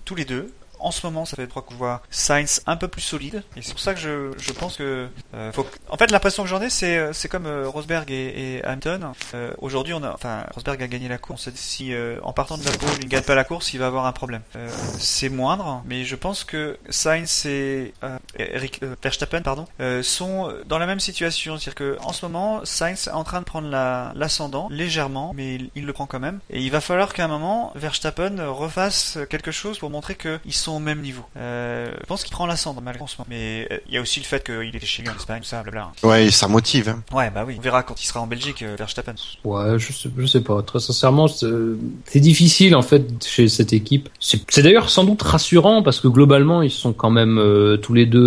[0.06, 0.52] tous les deux.
[0.82, 3.72] En ce moment, ça fait trois qu'on voit Sainz un peu plus solide, et c'est
[3.72, 6.62] pour ça que je, je pense que, euh, faut que- en fait, l'impression que j'en
[6.62, 9.12] ai, c'est euh, c'est comme euh, Rosberg et, et Hamilton.
[9.34, 11.50] Euh, Aujourd'hui, on a, enfin, Rosberg a gagné la course.
[11.56, 14.06] Si euh, en partant de la pole, il gagne pas la course, il va avoir
[14.06, 14.42] un problème.
[14.56, 17.94] Euh, c'est moindre, mais je pense que Sainz et
[18.38, 19.66] Eric Verstappen, pardon,
[20.02, 23.46] sont dans la même situation, c'est-à-dire que en ce moment, Sainz est en train de
[23.46, 26.40] prendre la- l'ascendant légèrement, mais il, il le prend quand même.
[26.50, 30.71] Et il va falloir qu'à un moment, Verstappen refasse quelque chose pour montrer qu'ils sont
[30.76, 31.24] au même niveau.
[31.38, 33.28] Euh, je pense qu'il prend l'ascendant malgré en ce moment.
[33.30, 35.48] Mais euh, il y a aussi le fait qu'il était chez lui en Espagne, tout
[35.48, 35.92] ça, blabla.
[36.04, 36.90] Ouais, ça motive.
[36.90, 37.04] Hein.
[37.16, 37.56] Ouais, bah oui.
[37.58, 39.14] On verra quand il sera en Belgique, euh, Verstappen.
[39.44, 40.62] Ouais, je sais, je sais pas.
[40.62, 44.10] Très sincèrement, c'est difficile en fait chez cette équipe.
[44.20, 48.06] C'est d'ailleurs sans doute rassurant parce que globalement, ils sont quand même euh, tous les
[48.06, 48.20] deux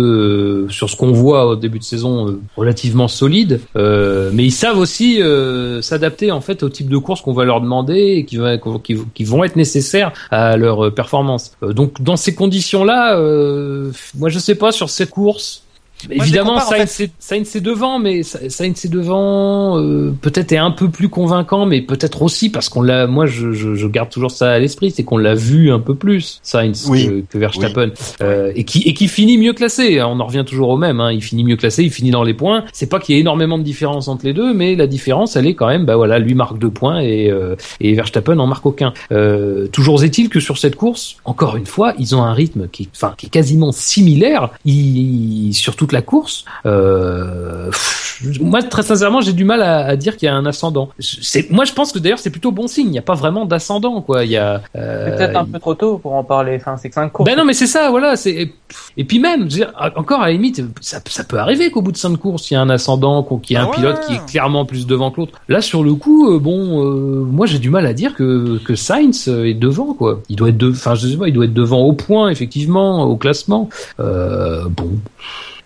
[0.65, 3.61] euh, sur ce qu'on voit au début de saison euh, relativement solides.
[3.75, 7.45] Euh, mais ils savent aussi euh, s'adapter en fait au type de course qu'on va
[7.45, 11.53] leur demander et qui, va, qui, qui vont être nécessaires à leur performance.
[11.63, 15.64] Euh, donc dans ces conditions-là, euh, moi je sais pas sur cette course.
[16.09, 20.51] Évidemment, compare, en Sainz, est- Sainz est devant, mais Sa- Sainz est devant, euh, peut-être
[20.51, 23.07] est un peu plus convaincant, mais peut-être aussi parce qu'on l'a.
[23.07, 25.95] Moi, je, je, je garde toujours ça à l'esprit, c'est qu'on l'a vu un peu
[25.95, 27.07] plus Sainz Oui.
[27.07, 27.91] que, que Verstappen,
[28.21, 30.01] Euh, et qui et qui finit mieux classé.
[30.03, 30.99] On en revient toujours au même.
[30.99, 31.11] Hein.
[31.11, 32.63] Il finit mieux classé, il finit dans les points.
[32.73, 35.47] C'est pas qu'il y ait énormément de différence entre les deux, mais la différence, elle
[35.47, 35.85] est quand même.
[35.85, 38.93] Bah voilà, lui marque deux points et euh, et Verstappen en marque aucun.
[39.11, 42.89] Euh, toujours est-il que sur cette course, encore une fois, ils ont un rythme qui,
[42.95, 46.45] enfin, qui est quasiment similaire ils- sur toute la course.
[46.65, 50.45] Euh, pff, moi, très sincèrement, j'ai du mal à, à dire qu'il y a un
[50.47, 50.89] ascendant.
[50.99, 52.87] C'est, moi, je pense que d'ailleurs, c'est plutôt bon signe.
[52.87, 54.25] Il n'y a pas vraiment d'ascendant, quoi.
[54.25, 56.57] Il y a euh, C'est peut-être un peu trop tôt pour en parler.
[56.59, 57.29] Enfin, c'est que 5 courses.
[57.29, 58.15] ben non, mais c'est ça, voilà.
[58.15, 58.51] C'est
[58.97, 61.81] et puis même, je veux dire, encore à la limite, ça, ça peut arriver qu'au
[61.81, 63.75] bout de cinq courses, il y a un ascendant, qu'il y a Ah un ouais.
[63.75, 65.33] pilote qui est clairement plus devant que l'autre.
[65.49, 68.75] Là, sur le coup, euh, bon, euh, moi j'ai du mal à dire que que
[68.75, 70.21] Sainz euh, est devant, quoi.
[70.29, 73.03] Il doit être de, enfin, je sais pas, il doit être devant au point, effectivement,
[73.03, 73.69] au classement.
[73.99, 74.91] Euh, bon,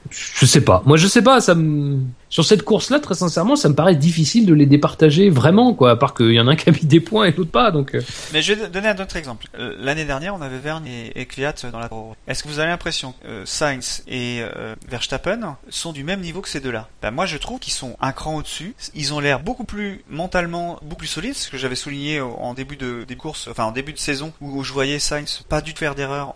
[0.10, 0.84] je sais pas.
[0.86, 1.42] Moi, je sais pas.
[1.42, 2.02] Ça me
[2.40, 5.92] sur cette course-là, très sincèrement, ça me paraît difficile de les départager vraiment, quoi.
[5.92, 7.70] À part qu'il y en a un qui a mis des points et l'autre pas,
[7.70, 7.94] donc.
[7.96, 9.48] euh, Mais je vais donner un autre exemple.
[9.60, 11.90] Euh, L'année dernière, on avait Verne et, Kvyat dans la
[12.30, 14.42] Est-ce que vous avez l'impression que euh, Sainz et
[14.88, 16.88] Verstappen sont du même niveau que ces deux-là?
[17.02, 18.74] Ben, Moi, je trouve qu'ils sont un cran au-dessus.
[18.96, 22.78] Ils ont l'air beaucoup plus mentalement, beaucoup plus solides, ce que j'avais souligné en début
[22.78, 25.96] de des enfin en début de saison, où je voyais Sainz pas du tout faire
[25.96, 26.36] d'erreur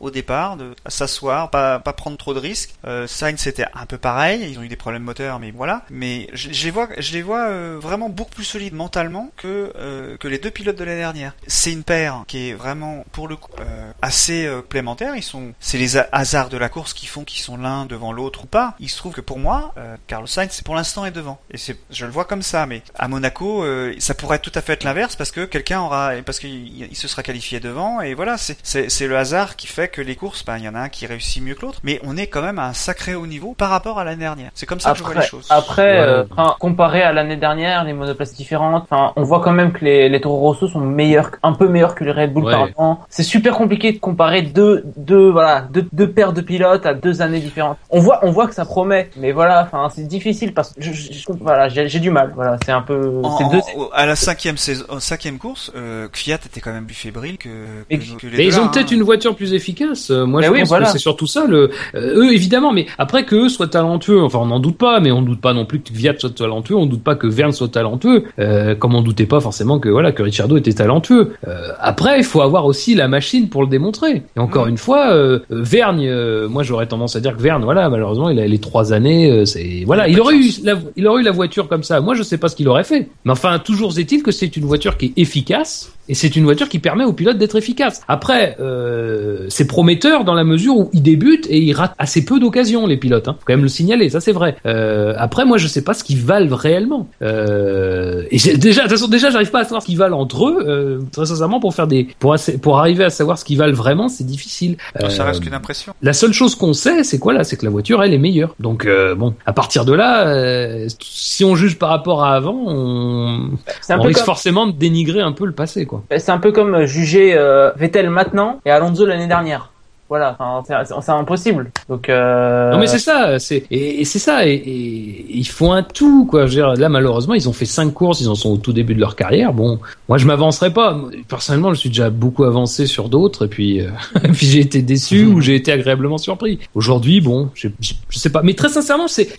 [0.00, 2.74] au départ, de s'asseoir, pas, prendre trop de risques.
[3.06, 5.82] Sainz c'était un peu pareil, ils ont eu des problèmes moteurs, mais voilà.
[5.90, 9.72] Mais je, je les vois, je les vois euh, vraiment beaucoup plus solides mentalement que
[9.76, 11.34] euh, que les deux pilotes de l'année dernière.
[11.46, 15.16] C'est une paire qui est vraiment pour le coup euh, assez euh, complémentaire.
[15.16, 18.12] Ils sont, c'est les ha- hasards de la course qui font qu'ils sont l'un devant
[18.12, 18.74] l'autre ou pas.
[18.78, 21.76] Il se trouve que pour moi, euh, Carlos Sainz pour l'instant est devant et c'est,
[21.90, 22.66] je le vois comme ça.
[22.66, 26.12] Mais à Monaco, euh, ça pourrait tout à fait être l'inverse parce que quelqu'un aura,
[26.24, 29.88] parce qu'il il se sera qualifié devant et voilà, c'est c'est le hasard qui fait
[29.88, 31.80] que les courses, ben il y en a un qui réussit mieux que l'autre.
[31.82, 34.50] Mais on est quand même à un sacré haut niveau par rapport à l'année dernière.
[34.54, 35.46] C'est comme ça que je vois Après, choses.
[35.50, 35.98] après Ouais.
[36.06, 39.84] euh, enfin, comparé à l'année dernière, les monoplaces différentes, enfin, on voit quand même que
[39.84, 42.52] les, les Toro Rosso sont meilleurs, un peu meilleurs que les Red Bull Ouais.
[42.52, 43.00] par an.
[43.08, 47.22] C'est super compliqué de comparer deux, deux, voilà, deux, deux paires de pilotes à deux
[47.22, 47.78] années différentes.
[47.90, 50.92] On voit, on voit que ça promet, mais voilà, enfin, c'est difficile parce que je,
[50.92, 52.32] je- je- voilà, j'ai j'ai du mal.
[52.34, 56.60] Voilà, c'est un peu, En- en- à la cinquième saison, cinquième course, euh, Fiat était
[56.60, 57.48] quand même plus fébrile que,
[57.90, 58.96] que, que les Mais deux ils ont là, peut-être hein.
[58.96, 60.10] une voiture plus efficace.
[60.10, 60.86] Euh, Moi, je oui, pense voilà.
[60.86, 61.44] que c'est surtout ça.
[61.46, 65.00] Le, euh, eux, évidemment, mais après que eux soient talentueux, enfin, on n'en doute pas,
[65.00, 66.76] mais on doute pas non plus que Viat soit talentueux.
[66.76, 70.12] On doute pas que Verne soit talentueux, euh, comme on doutait pas forcément que voilà
[70.12, 71.32] que Ricciardo était talentueux.
[71.46, 74.22] Euh, après, il faut avoir aussi la machine pour le démontrer.
[74.36, 76.10] Et encore une fois, euh, euh, Vergne,
[76.48, 79.44] moi, j'aurais tendance à dire que Verne, voilà, malheureusement, il a les trois années.
[79.46, 82.00] c'est voilà, Il aurait eu la, il aurait eu la voiture comme ça.
[82.00, 83.08] Moi, je sais pas ce qu'il aurait fait.
[83.24, 85.92] Mais enfin, toujours est-il que c'est une voiture qui est efficace.
[86.08, 88.02] Et c'est une voiture qui permet au pilote d'être efficace.
[88.08, 92.40] Après, euh, c'est prometteur dans la mesure où il débute et il rate assez peu
[92.40, 93.28] d'occasions, les pilotes.
[93.28, 93.36] Hein.
[93.38, 94.56] Faut quand même le signaler, ça c'est vrai.
[94.66, 97.08] Euh, après, moi, je sais pas ce qu'ils valent réellement.
[97.22, 100.18] Euh, et j'ai- déjà, de toute façon, déjà, j'arrive pas à savoir ce qu'ils valent
[100.18, 100.58] entre eux.
[100.66, 103.74] Euh, très sincèrement, pour faire des, pour, assez- pour arriver à savoir ce qu'ils valent
[103.74, 104.76] vraiment, c'est difficile.
[105.08, 105.92] Ça Euh, reste qu'une impression.
[106.02, 107.44] la seule chose qu'on sait, c'est quoi là?
[107.44, 108.54] C'est que la voiture, elle est meilleure.
[108.60, 112.56] Donc euh, bon, à partir de là, euh, si on juge par rapport à avant,
[112.66, 113.50] on,
[113.80, 115.91] C'est un on risque comme, forcément de dénigrer un peu le passé, quoi.
[116.16, 119.71] C'est un peu comme juger euh, Vettel maintenant et Alonso l'année dernière.
[120.12, 120.36] Voilà,
[120.68, 121.70] c'est impossible.
[121.88, 122.70] Donc, euh...
[122.70, 126.44] Non mais c'est ça, c'est et, c'est ça, et, et ils font un tout quoi.
[126.44, 128.74] Je veux dire, là malheureusement ils ont fait cinq courses, ils en sont au tout
[128.74, 129.54] début de leur carrière.
[129.54, 131.00] Bon, moi je m'avancerai pas.
[131.28, 133.88] Personnellement, je suis déjà beaucoup avancé sur d'autres, et puis euh,
[134.34, 136.58] puis j'ai été déçu ou j'ai été agréablement surpris.
[136.74, 139.30] Aujourd'hui, bon, je, je, sais pas, mais très sincèrement, c'est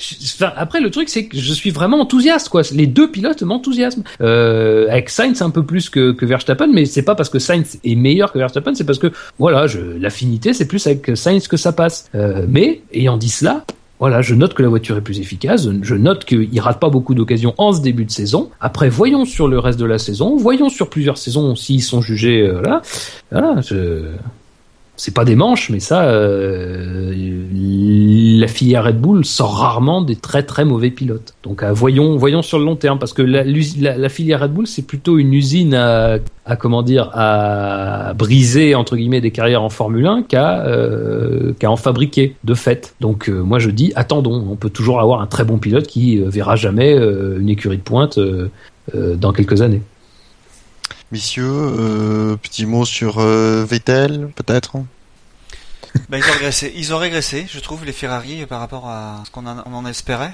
[0.58, 2.64] après le truc c'est que je suis vraiment enthousiaste quoi.
[2.74, 4.06] Les deux pilotes m'enthousiasment.
[4.22, 7.78] Euh, avec Sainz un peu plus que, que Verstappen, mais c'est pas parce que Sainz
[7.84, 9.68] est meilleur que Verstappen, c'est parce que voilà,
[10.00, 12.10] l'affinité c'est plus avec Sainz que ça passe.
[12.16, 13.66] Euh, mais ayant dit cela,
[14.00, 15.68] voilà, je note que la voiture est plus efficace.
[15.82, 18.50] Je note qu'il rate pas beaucoup d'occasions en ce début de saison.
[18.60, 20.36] Après, voyons sur le reste de la saison.
[20.36, 22.42] Voyons sur plusieurs saisons s'ils sont jugés.
[22.42, 22.82] euh, là,
[23.32, 23.62] voilà.
[23.62, 24.08] Je...
[24.96, 27.12] C'est pas des manches, mais ça, euh,
[28.40, 31.34] la filière Red Bull sort rarement des très très mauvais pilotes.
[31.42, 34.86] Donc, euh, voyons, voyons sur le long terme, parce que la, filière Red Bull, c'est
[34.86, 40.06] plutôt une usine à, à comment dire, à briser entre guillemets des carrières en Formule
[40.06, 42.94] 1 qu'à euh, qu'à en fabriquer de fait.
[43.02, 44.46] Donc, moi je dis, attendons.
[44.48, 48.20] On peut toujours avoir un très bon pilote qui verra jamais une écurie de pointe
[48.94, 49.82] dans quelques années.
[51.14, 54.78] Messieurs, euh, petit mot sur euh, Vettel, peut-être
[56.10, 56.74] Bah, ils ont régressé.
[56.76, 60.32] Ils ont régressé, je trouve, les Ferrari par rapport à ce qu'on en, espérait.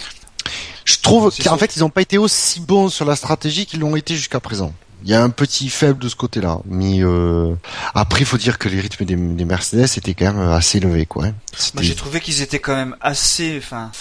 [0.86, 3.98] Je trouve qu'en fait, ils n'ont pas été aussi bons sur la stratégie qu'ils l'ont
[3.98, 4.74] été jusqu'à présent.
[5.04, 7.54] Il y a un petit faible de ce côté-là, mais euh,
[7.94, 11.06] après, il faut dire que les rythmes des, des Mercedes étaient quand même assez élevés,
[11.06, 11.26] quoi.
[11.26, 11.34] hein.
[11.74, 13.58] Moi, j'ai trouvé qu'ils étaient quand même assez.
[13.58, 13.92] Enfin,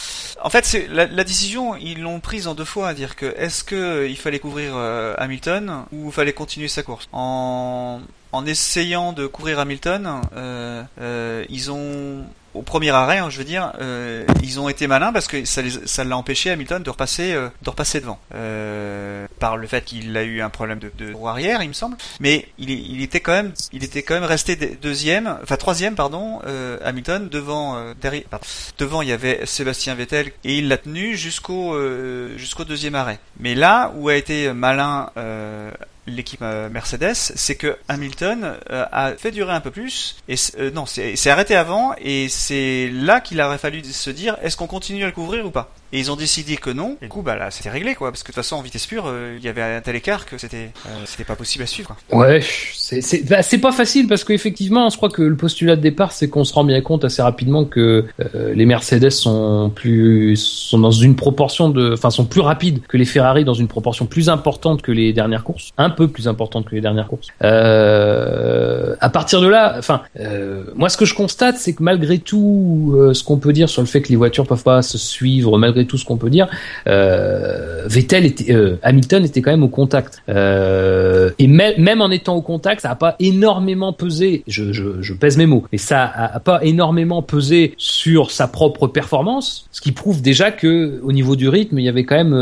[0.43, 1.77] en fait, c'est la, décision.
[1.77, 4.73] Ils l'ont prise en deux fois, à dire que est-ce que euh, il fallait couvrir
[4.75, 7.09] euh, Hamilton ou fallait continuer sa course?
[7.13, 8.01] En
[8.33, 12.25] en essayant de couvrir Hamilton, euh, euh, ils ont
[12.55, 16.05] au premier arrêt, hein, je veux dire, euh, ils ont été malins parce que ça
[16.05, 20.23] l'a empêché Hamilton de repasser euh, de repasser devant euh, par le fait qu'il a
[20.23, 21.97] eu un problème de, de roue arrière, il me semble.
[22.21, 25.95] Mais il, il était quand même il était quand même resté de- deuxième, enfin troisième
[25.95, 28.47] pardon, euh, Hamilton devant euh, derrière pardon.
[28.79, 33.19] devant il y avait Sébastien Vettel et il l'a tenu jusqu'au euh, jusqu'au deuxième arrêt.
[33.41, 35.71] Mais là où a été malin euh,
[36.09, 40.71] l'équipe euh, Mercedes, c'est que Hamilton euh, a fait durer un peu plus et euh,
[40.71, 45.03] non, c'est arrêté avant et c'est là qu'il aurait fallu se dire est-ce qu'on continue
[45.05, 45.71] à le couvrir ou pas?
[45.93, 46.97] Et ils ont décidé que non.
[47.01, 48.87] Et du coup, bah là, c'était réglé quoi, parce que de toute façon en vitesse
[48.87, 51.67] pure, euh, il y avait un tel écart que c'était euh, c'était pas possible à
[51.67, 51.97] suivre.
[52.09, 52.19] quoi.
[52.19, 52.43] Ouais,
[52.75, 56.13] c'est c'est bah, c'est pas facile parce qu'effectivement, je crois que le postulat de départ,
[56.13, 60.79] c'est qu'on se rend bien compte assez rapidement que euh, les Mercedes sont plus sont
[60.79, 64.29] dans une proportion de, enfin, sont plus rapides que les Ferrari dans une proportion plus
[64.29, 67.29] importante que les dernières courses, un peu plus importante que les dernières courses.
[67.43, 72.19] Euh, à partir de là, enfin, euh, moi, ce que je constate, c'est que malgré
[72.19, 74.99] tout, euh, ce qu'on peut dire sur le fait que les voitures peuvent pas se
[74.99, 76.49] suivre, malgré tout ce qu'on peut dire,
[76.87, 80.23] euh, Vettel était, euh, Hamilton était quand même au contact.
[80.29, 84.43] Euh, et même, même en étant au contact, ça a pas énormément pesé.
[84.47, 88.87] Je, je, pèse mes mots, mais ça a, a pas énormément pesé sur sa propre
[88.87, 92.35] performance, ce qui prouve déjà que au niveau du rythme, il y avait quand même,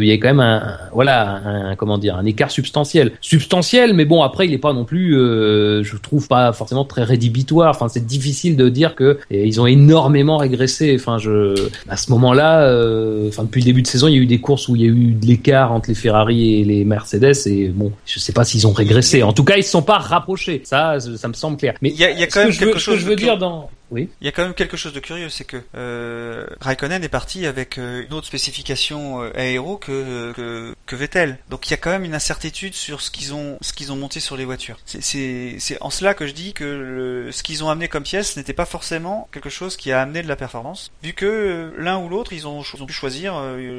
[0.00, 4.22] il y avait quand même un, voilà, comment dire, un écart substantiel, substantiel, mais bon
[4.22, 7.70] après il est pas non plus, je trouve pas forcément très rédhibitoire.
[7.70, 10.96] Enfin c'est difficile de dire que ils ont énormément régressé.
[10.98, 14.20] Enfin je, à ce moment-là, euh, enfin depuis le début de saison, il y a
[14.20, 16.84] eu des courses où il y a eu de l'écart entre les Ferrari et les
[16.84, 19.22] Mercedes et bon, je sais pas s'ils ont régressé.
[19.22, 20.62] En tout cas, ils se sont pas rapprochés.
[20.64, 21.74] Ça, ça me semble clair.
[21.82, 23.16] Mais Il y a- y quand que même veux- quelque ce que chose je veux
[23.16, 24.08] dire dans, oui.
[24.20, 27.46] Il y a quand même quelque chose de curieux, c'est que euh, Raikkonen est parti
[27.46, 31.38] avec euh, une autre spécification euh, aéro que, que que Vettel.
[31.50, 33.96] Donc il y a quand même une incertitude sur ce qu'ils ont ce qu'ils ont
[33.96, 34.78] monté sur les voitures.
[34.84, 38.52] C'est en cela que je dis que le- ce qu'ils ont amené comme pièce n'était
[38.52, 42.08] pas forcément quelque chose qui a amené de la performance, vu que euh, l'un ou
[42.08, 43.34] l'autre ils ont, ils ont pu choisir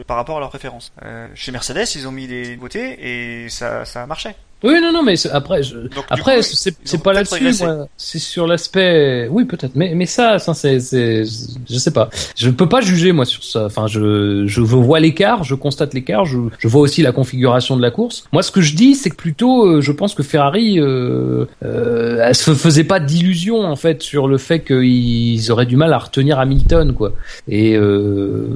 [0.06, 0.92] par rapport à leurs préférences.
[1.04, 4.36] Euh, chez Mercedes ils ont mis des nouveautés et ça ça marchait.
[4.64, 7.54] Oui, non, non, mais après, je, du après, c'est pas là-dessus.
[7.96, 12.10] C'est sur l'aspect, oui, peut-être, mais, mais ça, ça, c'est, c'est, je sais pas.
[12.36, 13.66] Je peux pas juger, moi, sur ça.
[13.66, 17.84] Enfin, je, je vois l'écart, je constate l'écart, je, je vois aussi la configuration de
[17.84, 18.24] la course.
[18.34, 22.20] Moi, ce que je dis, c'est que plutôt, euh, je pense que Ferrari, euh, euh,
[22.24, 26.00] elle se faisait pas d'illusions, en fait, sur le fait qu'ils auraient du mal à
[26.00, 27.14] retenir Hamilton, quoi.
[27.48, 28.48] Et, euh,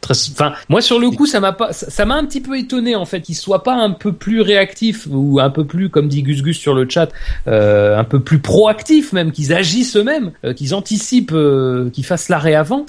[0.00, 2.56] très, enfin, moi, sur le coup, ça m'a pas, ça ça m'a un petit peu
[2.56, 6.08] étonné, en fait, qu'ils soient pas un peu plus réactifs ou un peu plus, comme
[6.08, 7.10] dit Gus Gus sur le chat,
[7.48, 12.28] euh, un peu plus proactifs même, qu'ils agissent eux-mêmes, euh, qu'ils anticipent, euh, qu'ils fassent
[12.28, 12.86] l'arrêt avant.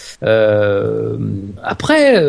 [1.64, 2.24] Après,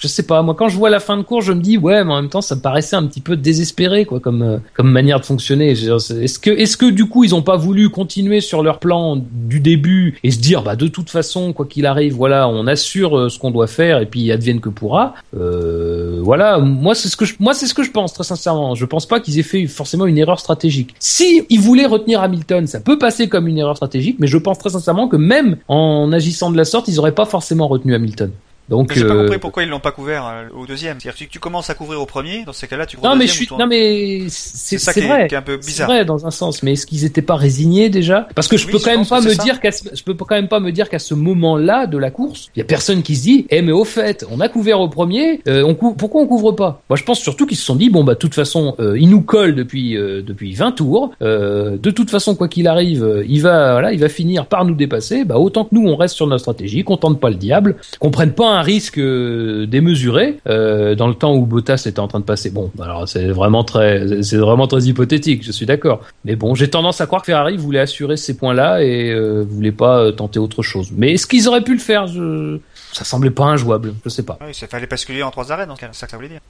[0.00, 2.04] je sais pas, moi quand je vois la fin de course, je me dis ouais,
[2.04, 5.20] mais en même temps, ça me paraissait un petit peu désespéré quoi, comme comme manière
[5.20, 5.70] de fonctionner.
[5.70, 9.60] Est-ce que est-ce que du coup ils ont pas voulu continuer sur leur plan du
[9.60, 13.38] début et se dire bah de toute façon quoi qu'il arrive, voilà, on assure ce
[13.38, 15.14] qu'on doit faire et puis advienne que pourra.
[15.32, 18.74] Voilà, moi c'est ce que je, moi c'est ce que je pense très sincèrement.
[18.74, 20.94] Je pense pas qu'ils aient fait forcément une erreur stratégique.
[20.98, 24.58] Si ils voulaient retenir Hamilton, ça peut passer comme une erreur stratégique, mais je pense
[24.58, 28.30] très sincèrement que même en agissant de la sorte, ils auraient pas forcément retenu Hamilton.
[28.68, 31.00] Donc, J'ai pas euh, compris pourquoi ils l'ont pas couvert euh, au deuxième.
[31.00, 33.18] C'est-à-dire que tu commences à couvrir au premier, dans ces cas-là, tu couvres non au
[33.18, 35.26] mais je suis ou non mais c'est C'est ça c'est qui est- vrai.
[35.28, 35.88] qui est un peu c'est bizarre.
[35.88, 36.62] vrai dans un sens.
[36.62, 38.28] Mais est-ce qu'ils étaient pas résignés déjà?
[38.34, 40.14] Parce que je Oui, peux quand même pas me c'est dire qu'à ce- je peux
[40.14, 43.02] quand même pas me dire qu'à ce moment-là de la course il y a personne
[43.02, 45.94] qui se dit eh mais au fait on a couvert au premier euh, on cou-
[45.94, 46.82] pourquoi on couvre pas?
[46.90, 49.08] Moi je pense surtout qu'ils se sont dit bon bah de toute façon euh, il
[49.08, 51.12] nous colle depuis euh, depuis 20 tours.
[51.22, 54.74] Euh, de toute façon quoi qu'il arrive il va voilà il va finir par nous
[54.74, 55.24] dépasser.
[55.24, 58.10] Bah autant que nous on reste sur notre stratégie qu'on tente pas le diable qu'on
[58.10, 62.20] prenne pas un risque euh, démesuré euh, dans le temps où Bottas était en train
[62.20, 62.50] de passer.
[62.50, 65.44] Bon, bah alors c'est vraiment très, c'est vraiment très hypothétique.
[65.44, 66.02] Je suis d'accord.
[66.24, 69.72] Mais bon, j'ai tendance à croire que Ferrari voulait assurer ces points-là et euh, voulait
[69.72, 70.90] pas euh, tenter autre chose.
[70.96, 72.06] Mais est-ce qu'ils auraient pu le faire?
[72.06, 72.58] Je...
[72.92, 73.94] Ça semblait pas injouable.
[74.04, 74.38] Je sais pas.
[74.40, 76.40] Oui, ça fallait basculer en trois arrêts, donc c'est ça que ça voulait dire.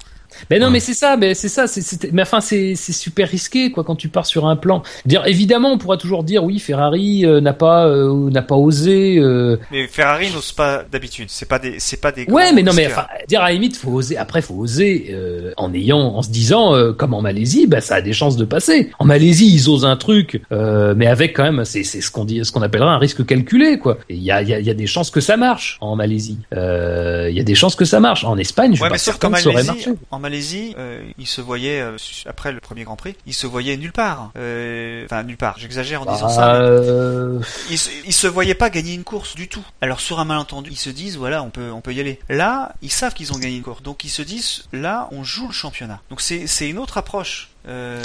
[0.50, 3.28] Mais non, mais c'est ça, mais c'est ça, c'est, c'est- mais enfin, c'est, c'est super
[3.28, 4.82] risqué, quoi, quand tu pars sur un plan.
[5.06, 9.18] Dire, évidemment, on pourra toujours dire, oui, Ferrari euh, n'a pas, euh, n'a pas osé.
[9.18, 11.26] euh, Mais Ferrari n'ose pas d'habitude.
[11.30, 12.24] C'est pas des, c'est pas des.
[12.26, 14.16] Ouais, mais non, mais enfin, dire à la limite, faut oser.
[14.16, 17.96] Après, faut oser euh, en ayant, en se disant, euh, comme en Malaisie, bah, ça
[17.96, 18.90] a des chances de passer.
[18.98, 22.24] En Malaisie, ils osent un truc, euh, mais avec quand même, c'est, c'est ce qu'on
[22.24, 23.98] dit, ce qu'on appellera un risque calculé, quoi.
[24.08, 25.78] Et il y a, il y, a, il y a des chances que ça marche
[25.80, 26.38] en Malaisie.
[26.54, 28.24] Euh, Il y a des chances que ça marche.
[28.24, 29.90] En Espagne, je suis Ouais, pas qu'en que ça aurait marché.
[30.10, 31.96] en Malaisie, euh, il se voyait euh,
[32.26, 34.30] après le premier Grand Prix, il se voyait nulle part.
[34.36, 35.56] Euh, Enfin nulle part.
[35.58, 36.40] J'exagère en disant ça.
[36.40, 37.40] Bah, mais euh,
[37.70, 39.64] Ils, se- ils se voyaient pas gagner une course du tout.
[39.80, 42.18] Alors sur un malentendu, ils se disent voilà, on peut on peut y aller.
[42.28, 45.46] Là, ils savent qu'ils ont gagné une course, donc ils se disent là, on joue
[45.46, 46.00] le championnat.
[46.10, 47.50] Donc c'est c'est une autre approche.
[47.68, 48.02] Euh,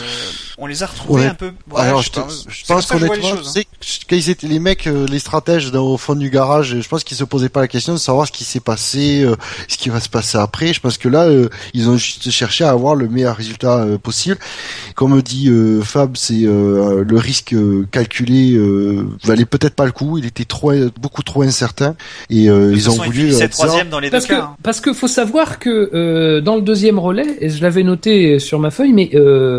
[0.57, 1.27] on les a retrouvés Ouais.
[1.27, 1.51] un peu.
[1.71, 3.51] Ouais, Alors, je je, c'est pense je les qu'honnêtement, choses, hein.
[3.53, 3.69] sais que
[4.09, 7.03] quand ils étaient les mecs, euh, les stratèges dans, au fond du garage, je pense
[7.05, 9.35] qu'ils se posaient pas la question de savoir ce qui s'est passé, euh,
[9.69, 10.73] ce qui va se passer après.
[10.73, 13.97] Je pense que là, euh, ils ont juste cherché à avoir le meilleur résultat euh,
[13.97, 14.37] possible.
[14.95, 19.91] Comme dit euh, Fab, c'est euh, le risque euh, calculé euh, valait peut-être pas le
[19.93, 20.17] coup.
[20.17, 21.95] Il était trop, beaucoup trop incertain
[22.29, 23.33] et euh, ils ont façon, voulu.
[23.33, 24.41] euh, dire, troisième dans les deux Parce que, cas.
[24.41, 24.55] hein.
[24.61, 28.59] parce que faut savoir que euh, dans le deuxième relais, et je l'avais noté sur
[28.59, 29.52] ma feuille, mais euh,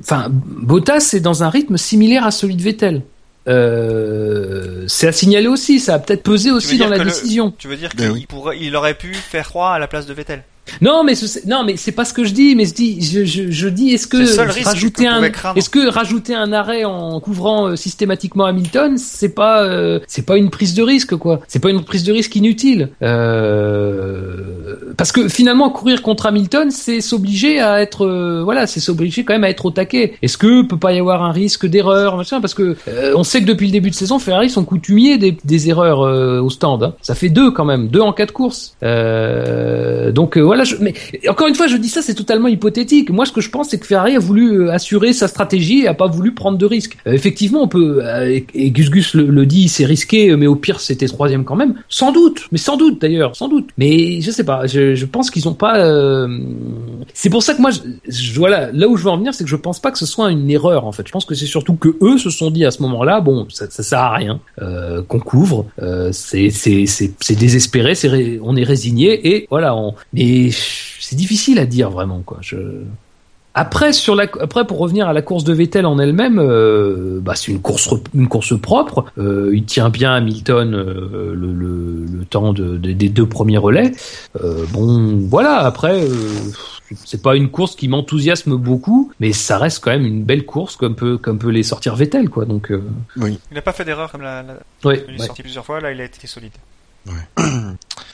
[0.00, 3.02] enfin Bottas est dans un rythme similaire à celui de Vettel.
[3.46, 7.52] Euh, c'est à signaler aussi, ça a peut-être pesé aussi dans la le- décision.
[7.56, 8.26] Tu veux dire Ben qu'il oui.
[8.26, 10.42] pourrait, il aurait pu faire 3 à la place de Vettel?
[10.80, 12.54] Non, mais ce- non, mais c'est pas ce que je dis.
[12.56, 14.18] Mais je dis, je, je, je dis, est-ce que
[14.64, 15.20] rajouter un,
[15.56, 20.36] est-ce que rajouter un arrêt en couvrant euh, systématiquement Hamilton, c'est pas, euh, c'est pas
[20.36, 21.40] une prise de risque quoi.
[21.48, 22.88] C'est pas une prise de risque inutile.
[23.02, 29.24] Euh, parce que finalement, courir contre Hamilton, c'est s'obliger à être, euh, voilà, c'est s'obliger
[29.24, 30.14] quand même à être au taquet.
[30.22, 32.40] Est-ce que peut pas y avoir un risque d'erreur, machin?
[32.40, 35.36] Parce que euh, on sait que depuis le début de saison, Ferrari sont coutumiers des,
[35.44, 36.82] des erreurs euh, au stand.
[36.82, 36.94] hein.
[37.02, 38.76] Ça fait deux quand même, deux en quatre courses.
[38.82, 40.62] Euh, donc euh, voilà.
[40.62, 40.94] Je, mais
[41.28, 43.10] encore une fois, je dis ça, c'est totalement hypothétique.
[43.10, 45.88] Moi, ce que je pense, c'est que Ferrari a voulu euh, assurer sa stratégie et
[45.88, 46.96] a pas voulu prendre de risques.
[47.08, 50.78] Euh, effectivement, on peut, euh, et, Gus Gus le, dit, c'est risqué, mais au pire,
[50.78, 51.74] c'était troisième quand même.
[51.88, 53.70] Sans doute, mais sans doute d'ailleurs, sans doute.
[53.78, 54.68] Mais je sais pas.
[54.68, 55.78] Je, je pense qu'ils ont pas.
[55.78, 56.28] euh,
[57.14, 59.50] C'est pour ça que moi, je, voilà, là où je veux en venir, c'est que
[59.50, 61.04] je pense pas que ce soit une erreur en fait.
[61.06, 63.68] Je pense que c'est surtout que eux se sont dit à ce moment-là, bon, ça,
[63.68, 65.66] ça sert à rien euh, qu'on couvre.
[65.82, 69.74] Euh, c'est désespéré, c'est on est résigné et voilà.
[69.74, 69.94] On...
[70.52, 72.38] c'est difficile à dire vraiment quoi.
[72.40, 72.56] Je
[73.56, 77.36] après, sur la, après pour revenir à la course de Vettel en elle-même, euh, bah,
[77.36, 79.04] c'est une course, rep- une course propre.
[79.16, 83.58] Euh, il tient bien Hamilton euh, le, le, le temps de, de- des deux premiers
[83.58, 83.92] relais.
[84.42, 85.58] Euh, bon, voilà.
[85.60, 86.08] Après, euh,
[87.04, 90.74] c'est pas une course qui m'enthousiasme beaucoup, mais ça reste quand même une belle course
[90.74, 92.46] comme peut comme peut les sortir Vettel, quoi.
[92.46, 92.82] Donc, euh,
[93.18, 94.54] Il n'a pas fait d'erreur comme la, la...
[94.84, 95.26] ouais, il est ouais.
[95.26, 96.50] sorti plusieurs fois, là il a été solide.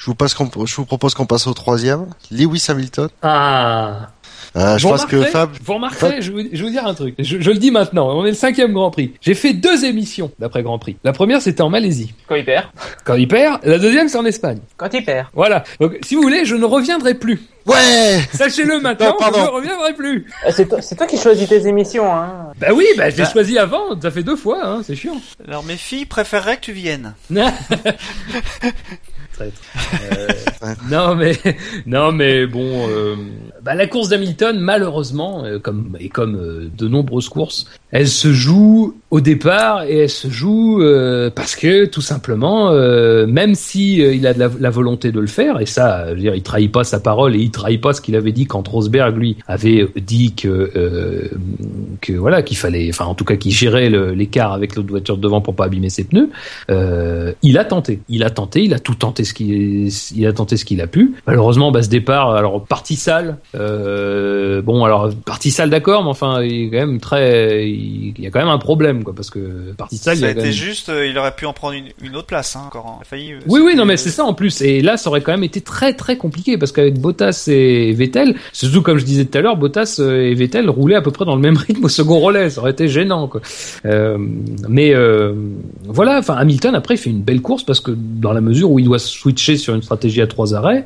[0.00, 2.06] Je vous, passe qu'on- je vous propose qu'on passe au troisième.
[2.30, 3.10] Lewis Hamilton.
[3.20, 4.08] Ah.
[4.56, 6.86] Euh, je Vous pense que Fab, Vous remarquerez, je, vais vous- je vais vous dire
[6.86, 7.14] un truc.
[7.18, 9.12] Je, je le dis maintenant, on est le cinquième Grand Prix.
[9.20, 10.96] J'ai fait deux émissions d'après Grand Prix.
[11.04, 12.14] La première, c'était en Malaisie.
[12.26, 12.64] Quand il perd.
[13.04, 13.60] Quand il perd.
[13.64, 14.58] La deuxième, c'est en Espagne.
[14.78, 15.26] Quand il perd.
[15.34, 15.62] Voilà.
[15.80, 17.42] Donc, si vous voulez, je ne reviendrai plus.
[17.66, 20.26] ouais, Sachez-le maintenant, Non, je ne reviendrai plus.
[20.46, 22.52] Euh, C'est toi, c'est toi qui choisis tes émissions, hein.
[22.58, 23.30] Bah oui, bah, je l'ai Bah.
[23.30, 24.00] choisi avant.
[24.00, 24.80] Ça fait deux fois, hein.
[24.84, 25.20] C'est chiant.
[25.46, 27.14] Alors mes filles préféreraient que tu viennes.
[30.12, 30.28] Euh,
[30.90, 31.36] non mais
[31.86, 33.16] non mais bon euh,
[33.62, 38.32] bah, la course d'Hamilton malheureusement euh, comme et comme euh, de nombreuses courses elle se
[38.32, 43.96] joue au départ et elle se joue euh, parce que tout simplement euh, même si
[43.96, 46.70] il a de la, volonté de le faire et ça je veux dire il trahit
[46.70, 49.88] pas sa parole et il trahit pas ce qu'il avait dit quand Rosberg lui avait
[49.96, 51.30] dit que
[52.00, 55.22] que voilà qu'il fallait enfin en tout cas qu'il gérait l'écart avec l'autre voiture de
[55.22, 56.30] devant pour pas abîmer ses pneus
[57.42, 60.56] il a tenté, il a tenté, il a tout tenté ce qu'il, il a tenté
[60.56, 61.14] ce qu'il a pu.
[61.26, 66.42] Malheureusement, bah, ce départ, alors partie sale, euh, bon, alors partie sale d'accord, mais enfin,
[66.42, 69.30] il est quand même très, il, il y a quand même un problème, quoi, parce
[69.30, 71.86] que partie sale, Ça a été même- juste, euh, il aurait pu en prendre une,
[72.02, 72.86] une autre place hein, encore.
[72.86, 72.94] hein.
[72.98, 73.32] Il a failli.
[73.32, 74.60] euh, Oui, oui, non, mais c'est ça en plus.
[74.62, 78.34] Et là, ça aurait quand même été très, très compliqué parce qu'avec Bottas et Vettel,
[78.52, 81.34] surtout comme je disais tout à l'heure, Bottas et Vettel roulaient à peu près dans
[81.36, 82.50] le même rythme au second relais.
[82.50, 83.40] Ça aurait été gênant, quoi.
[83.84, 84.18] Euh,
[84.68, 84.94] mais
[85.84, 88.78] voilà, enfin Hamilton après il fait une belle course parce que dans la mesure où
[88.78, 90.84] il doit switcher sur une stratégie à trois arrêts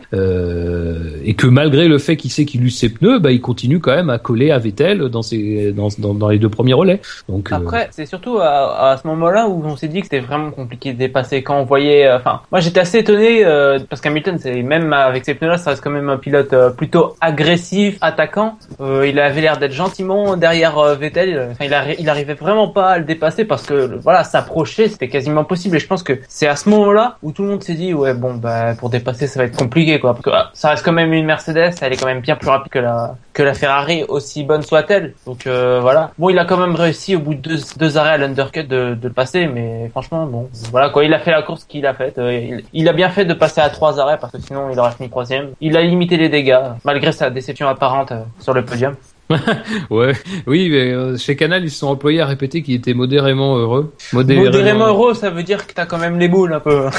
[1.25, 3.95] et que malgré le fait qu'il sait qu'il use ses pneus, bah il continue quand
[3.95, 7.01] même à coller à Vettel dans ses dans, dans, les deux premiers relais.
[7.29, 10.51] Donc euh, Après, c'est surtout à, ce moment-là où on s'est dit que c'était vraiment
[10.51, 11.43] compliqué de dépasser.
[11.43, 15.25] Quand on voyait, euh, enfin, moi j'étais assez étonné euh, parce qu'Hamilton, c'est même avec
[15.25, 18.59] ses pneus-là, ça reste quand même un pilote euh, plutôt agressif, attaquant.
[18.81, 21.55] Il avait l'air d'être gentiment derrière Vettel.
[21.61, 25.45] Il, arri- il arrivait vraiment pas à le dépasser parce que voilà, s'approcher, c'était quasiment
[25.45, 25.77] possible.
[25.77, 28.15] Et je pense que c'est à ce moment-là où tout le monde s'est dit, ouais,
[28.15, 30.13] bon, bah pour dépasser, ça va être compliqué, quoi.
[30.13, 32.44] Parce que ah, ça reste quand même une Mercedes, elle est quand même bien plus
[32.51, 35.15] rapide que la que la Ferrari, aussi bonne soit-elle.
[35.27, 36.13] Donc euh, voilà.
[36.19, 38.95] Bon, il a quand même réussi au bout de deux, deux arrêts à l'undercut de,
[38.95, 41.05] de le passer, mais franchement, bon, voilà quoi.
[41.05, 42.19] Il a fait la course qu'il a faite.
[42.19, 44.79] Euh, il, il a bien fait de passer à trois arrêts parce que sinon il
[44.79, 45.51] aurait fini troisième.
[45.61, 48.95] Il a limité les dégâts malgré sa déception apparente euh, sur le podium.
[49.91, 50.13] ouais,
[50.47, 53.95] oui, mais chez Canal ils se sont employés à répéter qu'il était modérément heureux.
[54.13, 56.85] Modérément heureux, ça veut dire que t'as quand même les boules un peu.
[56.85, 56.91] Bah,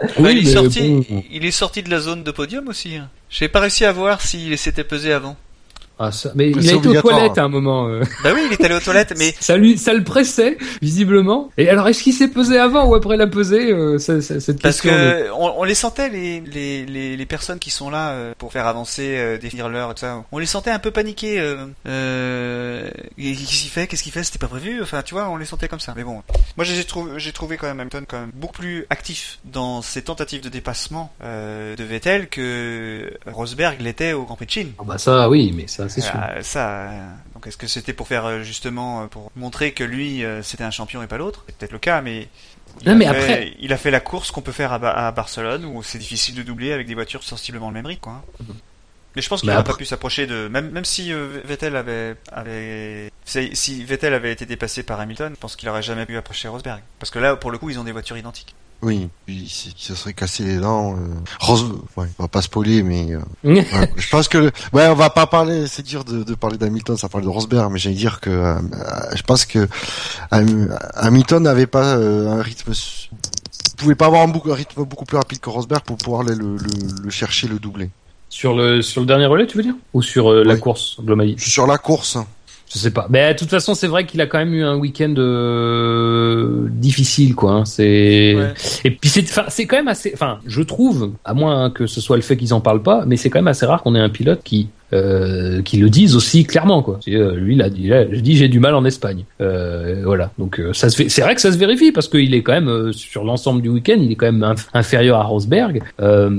[0.18, 1.22] Oui, il, est sorti, bon.
[1.30, 2.98] il est sorti de la zone de podium aussi.
[3.30, 5.36] J'ai pas réussi à voir s'il s'était pesé avant.
[6.02, 7.86] Ah, ça- mais Mais il a été aux toilettes à un moment.
[7.86, 8.02] euh.
[8.24, 11.50] Bah oui, il est allé aux toilettes, mais Ça lui, ça le pressait visiblement.
[11.58, 14.62] Et alors, est-ce qu'il s'est pesé avant ou après la pesée euh, ça- ça- Cette
[14.62, 14.98] parce question.
[14.98, 18.50] que on, on les sentait les, les, les, les personnes qui sont là euh, pour
[18.50, 20.24] faire avancer, euh, définir l'heure et tout ça.
[20.32, 21.38] On les sentait un peu paniqués.
[21.38, 24.80] Euh, euh, qu'est-ce qu'il fait Qu'est-ce qu'il fait C'était pas prévu.
[24.82, 25.92] Enfin, tu vois, on les sentait comme ça.
[25.96, 26.22] Mais bon,
[26.56, 30.02] moi j'ai trouvé, j'ai trouvé quand même Hamilton quand même beaucoup plus actif dans ses
[30.02, 34.72] tentatives de dépassement euh, de Vettel que Rosberg l'était au Grand Prix de Chine.
[34.78, 36.12] Ah bah ça, oui, mais ça, c'est sûr.
[36.14, 36.70] Ah, ça.
[36.90, 40.42] euh, Donc est-ce que c'était pour faire euh, justement euh, pour montrer que lui euh,
[40.42, 41.44] c'était un champion et pas l'autre?
[41.46, 42.28] C'est peut-être le cas, mais.
[42.82, 44.78] Il, Non, a mais fait, après- il a fait la course qu'on peut faire à,
[44.78, 48.00] Ba- à Barcelone où c'est difficile de doubler avec des voitures sensiblement le même rythme,
[48.02, 48.22] quoi.
[48.40, 48.44] hein.
[49.16, 51.74] Mais je pense qu'il n'aurait après- pas pu s'approcher de même même si euh, Vettel
[51.74, 56.06] avait avait si, si Vettel avait été dépassé par Hamilton, je pense qu'il aurait jamais
[56.06, 58.54] pu approcher Rosberg parce que là pour le coup ils ont des voitures identiques.
[58.82, 60.94] Oui, puis il se serait cassé les dents.
[60.94, 60.98] Euh...
[61.40, 61.66] Rose,
[61.96, 65.26] ouais, on va pas spoiler, mais euh, ouais, je pense que ouais, on va pas
[65.26, 65.66] parler.
[65.66, 68.54] C'est dur de, de parler d'Hamilton, ça parle de Rosberg, mais j'allais dire que euh,
[69.14, 69.68] je pense que
[70.30, 73.10] Ham- Hamilton n'avait pas euh, un rythme, su-
[73.76, 77.02] pouvait pas avoir un, rythme beaucoup plus rapide que Rosberg pour pouvoir aller le, le,
[77.04, 77.90] le chercher, le doubler.
[78.28, 79.74] Sur le sur le dernier relais, tu veux dire?
[79.92, 80.60] Ou sur euh, la Oui.
[80.60, 82.16] course globally Sur la course,
[82.72, 83.06] Je sais pas.
[83.10, 87.34] Mais de toute façon, c'est vrai qu'il a quand même eu un week-end euh, difficile,
[87.34, 87.52] quoi.
[87.52, 87.64] hein.
[87.64, 88.54] C'est Ouais.
[88.84, 90.12] et puis c'est enfin, c'est quand même assez.
[90.14, 93.16] Enfin, je trouve, à moins que ce soit le fait qu'ils en parlent pas, mais
[93.16, 96.44] c'est quand même assez rare qu'on ait un pilote qui euh, qui le dise aussi
[96.44, 96.98] clairement, quoi.
[97.08, 99.24] Euh, lui, il a dit, j'ai du mal en Espagne.
[99.40, 100.30] Euh, voilà.
[100.38, 101.08] Donc euh, ça se fait.
[101.08, 103.68] C'est vrai que ça se vérifie parce qu'il est quand même euh, sur l'ensemble du
[103.68, 105.82] week-end, il est quand même inf- inférieur à Rosberg.
[106.00, 106.30] Euh,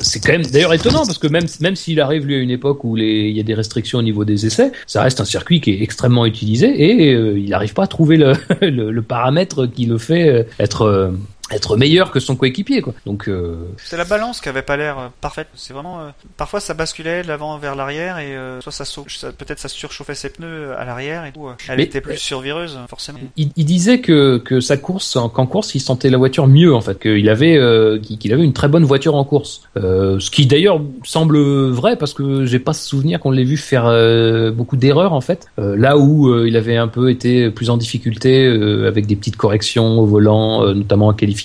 [0.00, 2.84] c'est quand même d'ailleurs étonnant parce que même même s'il arrive lui à une époque
[2.84, 5.70] où il y a des restrictions au niveau des essais, ça reste un circuit qui
[5.72, 9.98] est extrêmement utilisé et il n'arrive pas à trouver le, le, le paramètre qui le
[9.98, 11.12] fait être
[11.52, 12.92] être meilleur que son coéquipier quoi.
[13.06, 15.46] Donc euh, C'est la balance qui avait pas l'air euh, parfaite.
[15.54, 19.30] C'est vraiment euh, parfois ça basculait de l'avant vers l'arrière et euh, soit ça, ça-
[19.32, 21.46] peut-être ça surchauffait ses pneus à l'arrière et tout.
[21.46, 23.20] euh, Elle Mais- était plus survireuse forcément.
[23.36, 26.74] il, il disait que, que sa course, en- qu'en course, il sentait la voiture mieux
[26.74, 29.62] en fait, qu'il avait euh, qu'il avait une très bonne voiture en course.
[29.76, 31.38] Euh, ce qui d'ailleurs semble
[31.70, 35.46] vrai parce que j'ai pas souvenir qu'on l'ait vu faire euh, beaucoup d'erreurs en fait.
[35.60, 39.14] Euh, là où euh, il avait un peu été plus en difficulté euh, avec des
[39.14, 41.35] petites corrections au volant, euh, notamment en qualification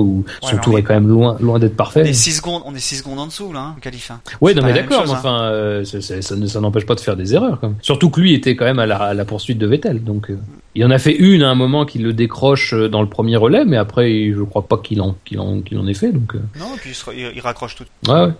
[0.00, 2.08] où son alors, tour est quand même loin loin d'être On parfait.
[2.08, 4.10] est 6 secondes, on est 6 secondes en dessous là, hein, qualif.
[4.10, 4.20] hein.
[4.40, 5.16] Ouais, C'est non mais d'accord, hein.
[5.18, 7.58] enfin, euh, ça, ne- ça n'empêche pas de faire des erreurs.
[7.60, 7.76] Quand même.
[7.82, 10.38] Surtout que lui était quand même à la, à la poursuite de Vettel, donc euh,
[10.74, 13.36] il en a fait une à un moment qui le décroche euh, dans le premier
[13.36, 16.34] relais, mais après je crois pas qu'il en qu'il en qu'il en ait fait, donc
[16.34, 17.84] euh, Non, et puis il, se- il- il raccroche tout.
[18.08, 18.32] ouais, ouais.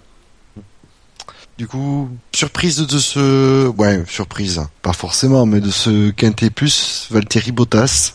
[1.59, 7.53] du coup, surprise de ce, ouais, surprise, pas forcément, mais de ce quintet plus Valtteri
[7.53, 8.15] Bottas,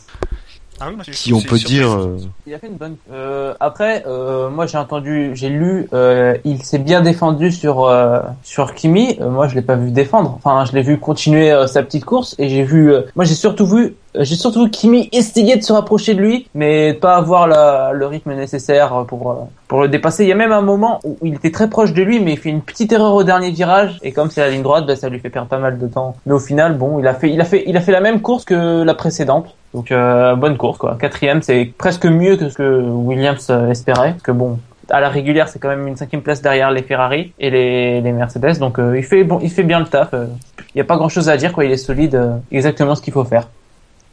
[0.81, 1.89] Ah oui, moi, qui on peut dire.
[1.91, 2.95] euh, Il a fait une bonne.
[3.11, 8.19] Euh, après, euh, moi j'ai entendu, j'ai lu, euh, il s'est bien défendu sur euh,
[8.43, 9.17] sur Kimi.
[9.19, 10.39] Euh, moi je l'ai pas vu défendre.
[10.43, 12.93] Enfin, je l'ai vu continuer euh, sa petite course et j'ai vu.
[12.93, 16.47] euh, moi j'ai surtout vu, j'ai surtout vu Kimi essayer de se rapprocher de lui,
[16.55, 20.23] mais pas avoir la, le rythme nécessaire pour pour le dépasser.
[20.23, 22.37] Il y a même un moment où il était très proche de lui, mais il
[22.39, 25.09] fait une petite erreur au dernier virage et comme c'est la ligne droite, bah, ça
[25.09, 26.15] lui fait perdre pas mal de temps.
[26.25, 28.21] Mais au final, bon, il a fait, il a fait, il a fait la même
[28.21, 29.55] course que la précédente.
[29.73, 30.97] Donc euh, bonne course quoi.
[30.99, 34.11] Quatrième, c'est presque mieux que ce que Williams euh, espérait.
[34.11, 34.59] Parce que bon,
[34.89, 38.11] à la régulière, c'est quand même une cinquième place derrière les Ferrari et les, les
[38.11, 38.57] Mercedes.
[38.59, 40.13] Donc euh, il fait bon, il fait bien le taf.
[40.13, 40.25] euh.
[40.73, 41.65] Il n'y a pas grand chose à dire quoi.
[41.65, 43.47] Il est solide, euh, exactement ce qu'il faut faire.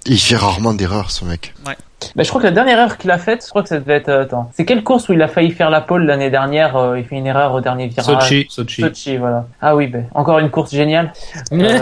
[0.04, 1.54] Il fait rarement d'erreurs, ce mec.
[2.14, 3.94] Bah, je crois que la dernière erreur qu'il a faite, je crois que ça devait
[3.94, 4.08] être.
[4.10, 6.98] euh, attends, c'est quelle course où il a failli faire la pole l'année dernière euh,
[6.98, 8.04] Il fait une erreur au dernier virage?
[8.22, 8.82] Sochi, Sochi.
[8.82, 9.46] Sochi, voilà.
[9.62, 11.12] Ah oui, ben encore une course géniale.
[11.52, 11.78] Euh,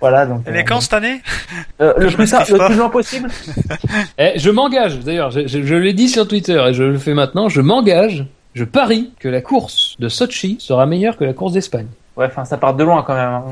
[0.00, 0.42] voilà donc.
[0.46, 1.22] Elle est euh, quand cette année?
[1.80, 3.28] euh, le je plus tard, le plus loin possible.
[4.18, 7.14] Eh, je m'engage, d'ailleurs, je, je, je l'ai dit sur Twitter et je le fais
[7.14, 11.52] maintenant, je m'engage, je parie que la course de Sochi sera meilleure que la course
[11.52, 11.86] d'Espagne.
[12.16, 13.28] Ouais, enfin ça part de loin quand même.
[13.28, 13.44] hein.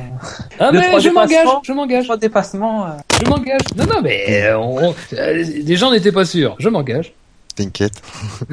[0.60, 2.86] Ah Deux, mais je m'engage, je m'engage, Trois dépassements.
[2.86, 2.90] euh.
[3.24, 3.60] je m'engage.
[3.76, 7.12] Non non mais euh, on- euh, des gens n'étaient pas sûrs, je m'engage.
[7.56, 8.00] T'inquiète.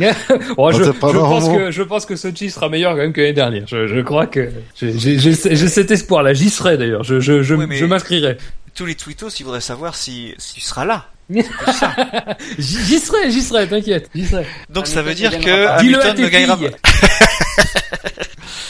[0.57, 3.63] Bon, je, pense que je pense que Sochi sera meilleur quand même que l'année dernière.
[3.67, 6.33] Je, je crois que j'ai cet espoir là.
[6.33, 7.03] J'y serai d'ailleurs.
[7.03, 8.37] Je je je, Oui, mais- je m'inscrirai.
[8.75, 11.05] Tous les tweetos, ils voudraient savoir si, si tu seras là.
[12.57, 13.67] J'y serai, j'y serai.
[13.67, 14.45] T'inquiète, j'y serai.
[14.69, 16.65] Donc ça veut dire que Hamilton ne gagnera pas.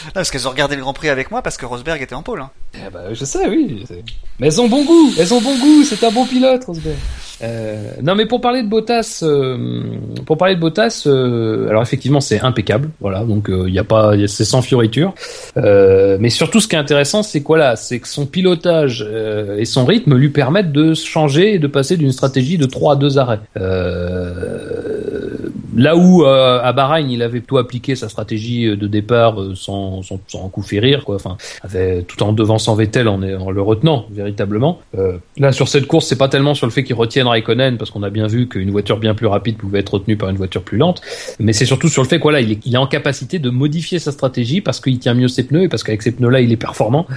[0.13, 2.41] Parce qu'elles ont regardé le Grand Prix avec moi parce que Rosberg était en pôle.
[2.41, 2.49] Hein.
[2.75, 3.79] Eh ben, je sais, oui.
[3.81, 4.03] je sais.
[4.39, 5.13] Mais elles ont bon goût.
[5.17, 5.83] Elles ont bon goût.
[5.83, 6.95] C'est un bon pilote, Rosberg.
[7.41, 9.95] Euh, non, mais pour parler de Bottas, euh,
[10.25, 14.13] pour parler de Bottas, euh, alors effectivement c'est impeccable, voilà, donc il y a pas,
[14.27, 15.13] c'est sans fioriture.
[15.55, 17.77] Euh, mais surtout, ce qui est intéressant, c'est quoi là?
[17.77, 21.95] C'est que son pilotage euh, et son rythme lui permettent de changer et de passer
[21.95, 23.39] d'une stratégie de 3 à 2 arrêts.
[23.57, 25.49] Euh,
[25.79, 30.01] là où euh, à Bahreïn, il avait plutôt appliqué sa stratégie de départ euh, sans,
[30.03, 31.15] sans, coup férir, quoi.
[31.15, 34.79] Enfin, avait, tout en devançant Vettel en, le retenant véritablement.
[34.97, 37.91] Euh, là, sur cette course, c'est pas tellement sur le fait qu'il retienne Raikkonen, parce
[37.91, 40.63] qu'on a bien vu qu'une voiture bien plus rapide pouvait être retenue par une voiture
[40.63, 41.01] plus lente,
[41.39, 43.49] mais c'est surtout sur le fait qu'il voilà, il est, il est en capacité de
[43.49, 46.51] modifier sa stratégie parce qu'il tient mieux ses pneus et parce qu'avec ces pneus-là, il
[46.51, 47.07] est performant.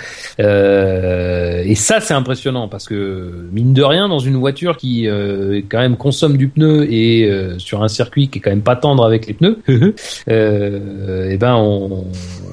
[0.41, 5.61] Euh, et ça, c'est impressionnant parce que mine de rien, dans une voiture qui euh,
[5.69, 9.05] quand même consomme du pneu et euh, sur un circuit qui est quand pas tendre
[9.05, 9.59] avec les pneus,
[10.29, 12.05] euh, et ben on,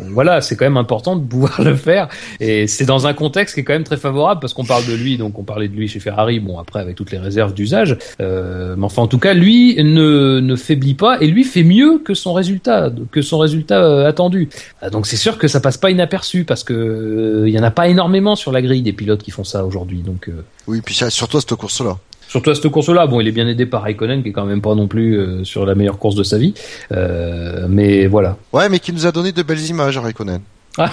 [0.09, 2.09] voilà, c'est quand même important de pouvoir le faire.
[2.39, 4.93] Et c'est dans un contexte qui est quand même très favorable parce qu'on parle de
[4.93, 7.97] lui, donc on parlait de lui chez Ferrari, bon après avec toutes les réserves d'usage,
[8.21, 12.13] euh, mais enfin en tout cas lui ne, faiblit pas et lui fait mieux que
[12.13, 14.49] son résultat, que son résultat euh, attendu.
[14.81, 17.71] Ah, Donc c'est sûr que ça passe pas inaperçu parce que il y en a
[17.71, 19.99] pas énormément sur la grille des pilotes qui font ça aujourd'hui.
[19.99, 20.29] Donc
[20.67, 21.97] Oui, puis surtout cette course-là.
[22.29, 24.61] Surtout à cette course-là, bon, il est bien aidé par Raikkonen, qui est quand même
[24.61, 26.53] pas non plus euh, sur la meilleure course de sa vie.
[26.91, 28.37] Euh, mais voilà.
[28.53, 30.39] Ouais, mais qui nous a donné de belles images, Raikkonen.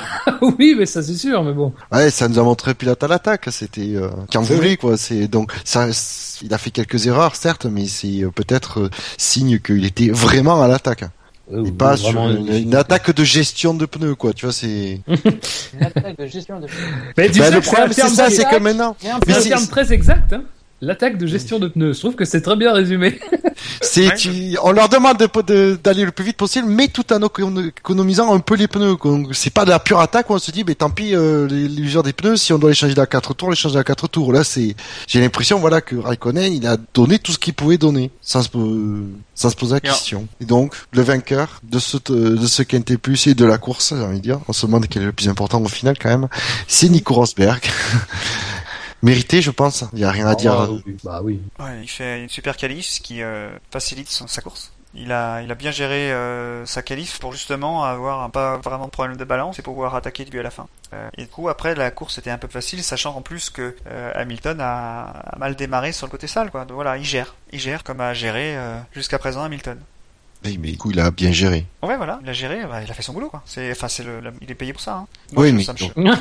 [0.58, 1.72] oui, mais ça c'est sûr, mais bon.
[1.92, 3.46] Ouais, ça nous a montré pilote à l'attaque.
[3.50, 4.96] C'était euh, qui en voulait quoi.
[4.96, 5.88] C'est donc ça.
[6.42, 10.62] Il a fait quelques erreurs, certes, mais c'est euh, peut-être euh, signe qu'il était vraiment
[10.62, 11.04] à l'attaque.
[11.52, 14.32] Euh, Et pas sur une, une attaque de gestion de pneus, quoi.
[14.32, 15.00] Tu vois, c'est.
[15.06, 16.66] Une attaque de gestion de.
[17.16, 19.52] Mais tu Ben, sais le problème, c'est ça, c'est que maintenant, Mais un Mais C'est
[19.52, 20.42] un terme très exact, hein.
[20.82, 21.94] L'attaque de gestion de pneus.
[21.94, 23.18] Je trouve que c'est très bien résumé.
[23.80, 24.54] c'est, Ouais.
[24.62, 28.34] on leur demande de- de- d'aller le plus vite possible, mais tout en écono- économisant
[28.34, 28.96] un peu les pneus.
[29.32, 31.66] C'est pas de la pure attaque où on se dit, mais tant pis, euh, les-
[31.68, 34.06] l'usure des pneus, si on doit les changer à 4 tours, les changer à 4
[34.06, 34.34] tours.
[34.34, 34.76] Là, c'est,
[35.06, 38.50] j'ai l'impression, voilà, que Raikkonen, il a donné tout ce qu'il pouvait donner, sans se,
[38.50, 38.76] po-
[39.34, 40.28] sans se poser la question.
[40.42, 44.02] Et donc, le vainqueur de ce, de ce Quintet Plus et de la course, j'ai
[44.04, 46.28] envie de dire, on se demande quel est le plus important au final, quand même,
[46.68, 47.62] c'est Nico Rosberg.
[49.02, 49.84] Mérité, je pense.
[49.92, 50.52] Il y a rien à dire.
[50.52, 50.96] Ah, oui.
[51.04, 51.40] Bah oui.
[51.58, 54.72] Ouais, il fait une super qualif, ce qui euh, facilite son- sa course.
[54.98, 58.86] Il a, il a bien géré euh, sa qualif pour justement avoir un, pas vraiment
[58.86, 60.66] de problème de balance et pouvoir attaquer du à la fin.
[60.94, 63.76] Euh, et du coup, après, la course était un peu facile, sachant en plus que
[63.88, 65.02] euh, Hamilton a,
[65.34, 66.50] a mal démarré sur le côté sale.
[66.50, 66.64] Quoi.
[66.64, 67.34] Donc voilà, il gère.
[67.52, 69.78] Il gère comme a géré euh, jusqu'à présent Hamilton.
[70.46, 71.66] Oui, mais du coup, il a bien géré.
[71.82, 73.28] Ouais, voilà, il a géré, bah, il a fait son boulot.
[73.28, 73.42] Quoi.
[73.44, 74.94] C'est, enfin, c'est le, la- il est payé pour ça.
[74.94, 75.06] Hein.
[75.36, 76.10] Oui, je- mais.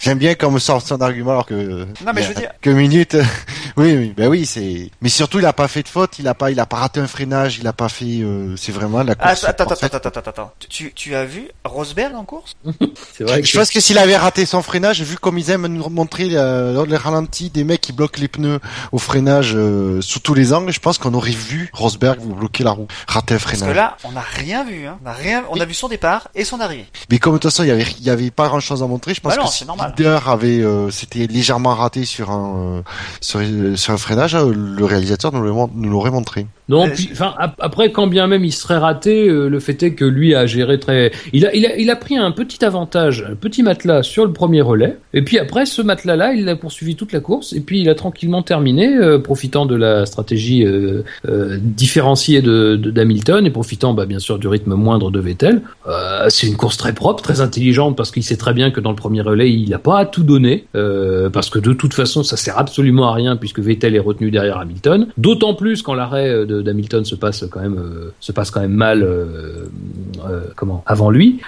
[0.00, 1.86] J'aime bien quand on me sort son argument alors que.
[2.04, 3.16] Non, mais je veux dire- quelques minutes.
[3.76, 4.90] oui, oui, ben oui, c'est.
[5.02, 6.18] Mais surtout, il a pas fait de faute.
[6.18, 7.58] Il a pas, il a pas raté un freinage.
[7.58, 8.20] Il a pas fait.
[8.22, 9.44] euh, C'est vraiment la course.
[9.44, 10.52] attends, attends, attends, attends, attends, attends.
[10.68, 12.56] Tu, tu as vu Rosberg en course?
[13.16, 15.66] C'est vrai Je que pense que s'il avait raté son freinage, vu comme ils aiment
[15.66, 18.60] nous montrer euh, les ralentis des mecs qui bloquent les pneus
[18.92, 22.64] au freinage euh, sous tous les angles, je pense qu'on aurait vu Rosberg vous bloquer
[22.64, 24.86] la roue, rater un Parce que là, on n'a rien vu.
[24.86, 24.98] Hein.
[25.04, 25.44] On a rien.
[25.50, 26.86] On a vu son départ et son arrivée.
[27.10, 29.14] Mais comme de toute façon, il y avait, y avait pas grand chose à montrer,
[29.14, 32.82] je pense Bah non, que si leader avait, euh, c'était légèrement raté sur un, euh,
[33.20, 33.40] sur,
[33.78, 35.42] sur un freinage, euh, le réalisateur nous
[35.88, 36.46] l'aurait montré.
[36.68, 37.08] Non, puis,
[37.38, 40.46] ap- après, quand bien même il serait raté, euh, le fait est que lui a
[40.46, 44.02] géré très, il a, il a, il a pris un petit avantage, un petit matelas
[44.02, 47.52] sur le premier relais, et puis après ce matelas-là, il a poursuivi toute la course,
[47.54, 51.02] et puis il a tranquillement terminé, euh, profitant de la stratégie euh,
[51.60, 55.62] différenciée de d'Hamilton et profitant, bah, bien sûr, du rythme moindre de Vettel.
[56.28, 58.96] C'est une course très propre, très intelligente, parce qu'il sait très bien que dans le
[58.96, 60.64] premier relais, il n'a pas à tout donné,
[61.32, 64.58] parce que de toute façon, ça sert absolument à rien puisque Vettel est retenu derrière
[64.58, 65.06] Hamilton.
[65.16, 68.72] D'autant plus quand l'arrêt de- d'Hamilton se passe quand même euh, se passe quand même
[68.72, 69.68] mal, euh,
[70.28, 71.40] euh, comment avant lui.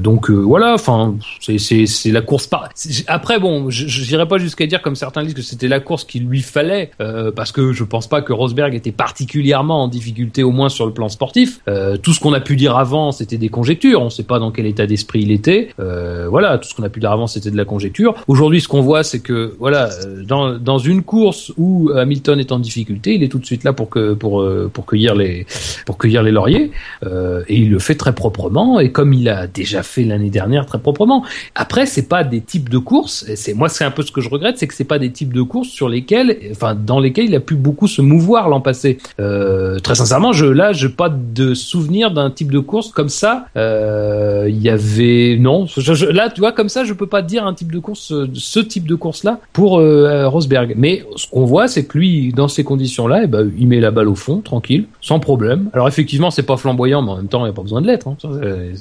[0.00, 2.68] Donc voilà, enfin c'est la course par.
[3.06, 6.42] Après bon, n'irai pas jusqu'à dire comme certains disent que c'était la course qu'il lui
[6.42, 6.90] fallait,
[7.34, 10.92] parce que je pense pas que Rosberg était particulièrement en difficulté au moins sur le
[10.92, 11.60] plan sportif.
[12.02, 14.02] Tout ce qu'on a pu dire avant, c'était des conjectures.
[14.02, 15.70] On sait pas dans quel état d'esprit il était.
[15.78, 18.14] Voilà, tout ce qu'on a pu dire avant, c'était de la conjecture.
[18.28, 19.90] Aujourd'hui, ce qu'on voit, c'est que voilà,
[20.26, 23.88] dans une course où Hamilton est en difficulté, il est tout de suite là pour
[23.88, 24.42] que pour
[24.72, 25.46] pour cueillir les
[25.86, 26.70] pour cueillir les lauriers.
[27.04, 30.66] Euh, et il le fait très proprement et comme il a déjà fait l'année dernière
[30.66, 31.24] très proprement.
[31.54, 33.26] Après, c'est pas des types de courses.
[33.34, 35.32] C'est moi, c'est un peu ce que je regrette, c'est que c'est pas des types
[35.32, 38.98] de courses sur lesquels, enfin, dans lesquels il a pu beaucoup se mouvoir l'an passé.
[39.20, 43.46] Euh, très sincèrement, je là, j'ai pas de souvenir d'un type de course comme ça.
[43.56, 45.66] Euh, Il y avait non,
[46.10, 48.60] là, tu vois, comme ça, je peux pas dire un type de course, euh, ce
[48.60, 50.74] type de course là pour euh, Rosberg.
[50.76, 53.90] Mais ce qu'on voit, c'est que lui, dans ces conditions-là, eh ben, il met la
[53.90, 55.68] balle au fond, tranquille, sans problème.
[55.72, 57.86] Alors effectivement, c'est pas flamboyant, mais en même temps, il n'y a pas besoin de
[57.86, 58.06] l'être.
[58.08, 58.16] Hein.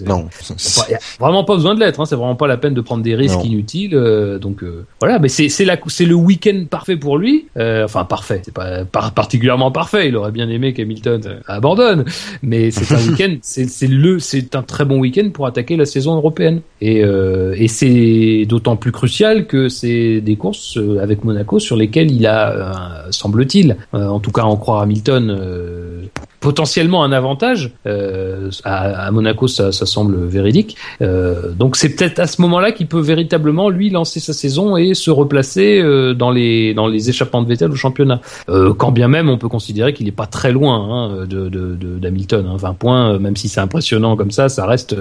[0.05, 0.25] Non.
[0.51, 2.05] Enfin, y a vraiment pas besoin de l'être, hein.
[2.05, 3.43] c'est vraiment pas la peine de prendre des risques Non.
[3.43, 3.95] inutiles.
[3.95, 5.65] euh, donc euh, voilà, mais c'est c'est
[6.05, 7.47] le week-end parfait pour lui.
[7.57, 10.07] Euh, enfin parfait, c'est pas par- particulièrement parfait.
[10.09, 12.05] Il aurait bien aimé qu'Hamilton abandonne,
[12.43, 16.15] mais c'est un week-end, c'est le c'est un très bon week-end pour attaquer la saison
[16.15, 16.61] européenne.
[16.81, 22.25] Et et c'est d'autant plus crucial que c'est des courses avec Monaco sur lesquelles il
[22.27, 25.38] a semble-t-il, en tout cas en croire Hamilton.
[25.39, 26.01] Euh,
[26.39, 32.41] potentiellement un avantage euh, à, Monaco ça, semble véridique euh, donc c'est peut-être à ce
[32.41, 35.81] moment-là qu'il peut véritablement lui lancer sa saison et se replacer
[36.15, 38.21] dans les échappements de Vettel au championnat.
[38.47, 40.75] Quand bien même on peut considérer qu'il est pas très loin
[41.11, 42.45] hein, de de- d'Hamilton.
[42.47, 42.55] hein.
[42.57, 44.95] 20 points, euh, même si c'est impressionnant comme ça, ça reste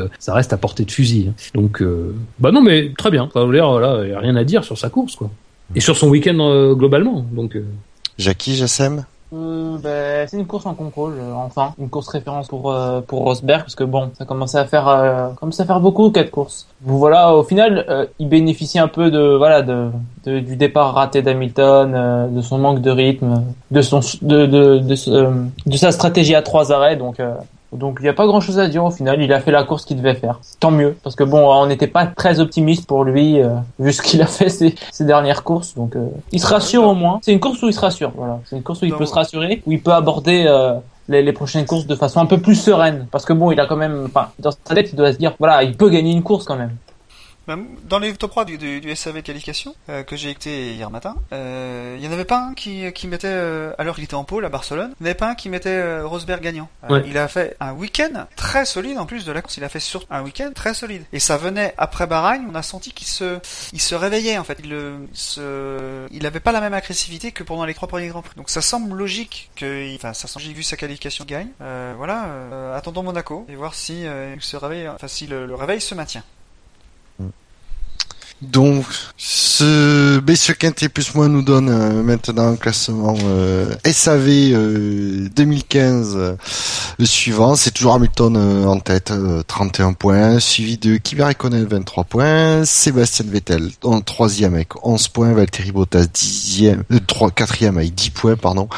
[0.53, 1.27] à portée de fusil.
[1.31, 1.35] hein.
[1.55, 1.83] Donc
[2.39, 3.29] bah non mais très bien.
[3.33, 5.31] Ça veut dire voilà, y a rien à dire sur sa course quoi.
[5.75, 7.25] Et sur son week-end globalement.
[7.33, 7.65] Donc euh,
[8.19, 9.05] Jackie, Jassem?
[9.35, 13.25] Euh, ben, c'est une course en contrôle, euh, enfin, une course référence pour euh, pour
[13.25, 16.67] Rosberg parce que bon, ça commençait à faire euh, commençait à faire beaucoup quatre courses.
[16.81, 19.91] Bon, voilà, au final, euh, il bénéficie un peu de voilà de,
[20.25, 25.35] de- du départ raté d'Hamilton, de son manque de rythme, de son de de de,
[25.67, 26.97] de sa stratégie à trois arrêts.
[26.97, 27.21] Donc
[27.73, 29.21] Donc il n'y a pas grand chose à dire au final.
[29.23, 30.41] Il a fait la course qu'il devait faire.
[30.61, 30.97] Tant mieux.
[31.03, 34.27] Parce que bon, on n'était pas très optimiste pour lui, euh, vu ce qu'il a
[34.27, 35.75] fait ces, ces dernières courses.
[35.75, 37.21] Donc euh, il se rassure au moins.
[37.23, 38.13] C'est une course où il se rassure.
[38.17, 38.41] Voilà.
[38.45, 40.75] C'est une course où il peut se rassurer, où il peut aborder euh,
[41.09, 43.07] les, les prochaines courses de façon un peu plus sereine.
[43.11, 45.35] Parce que bon, il a quand même, enfin, dans sa tête, il doit se dire,
[45.39, 46.73] voilà, il peut gagner une course quand même.
[47.85, 51.17] Dans les top 3 du, du, du SAV qualification euh, que j'ai écouté hier matin,
[51.33, 54.25] euh, il y en avait pas un qui, qui mettait, euh, alors qu'il était en
[54.25, 56.69] pôle à Barcelone, il n'y en avait pas un qui mettait euh, Rosberg gagnant.
[56.85, 57.05] Euh, Ouais.
[57.07, 59.57] Il a fait un week-end très solide en plus de la course.
[59.59, 61.05] Il a fait sur un week-end très solide.
[61.13, 63.39] Et ça venait après Bahreïn, on a senti qu'il se,
[63.73, 64.59] il se réveillait en fait.
[64.65, 68.23] Il, euh, se, il avait pas la même agressivité que pendant les trois premiers grands
[68.23, 68.35] prix.
[68.37, 71.49] Donc ça semble logique que, enfin ça semble logique vu sa qualification gagne.
[71.61, 75.47] Euh, voilà, euh, attendons Monaco et voir si euh, il se réveille, enfin si le,
[75.47, 76.23] le réveil se maintient.
[78.41, 78.85] Donc,
[79.17, 86.15] ce Messieurs Quintet plus moins nous donne euh, maintenant un classement euh, SAV euh, 2015.
[86.17, 86.37] euh,
[87.01, 91.65] le suivant, c'est toujours Hamilton euh, en tête, euh, 31 points, suivi de Kimi Raikkonen
[91.65, 97.77] 23 points, Sébastien Vettel en troisième avec 11 points, Valtteri Bottas dixième, euh, trois, quatrième
[97.79, 98.69] avec 10 points, pardon,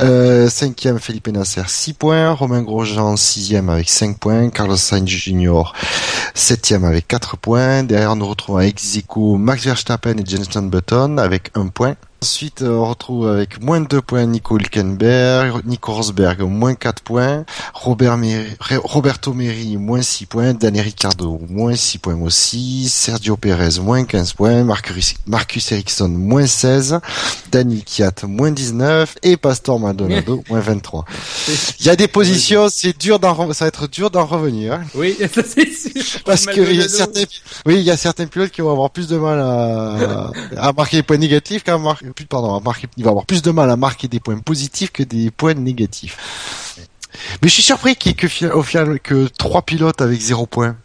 [0.00, 5.72] euh, cinquième Felipe Nasser 6 points, Romain Grosjean sixième avec 5 points, Carlos Sainz Jr.
[6.34, 7.82] septième avec 4 points.
[7.82, 11.96] Derrière, nous retrouvons ex aequo Max Verstappen et Jenson Button avec 1 point.
[12.22, 17.02] Ensuite, euh, on retrouve avec moins de 2 points Nico Hülkenberg, Nico Rosberg, moins 4
[17.02, 17.44] points,
[17.74, 23.36] Robert Mer- Re- Roberto Meri, moins 6 points, Daniel Ricciardo, moins 6 points aussi, Sergio
[23.36, 27.00] Perez, moins 15 points, Marcus, Marcus Ericsson, moins 16,
[27.50, 31.04] Dani Kiat, moins 19, et Pastor Maldonado, moins 23.
[31.80, 34.74] Il y a des positions, c'est dur d'en, ça va être dur d'en revenir.
[34.74, 34.84] hein.
[34.94, 36.20] Oui, ça c'est sûr.
[36.24, 37.24] Parce que il y a certains,
[37.66, 40.98] oui, il y a certains pilotes qui vont avoir plus de mal à, à marquer
[40.98, 42.06] des points négatifs qu'à marquer,
[42.96, 46.16] il va avoir plus de mal à marquer des points positifs que des points négatifs.
[47.42, 50.76] Mais je suis surpris qu'il que, au final, que trois pilotes avec zéro point.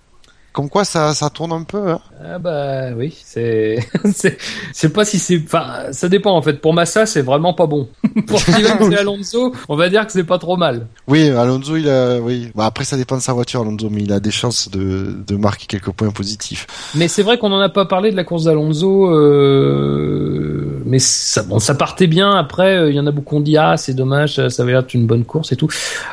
[0.53, 2.01] Comme quoi, ça, ça tourne un peu, hein.
[2.19, 3.77] Ah bah oui, c'est,
[4.73, 6.53] c'est, pas si c'est, enfin, ça dépend en fait.
[6.53, 7.87] Pour Massa, c'est vraiment pas bon.
[8.27, 10.87] Pour Steven et Alonso, on va dire que c'est pas trop mal.
[11.07, 12.49] Oui, Alonso, il a, oui.
[12.55, 15.35] Bah, après, ça dépend de sa voiture, Alonso, mais il a des chances de, de
[15.35, 16.65] marquer quelques points positifs.
[16.95, 20.81] Mais c'est vrai qu'on en a pas parlé de la course d'Alonso, euh...
[20.85, 22.31] mais ça, bon, ça partait bien.
[22.31, 24.71] Après, euh, il y en a beaucoup qui ont dit ah c'est dommage, ça, avait
[24.71, 25.67] l'air d'une bonne course et tout.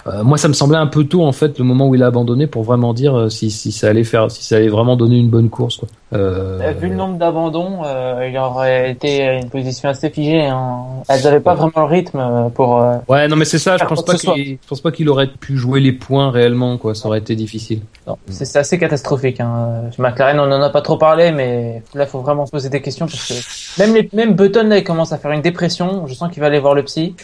[0.06, 2.06] Euh, moi, ça me semblait un peu tôt en fait le moment où il a
[2.06, 5.18] abandonné pour vraiment dire euh, si, si ça allait faire, si ça allait vraiment donner
[5.18, 5.89] une bonne course quoi.
[6.12, 6.73] Euh...
[6.79, 10.47] Vu le nombre d'abandons, euh, il aurait été à une position assez figée.
[10.47, 10.85] Hein.
[11.09, 12.81] Elles n'avaient pas vraiment le rythme euh, pour.
[12.81, 13.77] euh, Ouais, non mais c'est ça.
[13.77, 16.95] Je pense pas qu'il, je pense pas qu'il aurait pu jouer les points réellement quoi.
[16.95, 17.81] Ça aurait été difficile.
[18.07, 19.41] Non, c'est assez catastrophique.
[19.41, 19.91] Hein.
[19.99, 23.07] McLaren, on en a pas trop parlé, mais là, faut vraiment se poser des questions
[23.07, 26.07] parce que même les, même Button là, il commence à faire une dépression.
[26.07, 27.15] Je sens qu'il va aller voir le psy.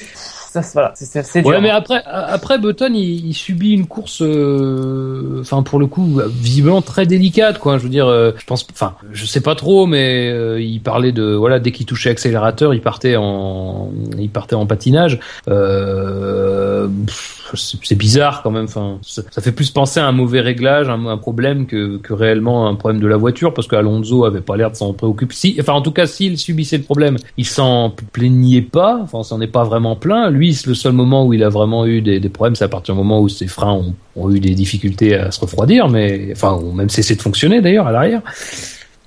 [0.52, 1.48] Ça, voilà, c'est- dur.
[1.50, 6.20] Ouais, mais après, après Button, il, il subit une course, euh, enfin pour le coup,
[6.28, 7.78] visiblement très délicate, quoi.
[7.78, 11.12] Je veux dire, euh, je pense, enfin, je sais pas trop, mais euh, il parlait
[11.12, 15.20] de, voilà, dès qu'il touchait accélérateur, il partait en, il partait en patinage.
[15.48, 18.64] Euh, pff, c'est bizarre quand même.
[18.64, 22.68] Enfin, ça, fait plus penser à un mauvais réglage, un, un problème que, que réellement
[22.68, 25.56] un problème de la voiture, parce qu'Alonso avait pas l'air de s'en préoccuper.
[25.60, 29.00] Enfin, en tout cas, s'il subissait le problème, il s'en plaignait pas.
[29.02, 30.30] Enfin, s'en est pas vraiment plein.
[30.30, 32.94] Lui, le seul moment où il a vraiment eu des, des problèmes, c'est à partir
[32.94, 36.52] du moment où ses freins ont, ont eu des difficultés à se refroidir, mais enfin,
[36.52, 38.22] ont même cessé de fonctionner d'ailleurs à l'arrière.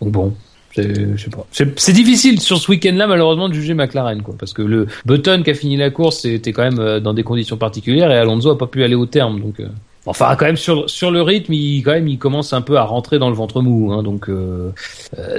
[0.01, 0.33] Donc bon.
[0.75, 5.51] C'est- difficile sur ce week-end-là, malheureusement, de juger McLaren, quoi, parce que le Button qui
[5.51, 8.57] a fini la course était quand même euh, dans des conditions particulières et Alonso a
[8.57, 9.59] pas pu aller au terme, donc.
[9.59, 9.67] euh,
[10.05, 12.83] Enfin, quand même sur sur le rythme, il quand même il commence un peu à
[12.83, 14.69] rentrer dans le ventre mou, hein, donc euh,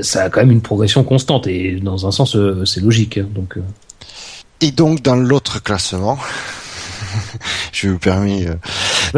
[0.00, 2.34] ça a quand même une progression constante et dans un sens
[2.64, 3.18] c'est logique.
[3.18, 3.58] hein, donc.
[4.62, 6.16] Et donc, dans l'autre classement,
[7.72, 8.54] je vous permets, euh,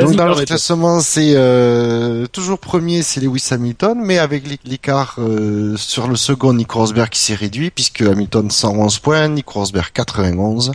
[0.03, 5.17] Donc dans le classement, c'est euh, toujours premier, c'est Lewis Hamilton, mais avec l'é- l'écart
[5.19, 9.91] euh, sur le second, Nico Rosberg qui s'est réduit, puisque Hamilton 111 points, Nico Rosberg
[9.93, 10.73] 91.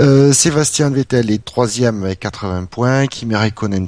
[0.00, 3.86] Euh, Sébastien Vettel est troisième avec 80 points, Kimi Raikkonen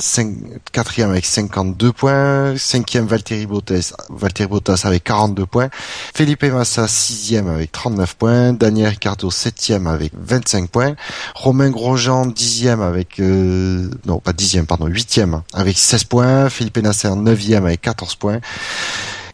[0.72, 5.68] quatrième avec 52 points, cinquième Valtteri Bottas, Valtteri Bottas avec 42 points,
[6.12, 10.96] Felipe Massa sixième avec 39 points, Daniel Ricciardo septième avec 25 points,
[11.36, 17.14] Romain Grosjean dixième avec euh, non pas dixième pardon huitième avec 16 points, Felipe Nasser
[17.14, 18.40] neuvième avec 14 points.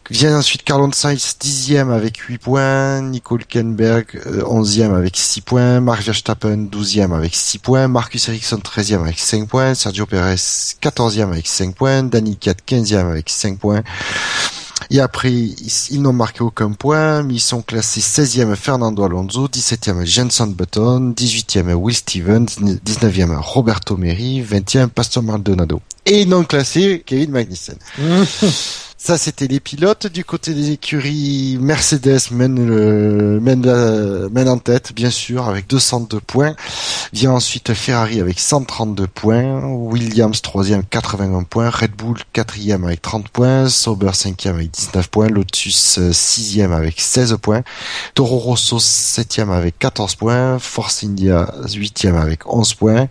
[0.08, 5.80] Vient ensuite Carlos Sainz dixième avec 8 points, Nico Hülkenberg euh, onzième avec 6 points,
[5.80, 10.36] Mark Verstappen douzième avec 6 points, Marcus Ericsson treizième avec 5 points, Sergio Perez
[10.80, 13.82] quatorzième avec 5 points, Dani Kiat quinzième avec 5 points.
[14.90, 19.48] Et après, ils, ils n'ont marqué aucun point, mais ils sont classés 16e Fernando Alonso,
[19.48, 25.82] 17e Jenson Button, 18e Will Stevens, 19e Roberto Meri, 20e Pastor Maldonado.
[26.06, 27.76] Et non classé Kevin Magnussen.
[28.98, 30.06] Ça, c'était les pilotes.
[30.08, 35.68] Du côté des écuries, Mercedes mène, le, mène, la- mène en tête, bien sûr, avec
[35.68, 36.56] 202 points.
[37.12, 39.62] Vient ensuite Ferrari avec 132 points.
[39.64, 41.70] Williams, troisième, 81 points.
[41.70, 43.68] Red Bull, quatrième avec 30 points.
[43.68, 45.28] Sauber, cinquième avec 19 points.
[45.28, 47.62] Lotus, euh, sixième avec 16 points.
[48.14, 50.58] Toro Rosso, septième avec 14 points.
[50.58, 53.06] Force India, huitième avec 11 points.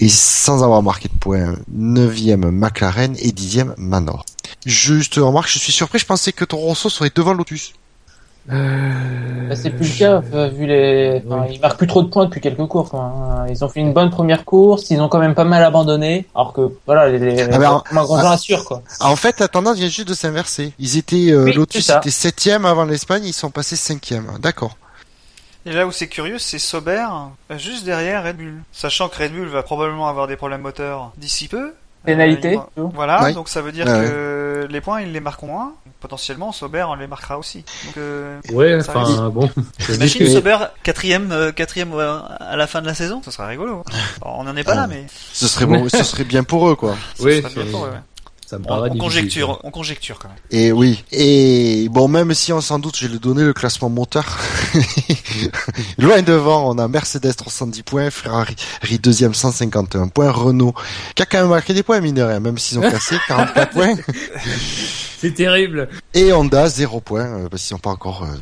[0.00, 4.24] Et sans avoir marqué de points, 9e McLaren et 10e Manor.
[4.66, 7.72] Juste remarque, je suis surpris, je pensais que Toro Rosso serait devant Lotus.
[8.50, 10.18] Euh, Bah, c'est plus le cas,
[10.48, 11.22] vu les.
[11.26, 12.88] Enfin, Ils marquent plus trop de points depuis quelques courses.
[12.90, 13.46] quoi, hein.
[13.50, 16.52] Ils ont fait une bonne première course, ils ont quand même pas mal abandonné, alors
[16.54, 18.82] que voilà, les, les, Ah ben, les Grosjean assurent quoi.
[19.00, 20.72] En fait, la tendance vient juste de s'inverser.
[20.78, 24.26] Ils étaient, euh, Oui, Lotus était septième avant l'Espagne, ils sont passés cinquième.
[24.40, 24.76] D'accord.
[25.66, 27.06] Et là où c'est curieux, c'est Sauber,
[27.56, 28.54] juste derrière Red Bull.
[28.72, 31.74] Sachant que Red Bull va probablement avoir des problèmes moteurs d'ici peu.
[32.04, 32.56] Pénalité.
[32.78, 32.86] Euh.
[32.94, 33.34] Voilà, Oui.
[33.34, 35.74] donc ça veut dire Ah que les points, ils les marqueront moins.
[36.00, 37.58] Potentiellement, Sauber, on les marquera aussi.
[37.84, 39.50] Donc, euh, Ouais, enfin bon.
[39.90, 43.48] Imagine que- Sauber quatrième, euh, quatrième euh, à la fin de la saison, ce serait
[43.48, 43.84] rigolo.
[44.22, 44.76] Alors, on n'en est pas Ah.
[44.76, 45.04] là, mais
[45.34, 46.96] Ce serait bon, ce serait bien pour eux, quoi.
[47.18, 47.96] ce Oui, serait bien pour eux, ouais.
[48.50, 49.00] Ça me On, paraît on difficile.
[49.00, 50.36] conjecture, on conjecture quand même.
[50.50, 51.04] Et oui.
[51.12, 54.38] Et bon, même si on s'en doute, je vais le donner le classement moteur.
[55.98, 58.56] Loin devant, on a Mercedes 310 points, Ferrari
[59.00, 60.74] deuxième 151 points, Renault
[61.14, 63.70] qui a quand même marqué des points mine de rien, même s'ils ont cassé 44
[63.70, 63.94] points.
[65.18, 65.88] C'est terrible.
[66.12, 68.36] Et Honda 0 points euh, parce qu'ils n'ont pas encore euh,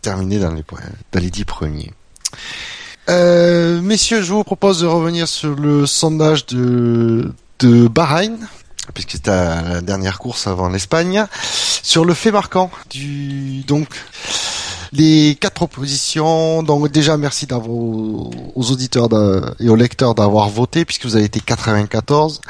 [0.00, 0.80] terminé dans les points,
[1.12, 1.92] dans les 10 premiers.
[3.10, 7.30] Euh, messieurs, je vous propose de revenir sur le sondage de
[7.60, 8.36] de Bahreïn,
[8.94, 11.26] puisque c'était la dernière course avant l'Espagne,
[11.82, 13.88] sur le fait marquant du donc
[14.94, 16.62] les quatre propositions.
[16.62, 19.08] Donc déjà merci aux auditeurs
[19.60, 22.40] et aux lecteurs d'avoir voté puisque vous avez été 94.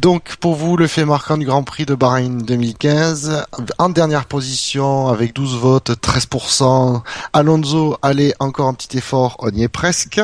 [0.00, 3.44] Donc pour vous le fait marquant du Grand Prix de Bahreïn 2015
[3.78, 7.02] en dernière position avec 12 votes, 13%.
[7.32, 10.20] Alonso allez encore un petit effort, on y est presque.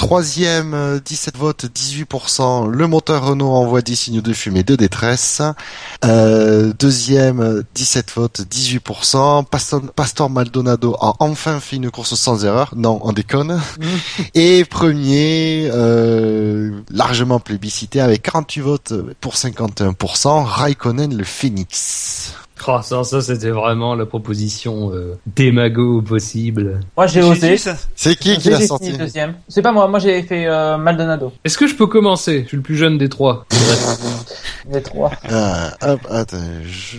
[0.00, 2.66] Troisième, euh, 17 votes, 18%.
[2.70, 5.42] Le moteur Renault envoie des signaux de fumée de détresse.
[6.06, 9.44] Euh, deuxième, euh, 17 votes, 18%.
[9.44, 12.72] Pastor, Pastor Maldonado a enfin fait une course sans erreur.
[12.76, 13.60] Non, on déconne.
[14.34, 20.44] Et premier, euh, largement plébiscité avec 48 votes pour 51%.
[20.44, 22.32] Raikkonen le Phoenix.
[22.66, 26.80] Oh, ça, ça c'était vraiment la proposition euh, démago possible.
[26.96, 27.56] Moi j'ai osé.
[27.94, 29.34] C'est qui qui l'a sorti deuxième.
[29.48, 31.32] C'est pas moi, moi j'ai fait euh, Maldonado.
[31.44, 32.42] Est-ce que je peux commencer?
[32.42, 33.46] Je suis le plus jeune des trois.
[34.70, 35.10] Les trois.
[35.28, 36.98] Ah, hop, attends, je...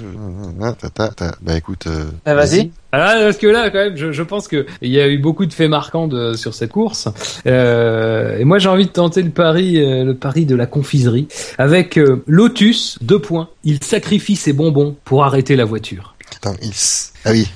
[0.62, 1.32] ah.
[1.42, 2.72] Bah écoute, euh, Bah, vas-y.
[2.92, 5.46] Ah, parce que là, quand même, je, je pense que il y a eu beaucoup
[5.46, 7.08] de faits marquants de, sur cette course.
[7.48, 11.28] Euh, et moi, j'ai envie de tenter le pari, euh, le pari de la confiserie
[11.58, 12.98] avec euh, Lotus.
[13.02, 13.50] Deux points.
[13.64, 16.16] Il sacrifie ses bonbons pour arrêter la voiture.
[16.62, 16.72] Il...
[17.24, 17.48] Ah oui.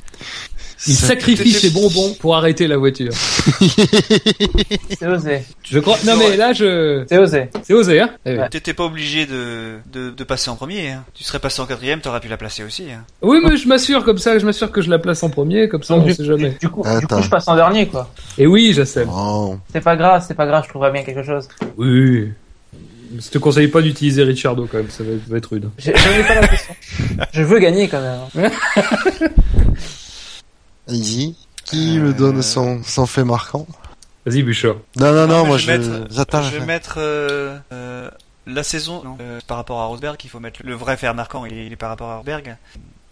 [0.87, 3.11] Il sacrifie ses bonbons pour arrêter la voiture.
[4.99, 5.43] C'est osé.
[5.63, 5.97] Je crois.
[6.05, 7.03] Non mais là, je.
[7.09, 7.49] C'est osé.
[7.63, 8.09] C'est osé, hein.
[8.25, 8.37] Eh oui.
[8.37, 8.49] Ouais.
[8.49, 10.89] T'étais pas obligé de, de, de passer en premier.
[10.91, 11.03] Hein.
[11.13, 12.83] Tu serais passé en quatrième, t'aurais pu la placer aussi.
[12.91, 13.03] Hein.
[13.21, 14.37] Oui, mais je m'assure comme ça.
[14.37, 16.55] Je m'assure que je la place en premier, comme ça, Donc, on du, sait jamais.
[16.59, 17.17] du coup, du Attends.
[17.17, 18.11] coup, je passe en dernier quoi.
[18.37, 19.05] Et oui, je sais.
[19.11, 19.57] Oh.
[19.71, 21.47] C'est pas grave, c'est pas grave, je trouverai bien quelque chose.
[21.77, 22.29] Oui.
[23.17, 24.89] Je te conseille pas d'utiliser Richardo quand même.
[24.89, 25.69] Ça va être, ça va être rude.
[25.77, 26.75] Je, pas l'impression.
[27.33, 28.51] Je veux gagner quand même.
[30.87, 31.35] Allez-y.
[31.65, 33.65] Qui Euh, me donne son, son fait marquant
[34.25, 34.75] Vas-y, Bouchard.
[34.97, 36.39] Non, non, non, mais moi je je, vais mettre- j'attends.
[36.41, 36.65] Je la vais fin.
[36.65, 38.09] mettre euh, euh,
[38.47, 40.17] la saison euh, par rapport à Rosberg.
[40.23, 41.45] Il faut mettre le vrai fer marquant.
[41.45, 42.57] Il est, il est par rapport à Rosberg.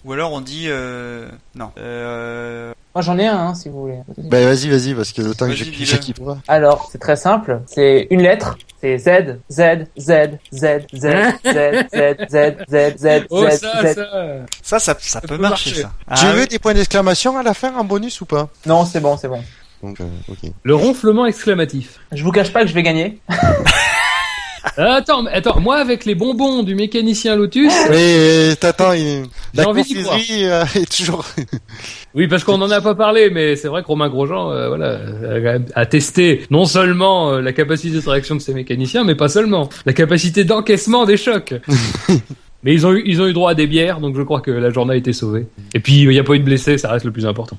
[0.06, 1.70] Ou alors on dit euh, non.
[1.78, 4.00] Euh, Moi j'en ai un hein, si vous voulez.
[4.18, 5.86] Bah vas-y, vas-y, parce que le temps que dis-le.
[5.86, 6.38] j'ai qui toi.
[6.48, 7.62] Alors, c'est très simple.
[7.68, 8.58] C'est une lettre.
[8.82, 10.12] C'est Z, Z, Z,
[10.52, 13.96] Z, Z, Z, Z, Z, Z, Z, Oh, Z, ça, Z.
[13.96, 14.06] ça.
[14.62, 15.82] ça, ça, ça peut peut marcher, marcher.
[15.84, 15.92] ça.
[16.18, 16.48] tu Ah veux oui.
[16.50, 19.42] des points d'exclamation à la fin en bonus ou pas Non, c'est bon, c'est bon.
[19.82, 20.52] Donc, euh, ok.
[20.64, 22.00] Le ronflement exclamatif.
[22.12, 23.22] Je vous cache pas que je vais gagner.
[24.78, 27.72] Ah, attends, attends, moi avec les bonbons du mécanicien Lotus.
[27.90, 29.26] Mais t'attends, il...
[29.54, 31.26] la envie confiserie euh, est toujours.
[32.16, 35.00] Oui, parce qu'on en a pas parlé, mais c'est vrai que Romain Grosjean, euh, voilà,
[35.74, 39.68] a testé non seulement euh, la capacité de réaction de ses mécaniciens, mais pas seulement
[39.88, 41.56] la capacité d'encaissement des chocs.
[42.64, 44.52] mais ils ont eu, ils ont eu droit à des bières, donc je crois que
[44.52, 45.48] la journée a été sauvée.
[45.74, 47.58] Et puis il n'y a pas eu de blessés, ça reste le plus important.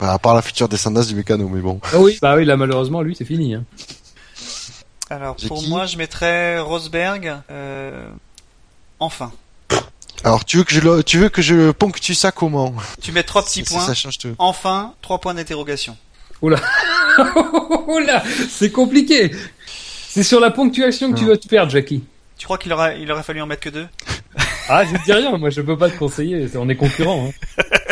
[0.00, 1.78] Bah, à part la future descendance du mécano, mais bon.
[1.92, 2.18] Ah oui.
[2.22, 3.52] Bah oui, là malheureusement, lui, c'est fini.
[3.52, 3.64] Hein.
[5.14, 7.34] Alors pour qui moi, je mettrais Rosberg.
[7.50, 8.06] Euh,
[8.98, 9.32] enfin.
[10.24, 13.22] Alors, tu veux que je, le- tu veux que je ponctue ça comment Tu mets
[13.22, 13.80] trois petits points.
[13.86, 14.34] Ça change tout.
[14.38, 15.96] Enfin, trois points d'interrogation.
[16.42, 16.58] Oula,
[17.86, 19.30] Oula, c'est compliqué.
[20.08, 22.02] C'est sur la ponctuation que tu vas te perdre, Jackie.
[22.36, 23.86] Tu crois qu'il aurait, il aurait fallu en mettre que deux?
[24.68, 27.28] Ah, je te dis rien, moi je peux pas te conseiller, on est concurrents.
[27.58, 27.62] Hein.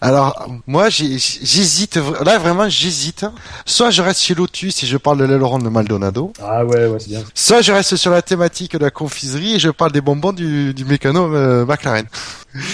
[0.00, 1.98] Alors, moi, j'ai- j'hésite.
[2.24, 3.24] Là, vraiment, j'hésite.
[3.64, 6.32] Soit je reste chez Lotus et je parle de l'aileron de Maldonado.
[6.42, 7.22] Ah ouais, ouais, c'est bien.
[7.34, 10.74] Soit je reste sur la thématique de la confiserie et je parle des bonbons du,
[10.74, 12.06] du mécano euh, McLaren.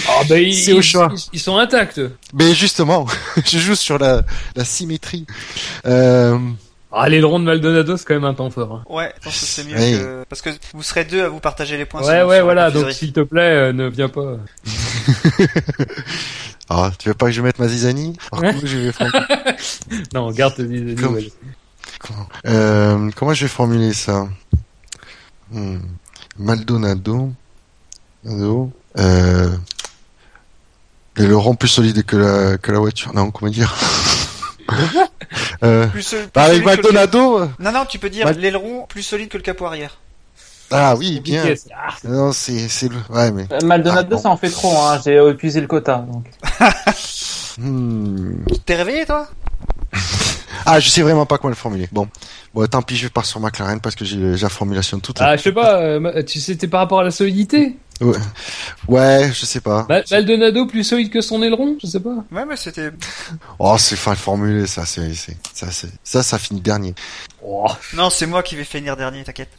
[0.07, 1.09] Ah bah ils, C'est au ils- choix.
[1.13, 2.01] Ils, ils sont intacts.
[2.33, 3.05] Mais justement,
[3.45, 4.21] je joue sur la,
[4.55, 5.25] la symétrie.
[5.85, 6.37] Euh,
[6.95, 8.71] Ah, l'aileron de Maldonado, c'est quand même un temps fort.
[8.75, 8.83] hein.
[8.93, 9.91] Ouais, je pense que c'est mieux Oui.
[9.93, 10.23] que...
[10.29, 12.03] Parce que vous serez deux à vous partager les points.
[12.05, 14.37] Ouais, ouais, voilà, donc s'il te plaît, euh, ne viens pas.
[16.69, 18.15] Ah, tu veux pas que je mette ma zizanie?
[18.63, 19.25] Je vais formuler,
[20.13, 20.55] Non, garde.
[20.55, 21.31] Comme- ouais.
[21.99, 24.27] comment, euh, comment je vais formuler ça?
[25.51, 25.79] Hmm.
[26.37, 27.31] Maldonado,
[28.23, 29.49] Maldonado, euh,
[31.17, 33.13] l'aileron plus solide que la que la voiture.
[33.13, 33.75] Non, comment dire?
[35.63, 37.39] euh, Plus, plus bah, Avec le- Maldonado.
[37.39, 39.97] euh, Non, non, tu peux dire Mal- l'aileron plus solide que le capot arrière.
[40.71, 41.43] Ah oui, bien.
[41.75, 42.95] Ah, Non, c'est c'est le.
[43.09, 43.45] Ouais, mais.
[43.51, 44.21] Euh, Maldonado, Ah, bon.
[44.21, 44.99] ça en fait trop, hein.
[45.03, 46.25] J'ai épuisé le quota, donc.
[47.59, 48.43] Hmm.
[48.65, 49.27] T'es réveillé, toi?
[50.65, 51.89] Ah, je sais vraiment pas comment le formuler.
[51.91, 52.07] Bon,
[52.53, 55.19] bon, tant pis, je pars sur McLaren parce que j'ai j'ai la formulation toute.
[55.19, 57.75] Ah, je sais pas, euh, tu sais, c'était par rapport à la solidité?
[58.87, 59.85] Ouais, je sais pas.
[59.87, 62.15] Ma- Maldonado plus solide que son aileron Je sais pas.
[62.31, 62.91] Ouais, mais c'était...
[63.59, 66.93] Oh, c'est fin formulé, ça, c'est, c'est, ça, c'est, ça, ça finit dernier.
[67.45, 67.67] Oh.
[67.93, 69.49] Non, c'est moi qui vais finir dernier, t'inquiète.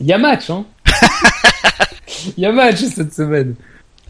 [0.00, 0.64] Il y a match, hein
[2.36, 3.54] Il y a match cette semaine.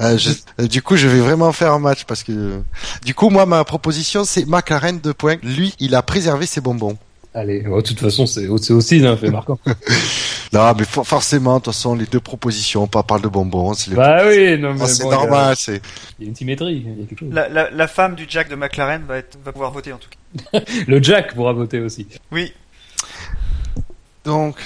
[0.01, 2.61] Euh, je- euh, du coup, je vais vraiment faire un match parce que,
[3.05, 5.37] du coup, moi, ma proposition, c'est McLaren de points.
[5.43, 6.99] Lui, il a préservé ses bonbons.
[7.39, 9.59] Allez, de toute façon, c'est aussi un fait marquant.
[10.53, 14.21] Non, mais for- forcément, de toute façon, les deux propositions, on parle de bonbons, bah
[14.27, 15.83] oui, non mais Oh, c'est bon, il y a- normal, c'est.
[16.19, 17.29] Il y a une symétrie, il y a quelque chose.
[17.33, 20.09] La, la, la femme du Jack de McLaren va, être, va pouvoir voter, en tout
[20.09, 20.61] cas.
[20.87, 22.07] Le Jack pourra voter aussi.
[22.31, 22.55] Oui.
[24.25, 24.57] Donc,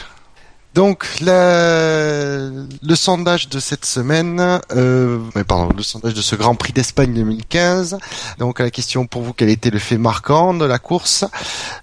[0.74, 6.72] donc le sondage de cette semaine, euh, mais pardon, le sondage de ce Grand Prix
[6.72, 7.98] d'Espagne 2015.
[8.38, 11.24] Donc la question pour vous, quel était le fait marquant de la course?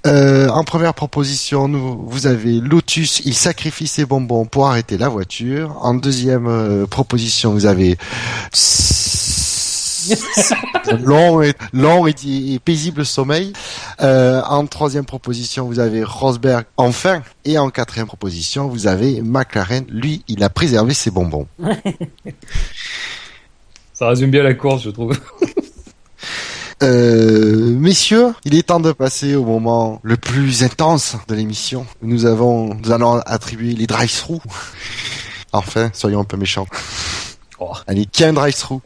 [0.06, 5.78] Euh, En première proposition, vous avez Lotus, il sacrifie ses bonbons pour arrêter la voiture.
[5.82, 7.98] En deuxième euh, proposition, vous avez
[11.04, 13.54] long et long et, et paisible sommeil.
[14.02, 17.22] Euh, en troisième proposition, vous avez Rosberg, enfin.
[17.46, 19.86] Et en quatrième proposition, vous avez McLaren.
[19.90, 21.48] Lui, il a préservé ses bonbons.
[23.94, 25.18] Ça résume bien la course, je trouve.
[26.84, 31.88] Euh, messieurs, il est temps de passer au moment le plus intense de l'émission.
[32.04, 34.42] Nous avons, nous allons attribuer les drive-through.
[35.54, 36.68] Enfin, soyons un peu méchants.
[37.60, 37.74] Oh.
[37.88, 38.82] Allez, qui a un drive-through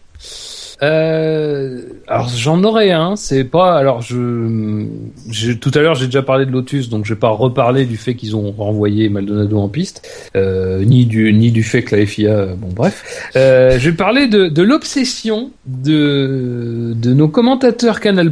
[0.83, 3.77] Euh, alors j'en aurais un, c'est pas.
[3.77, 7.85] Alors je, tout à l'heure j'ai déjà parlé de Lotus, donc je vais pas reparler
[7.85, 11.95] du fait qu'ils ont renvoyé Maldonado en piste, euh, ni du ni du fait que
[11.95, 12.29] la FIA.
[12.31, 18.31] euh, Bon bref, euh, je vais parler de, de l'obsession de de nos commentateurs Canal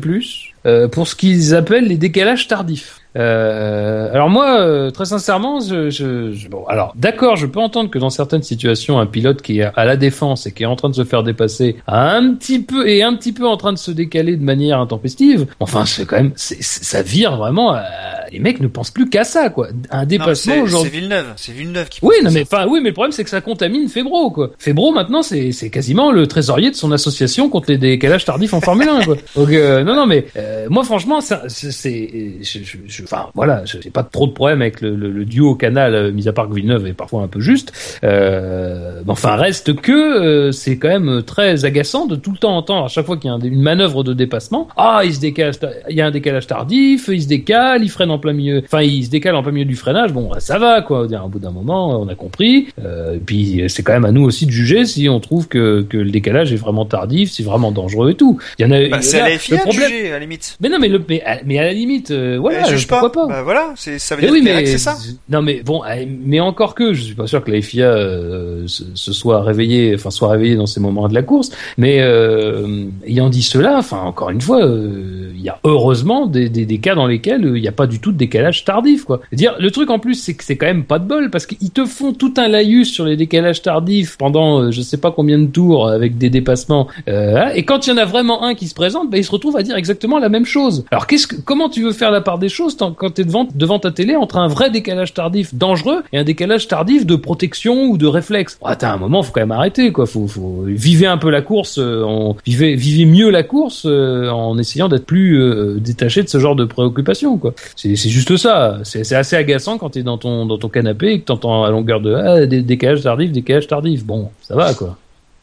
[0.65, 2.98] euh, pour ce qu'ils appellent les décalages tardifs.
[3.17, 7.89] Euh, alors moi, euh, très sincèrement, je, je, je- bon, alors d'accord, je peux entendre
[7.89, 10.75] que dans certaines situations, un pilote qui est à la défense et qui est en
[10.75, 13.73] train de se faire dépasser, a un petit peu et un petit peu en train
[13.73, 15.47] de se décaler de manière intempestive.
[15.59, 17.71] Enfin, c'est quand même, c'est- c'est- ça vire vraiment.
[17.73, 17.83] à-
[18.31, 19.69] les mecs ne pensent plus qu'à ça, quoi.
[19.89, 20.91] Un dépassement c'est c'est aujourd'hui.
[20.91, 21.25] Villeneuve.
[21.35, 23.89] C'est Villeneuve qui Oui, non mais enfin, oui, mais le problème c'est que ça contamine
[23.89, 24.51] Febro, quoi.
[24.59, 28.61] Febro maintenant c'est c'est quasiment le trésorier de son association contre les décalages tardifs en
[28.61, 29.15] Formule 1, quoi.
[29.35, 33.27] Donc euh, non, non, mais euh, moi franchement, ça, c'est, c'est- je, je- je- enfin
[33.35, 36.27] voilà, je- j'ai pas trop de problème avec le, le, le duo Canal, euh, mis
[36.27, 37.71] à part que Villeneuve est parfois un peu juste.
[38.03, 42.55] Euh, mais enfin reste que euh, c'est quand même très agaçant de tout le temps
[42.57, 45.19] entendre à chaque fois qu'il y a un- une manœuvre de dépassement, ah il se
[45.19, 45.53] décale,
[45.89, 48.81] il y a un décalage tardif, il se décale, il freine en plein milieu, enfin
[48.81, 51.51] il se décale en plein milieu du freinage, bon ça va quoi, au bout d'un
[51.51, 52.67] moment on a compris.
[52.83, 55.81] Euh, et puis c'est quand même à nous aussi de juger si on trouve que,
[55.81, 58.37] que le décalage est vraiment tardif, c'est vraiment dangereux et tout.
[58.57, 58.87] Il y en a.
[58.89, 59.89] Bah, c'est à la FIA le de problème.
[59.89, 60.57] juger, à la limite.
[60.61, 62.99] Mais non, mais le, mais, à- mais à la limite, euh, voilà, pas.
[63.01, 63.33] pourquoi pas.
[63.33, 64.97] Bah voilà, c'est ça veut Mais dire oui, mais c'est ça.
[65.29, 68.67] non, mais bon, euh, mais encore que je suis pas sûr que la FIA euh,
[68.67, 71.51] se, se soit réveillée, enfin soit réveillée dans ces moments de la course.
[71.77, 76.49] Mais euh, ayant dit cela, enfin encore une fois, euh, il y a heureusement des,
[76.49, 79.03] des, des cas dans lesquels euh, il n'y a pas du tout tout décalage tardif,
[79.03, 79.19] quoi.
[79.33, 81.69] dire le truc en plus, c'est que c'est quand même pas de bol parce qu'ils
[81.71, 85.37] te font tout un laïus sur les décalages tardifs pendant euh, je sais pas combien
[85.37, 86.87] de tours avec des dépassements.
[87.07, 89.31] Euh, et quand il y en a vraiment un qui se présente, bah, il se
[89.31, 90.85] retrouve à dire exactement la même chose.
[90.91, 93.79] Alors qu'est-ce que, comment tu veux faire la part des choses quand t'es devant, devant
[93.79, 97.97] ta télé entre un vrai décalage tardif dangereux et un décalage tardif de protection ou
[97.97, 100.05] de réflexe T'as un moment, faut quand même arrêter, quoi.
[100.05, 104.57] Faut, faut vivez un peu la course, euh, en, vivez, mieux la course euh, en
[104.57, 107.53] essayant d'être plus euh, détaché de ce genre de préoccupations, quoi.
[107.75, 108.79] C'est juste ça.
[108.83, 111.99] C'est assez agaçant quand t'es dans ton dans ton canapé et que t'entends à longueur
[111.99, 114.05] de ah, des décalages tardifs, décalages tardifs.
[114.05, 114.97] Bon, ça va, quoi.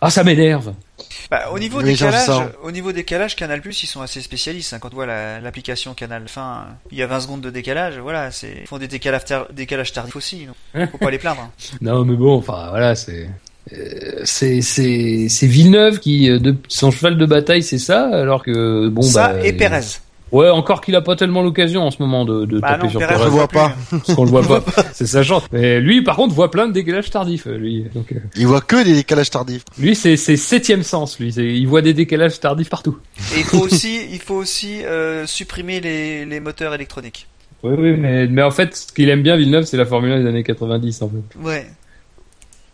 [0.06, 0.72] Ah, ça m'énerve.
[1.30, 2.28] Bah, au niveau décalage,
[2.62, 4.72] au niveau décalage, Canal Plus, ils sont assez spécialistes.
[4.72, 4.78] hein.
[4.80, 7.98] Quand on voit la- l'application Canal Fin, il y a 20 secondes de décalage.
[7.98, 10.46] Voilà, c'est ils font des décalages, tar- décalages tardifs aussi.
[10.74, 11.40] Donc, faut pas les plaindre.
[11.42, 11.50] hein.
[11.80, 13.28] Non, mais bon, enfin voilà, c'est
[13.72, 19.02] euh, c'est Villeneuve qui euh, de son cheval de bataille, c'est ça, alors que bon
[19.02, 19.80] Ça bah et euh, Pérez.
[20.32, 22.90] Ouais, encore qu'il a pas tellement l'occasion en ce moment de, de Bah taper non,
[22.90, 23.72] sur Pérez, Pérez, Je vois pas.
[23.90, 24.62] parce qu'on le voit pas.
[24.92, 25.44] C'est sa chance.
[25.52, 27.46] Mais lui, par contre, voit plein de décalages tardifs.
[27.46, 29.62] euh, Lui, donc euh, Il voit que des décalages tardifs.
[29.78, 31.20] lui, c'est c'est septième sens.
[31.20, 32.98] Lui, C'est- il voit des décalages tardifs partout.
[33.36, 37.28] Et il faut aussi, il faut aussi euh, supprimer les, les moteurs électroniques.
[37.62, 40.22] Oui, oui, mais mais en fait, ce qu'il aime bien Villeneuve, c'est la Formule 1
[40.22, 41.38] des années 90 en fait.
[41.40, 41.66] Ouais.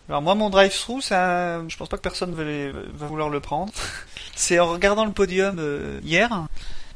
[0.08, 3.40] Alors moi, mon drive-through, ça, je pense pas que personne va, les- va vouloir le
[3.40, 3.72] prendre.
[4.34, 6.30] C'est en regardant le podium euh, hier,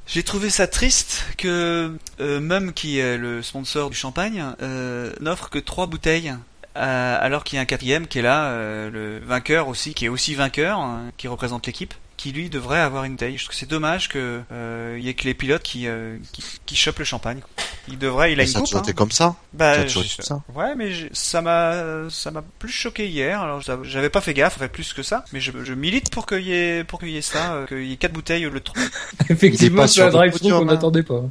[0.07, 5.51] j'ai trouvé ça triste que euh, Mum, qui est le sponsor du champagne, euh, n'offre
[5.51, 6.35] que trois bouteilles.
[6.77, 8.51] euh, alors qu'il y a un quatrième qui est là,
[8.91, 13.05] le vainqueur aussi, qui est aussi vainqueur, hein, qui représente l'équipe, qui lui devrait avoir
[13.05, 13.37] une bouteille.
[13.37, 16.17] Je trouve que c'est dommage que euh, il y ait que les pilotes qui, euh,
[16.33, 17.41] qui, qui chopent le champagne.
[17.89, 18.69] Il devrait, il a Mais une ça a coupe.
[18.69, 18.85] toujours hein.
[18.85, 19.37] été comme ça.
[19.53, 20.41] Bah, Ça a je- ça.
[20.55, 23.41] Ouais, mais ça m'a, ça m'a plus choqué hier.
[23.41, 25.25] Alors, j'av- j'avais pas fait gaffe, en fait, plus que ça.
[25.33, 27.85] Mais je, je milite pour qu'il y ait, pour qu'il y ait ça, euh, qu'il
[27.85, 28.83] y ait quatre bouteilles au lieu de trois.
[29.29, 30.73] Effectivement, c'est un sur le drive-through podium, qu'on hein.
[30.73, 31.23] n'attendait pas.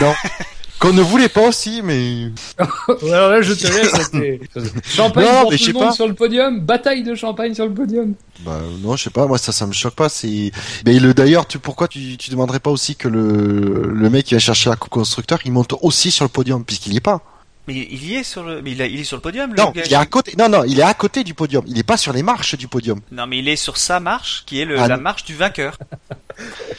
[0.00, 0.14] Non.
[0.78, 2.30] Qu'on ne voulait pas aussi, mais
[3.02, 4.40] Alors là, je te laisse.
[4.84, 5.92] Champagne Non, pour mais tout je le sais monde pas.
[5.92, 6.60] sur le podium.
[6.60, 8.14] Bataille de champagne sur le podium.
[8.40, 9.26] bah non, je sais pas.
[9.26, 10.08] Moi, ça, ça me choque pas.
[10.08, 10.52] C'est.
[10.86, 14.34] Mais le d'ailleurs, tu pourquoi tu tu demanderais pas aussi que le le mec qui
[14.34, 17.22] va chercher la coupe constructeur, il monte aussi sur le podium puisqu'il y est pas.
[17.68, 19.56] Mais il y est sur le, mais il, a- il est sur le podium, le
[19.56, 19.82] Non, gars.
[19.84, 20.32] il est à côté.
[20.38, 21.62] Non, non, il est à côté du podium.
[21.68, 22.98] Il est pas sur les marches du podium.
[23.12, 25.76] Non, mais il est sur sa marche, qui est le, Ah, la marche du vainqueur.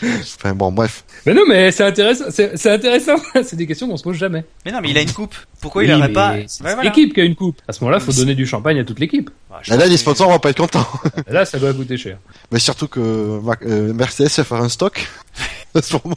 [0.01, 1.03] Enfin bon, bref.
[1.25, 2.25] Mais non, mais c'est intéressant.
[2.29, 3.15] C'est intéressant.
[3.43, 4.45] c'est des questions qu'on se pose jamais.
[4.65, 5.35] Mais non, mais il a une coupe.
[5.61, 6.83] Pourquoi il Oui, aurait mais pas C'est Ouais, c'est voilà.
[6.83, 7.61] l'équipe qui a une coupe.
[7.67, 9.29] À ce moment-là, faut Mais donner du champagne à toute l'équipe.
[9.51, 10.87] Ah, Là, les sponsors vont pas être contents.
[11.27, 12.17] Là, ça doit coûter cher.
[12.51, 15.05] Mais surtout que euh, Mercedes va faire un stock.
[15.79, 16.15] à ce moment.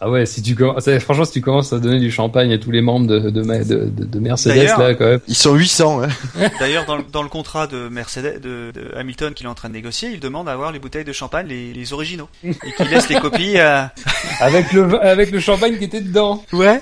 [0.00, 2.70] Ah ouais, si tu commences, franchement, si tu commences à donner du champagne à tous
[2.70, 5.20] les membres de, de, ma- de, de- de Mercedes, là, quand même.
[5.28, 6.02] Ils sont 800.
[6.04, 6.08] Hein.
[6.60, 9.68] D'ailleurs, dans, le- dans le contrat de Mercedes, de, de Hamilton qu'il est en train
[9.68, 12.86] de négocier, il demande à avoir les bouteilles de champagne, les, les originaux, et qu'il
[12.88, 13.92] laisse les copies à.
[14.40, 16.42] Avec le, avec le champagne qui était dedans.
[16.52, 16.80] Ouais.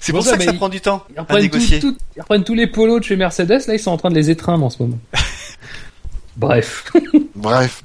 [0.00, 1.78] C'est Bon, pour ça, ça que ça prend du temps Ils à reprennent, négocier.
[1.78, 4.10] tout- tout- ils reprennent tous les polos de chez Mercedes, là, ils sont en train
[4.10, 4.98] de les étreindre en ce moment.
[6.38, 6.84] Bref.
[7.34, 7.82] Bref.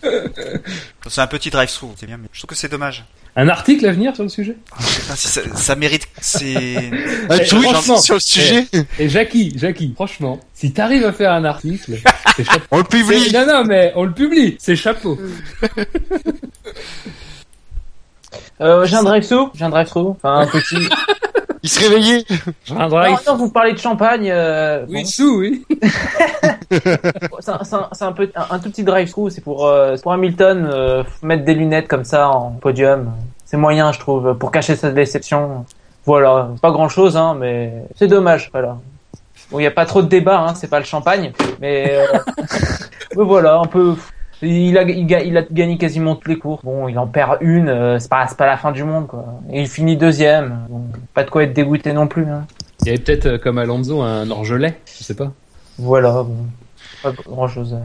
[1.07, 3.03] C'est un petit drive-through, c'est bien, mais je trouve que c'est dommage.
[3.35, 4.55] Un article à venir sur le sujet?
[4.79, 6.77] Si ça, ça mérite, c'est.
[7.29, 8.65] Un Eh, tweet franchement, sur le sujet.
[8.99, 11.97] Et Jackie, Jackie, franchement, si t'arrives à faire un article,
[12.37, 12.65] c'est chapeau.
[12.71, 13.33] On le publie.
[13.33, 15.19] Non, non, mais on le publie, c'est chapeau.
[18.61, 20.87] Euh, j'ai un drive-through, j'ai un drive-through, enfin un petit.
[21.63, 22.25] Il se réveillait.
[22.69, 22.89] Non,
[23.27, 24.29] non, vous parlez de champagne.
[24.29, 24.85] Euh...
[24.89, 25.65] Oui, bon, sous, oui.
[27.39, 29.29] C'est un, peu un, tout petit drive-through.
[29.29, 33.11] C'est pour euh, pour Hamilton euh, mettre des lunettes comme ça en podium.
[33.45, 35.65] C'est moyen, je trouve, pour cacher sa déception.
[36.05, 38.49] Voilà, pas grand-chose, hein, mais c'est dommage.
[38.51, 38.77] Voilà.
[39.51, 41.31] Bon, il y a pas trop de débat, hein, c'est pas le champagne,
[41.61, 42.17] mais, euh,
[43.15, 43.95] voilà, un peu.
[44.41, 46.63] Il a, gagné quasiment toutes les courses.
[46.65, 49.25] Bon, il en perd une, c'est pas, la fin du monde, quoi.
[49.49, 50.65] Et il finit deuxième.
[50.69, 50.81] Bon,
[51.13, 52.25] pas de quoi être dégoûté non plus.
[52.25, 52.45] Hein.
[52.81, 55.31] Il y avait peut-être, comme Alonso, un orgelet, je sais pas.
[55.77, 56.45] Voilà, bon,
[57.01, 57.75] pas grand chose.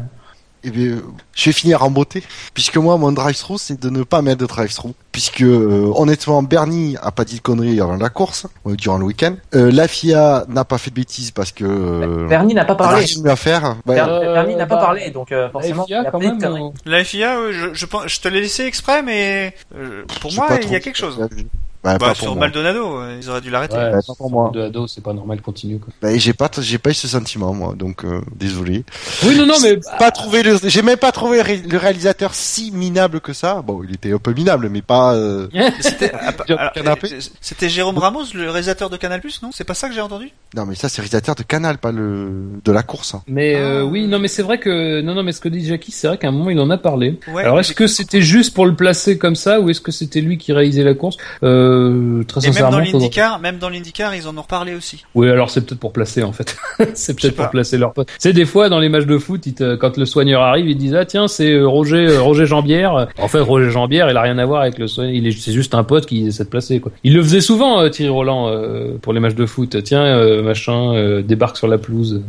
[0.65, 0.97] Eh bien,
[1.37, 4.47] je vais finir en beauté, puisque moi, mon drive-through, c'est de ne pas mettre de
[4.47, 8.99] drive-through, puisque euh, honnêtement, Bernie a pas dit de conneries avant la course, euh, durant
[8.99, 9.37] le week-end.
[9.55, 12.85] Euh, la FIA n'a pas fait de bêtises parce que euh, Bernie n'a pas elle
[12.85, 13.05] a parlé.
[13.05, 13.77] rien eu à faire.
[13.87, 16.25] Ouais, Ber- Bernie n'a pas bah, parlé, donc euh, forcément, FIA, il a quand pas
[16.31, 16.73] dit de conneries.
[16.85, 20.81] La FIA, je, je, te l'ai laissé exprès, mais euh, pour moi, il y a
[20.81, 21.21] quelque chose.
[21.85, 22.35] Bah, pas sur.
[22.37, 23.77] Maldonado, euh, ils auraient dû l'arrêter.
[23.77, 24.51] Ouais, Ouais, pas pour moi.
[24.53, 25.93] De ado, c'est pas normal, continue, quoi.
[26.03, 28.85] Bah, j'ai pas, j'ai pas eu ce sentiment, moi, donc euh, désolé.
[29.25, 29.79] Oui, non, non, mais.
[29.99, 33.63] Pas trouvé le, j'ai même pas trouvé le ré- le réalisateur si minable que ça.
[33.63, 35.15] Bon, il était un peu minable, mais pas.
[35.15, 35.49] euh,
[35.81, 36.95] C'était ah, euh,
[37.41, 39.51] c'était Jérôme Ramos, le réalisateur de Canal+, non?
[39.53, 40.31] C'est pas ça que j'ai entendu?
[40.57, 42.29] Non, mais ça, c'est le réalisateur de Canal, pas le
[42.65, 43.15] de la course.
[43.15, 43.23] hein.
[43.29, 43.85] Mais euh, Ah.
[43.85, 46.19] oui, non, mais c'est vrai que non, non, mais ce que dit Jackie, c'est vrai
[46.19, 47.19] qu'à un moment il en a parlé.
[47.33, 47.45] Ouais.
[47.45, 50.39] Alors est-ce que c'était juste pour le placer comme ça ou est-ce que c'était lui
[50.39, 51.17] qui réalisait la course?
[51.43, 52.71] Euh, euh, très Et même sincèrement.
[52.79, 55.05] dans faudrait- l'IndyCar, même dans l'IndyCar, ils en ont reparlé aussi.
[55.15, 56.57] Oui, alors c'est peut-être pour placer en fait.
[56.95, 58.09] c'est peut-être pour placer leur pote.
[58.19, 60.77] C'est des fois dans les matchs de foot, ils te- quand le soigneur arrive, ils
[60.77, 63.09] disent ah tiens c'est euh, Roger euh, Roger Jambière.
[63.19, 65.15] En fait, Roger Jambière, il a rien à voir avec le soigneur.
[65.15, 66.93] Il est c'est juste un pote qui essaie de placer quoi.
[67.05, 68.51] Il le faisait souvent Thierry Roland
[69.03, 69.83] pour les matchs de foot.
[69.85, 72.23] Tiens machin débarque sur la pelouse.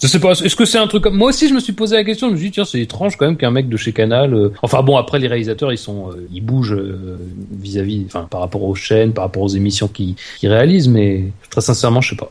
[0.00, 0.32] Je sais pas.
[0.32, 2.28] Est-ce que c'est un truc comme moi aussi je me suis posé la question.
[2.28, 4.32] Je me suis dit tiens c'est étrange quand même qu'un mec de chez Canal.
[4.32, 7.18] euh, Enfin bon après les réalisateurs ils sont euh, ils bougent euh,
[7.50, 11.60] vis-à-vis enfin par rapport aux chaînes, par rapport aux émissions qu'ils qu'ils réalisent, mais très
[11.60, 12.30] sincèrement je sais pas.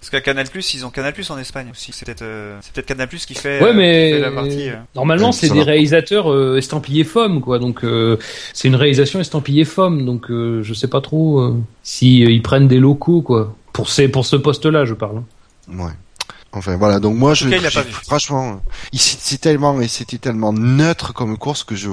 [0.00, 1.90] Parce qu'à Canal+, ils ont Canal+ en Espagne aussi.
[1.92, 4.68] C'est peut-être, euh, c'est peut-être Canal+ qui fait, Ouais, euh, mais qui fait la partie.
[4.70, 4.74] euh.
[4.94, 7.58] normalement c'est des réalisateurs euh, estampillés FOM, quoi.
[7.58, 8.16] Donc euh,
[8.52, 10.04] c'est une réalisation estampillée FOM.
[10.06, 13.56] Donc euh, je sais pas trop euh, si euh, ils prennent des locaux, quoi.
[13.72, 15.22] Pour ces pour ce poste-là, je parle.
[15.68, 15.90] Ouais.
[16.58, 17.70] Enfin voilà, donc moi je cas,
[18.06, 18.60] franchement,
[18.92, 21.88] c'est tellement et c'était tellement neutre comme course que je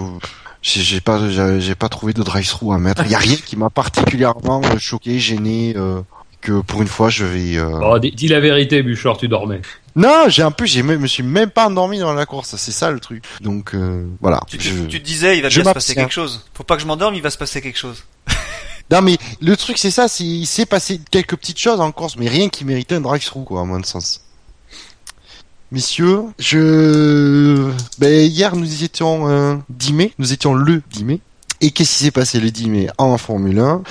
[0.62, 1.20] j'ai pas
[1.60, 3.04] j'ai pas trouvé de drive-through à mettre.
[3.06, 6.02] Il y a rien qui m'a particulièrement choqué, gêné euh,
[6.42, 9.62] que pour une fois je vais euh, Oh, dis, dis la vérité, Bouchard, tu dormais.
[9.96, 12.72] Non, j'ai un peu j'ai même- me suis même pas endormi dans la course, c'est
[12.72, 13.24] ça le truc.
[13.42, 16.44] Donc euh, voilà, Tu, je- tu te disais, il va bien se passer quelque chose.
[16.54, 18.04] Faut pas que je m'endorme, il va se passer quelque chose.
[18.92, 22.18] Non mais le truc c'est ça, c'est il s'est passé quelques petites choses en course,
[22.18, 24.22] mais rien qui méritait un drive-through quoi, à mon sens
[25.76, 26.22] messieurs.
[26.40, 27.70] Je,
[28.00, 31.20] ben, hier nous étions euh, 10 mai, nous étions le 10 mai.
[31.62, 33.84] Et qu'est-ce qui s'est passé le 10 mai en Formule 1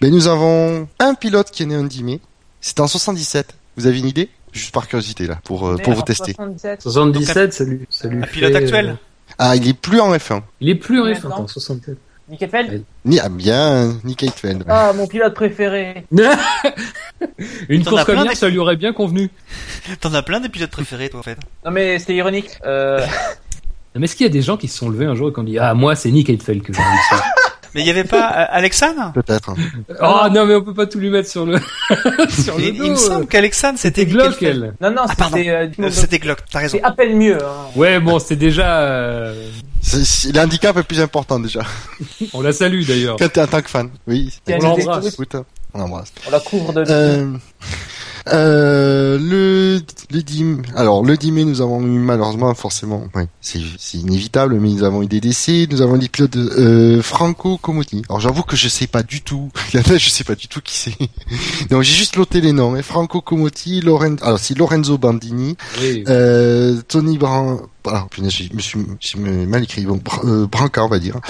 [0.00, 2.20] ben, Nous avons un pilote qui est né un 10 mai.
[2.60, 3.54] C'était en 77.
[3.76, 4.30] Vous avez une idée?
[4.52, 6.32] Juste par curiosité, là, pour, euh, pour vous tester.
[6.32, 7.62] 77, 77
[8.04, 8.96] Donc, pilote actuel.
[9.38, 10.42] Ah, il est plus en F1.
[10.60, 11.98] Il est plus en F1, en 77.
[12.28, 14.58] Nickelfeld eh, Ni ah bien Nickelfeld.
[14.58, 14.68] Ouais.
[14.68, 16.04] Ah mon pilote préféré.
[17.68, 19.30] Une course comme ça, ça lui aurait bien convenu.
[20.00, 21.38] T'en as plein des pilotes préférés toi en fait.
[21.64, 22.50] Non mais c'était ironique.
[22.64, 23.04] Euh.
[23.94, 25.32] Non, mais est-ce qu'il y a des gens qui se sont levés un jour et
[25.32, 27.45] qui ont dit ah moi c'est Nickelfeld que j'ai envie de
[27.76, 29.12] mais il y avait pas euh, Alexandre?
[29.14, 29.54] Peut-être.
[30.02, 31.58] Oh non mais on peut pas tout lui mettre sur le
[32.30, 32.84] sur le il, dos.
[32.84, 34.74] il me semble qu'Alexandre, c'était Glock elle.
[34.80, 35.48] Non non, Ah, c'était.
[35.50, 36.78] euh, Euh, C'était Glock, t'as raison.
[36.80, 37.36] C'est à peine mieux.
[37.36, 37.66] Hein.
[37.76, 39.48] Ouais bon c'était déjà euh,
[39.82, 41.60] C'est- c'est- L'handicap est plus important déjà.
[42.32, 43.16] on la salue d'ailleurs.
[43.18, 44.32] Quand t'es en tant que fan, oui.
[44.48, 45.16] On l'embrasse.
[45.74, 46.12] on l'embrasse.
[46.26, 46.84] On la couvre de.
[46.88, 47.32] Euh,
[48.28, 49.80] euh, le,
[50.10, 53.98] le 10 mai- alors le 10 mai, nous avons eu malheureusement, forcément, ouais, c'est, c'est
[53.98, 55.66] inévitable, mais nous avons eu des décès.
[55.70, 58.02] Nous avons des pilotes euh, Franco Comotti.
[58.08, 59.50] Alors j'avoue que je sais pas du tout.
[59.74, 60.96] Il y en a, je sais pas du tout qui c'est.
[61.70, 62.74] Donc j'ai juste noté les noms.
[62.74, 62.82] hein.
[62.82, 66.04] Franco Comotti, Lorenzo, alors c'est Lorenzo Bandini, Oui.
[66.08, 67.60] euh, Tony Bran.
[67.88, 68.80] Alors, punaise, j'ai- me suis,
[69.46, 69.84] mal écrit.
[69.86, 71.20] Bon, euh, Branca, on va dire.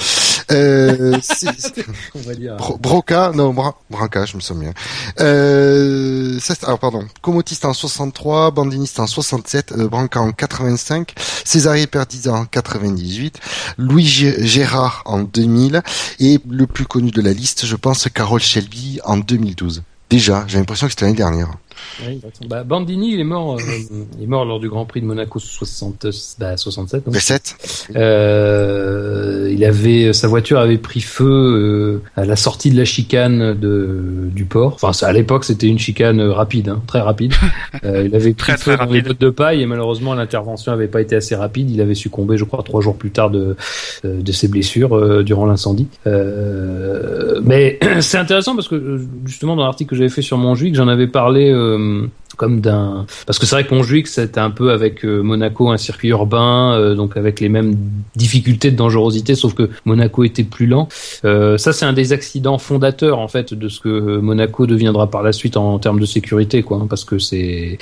[0.50, 2.56] Euh, c'est- On va dire.
[2.56, 4.72] Bro- Broca, non, Bra Branca, je me souviens.
[5.20, 7.06] Euh, ça, alors, pardon.
[7.22, 11.14] Comotiste en 63, Bandiniste en 67, euh, Branca en 85,
[11.44, 13.40] Césaré Perdisa en 98,
[13.78, 15.82] Louis Gé- Gérard en 2000,
[16.20, 19.82] et le plus connu de la liste, je pense, Carole Shelby en 2012.
[20.10, 21.48] Déjà, j'ai l'impression que c'était l'année dernière.
[22.06, 23.62] Oui, bah, Bandini il est mort euh,
[24.18, 26.06] il est mort lors du Grand Prix de Monaco 60
[26.38, 27.04] bah, 67.
[27.04, 27.14] donc.
[27.14, 32.76] Le 7 Euh, il avait sa voiture avait pris feu euh, à la sortie de
[32.76, 34.74] la chicane de du port.
[34.74, 37.34] Enfin, ça, à l'époque, c'était une chicane euh, rapide, hein, très rapide.
[37.84, 40.72] Euh, il avait pris Très, feu très dans les bottes de paille et malheureusement l'intervention
[40.72, 41.70] avait pas été assez rapide.
[41.70, 43.56] Il avait succombé, je crois, trois jours plus tard de
[44.04, 45.88] euh, de ses blessures euh, durant l'incendie.
[46.06, 50.74] Euh, mais c'est intéressant parce que euh, justement dans l'article que j'avais fait sur Montjuic,
[50.74, 51.50] j'en avais parlé.
[51.66, 52.06] Euh,
[52.36, 55.78] comme d'un parce que c'est vrai que Montjuic c'était un peu avec euh, Monaco un
[55.78, 57.76] circuit urbain euh, donc avec les mêmes
[58.14, 60.88] difficultés de dangerosité sauf que Monaco était plus lent.
[61.22, 65.32] Ça c'est un des accidents fondateurs en fait de ce que Monaco deviendra par la
[65.32, 67.78] suite en, termes de sécurité quoi hein, parce que c'est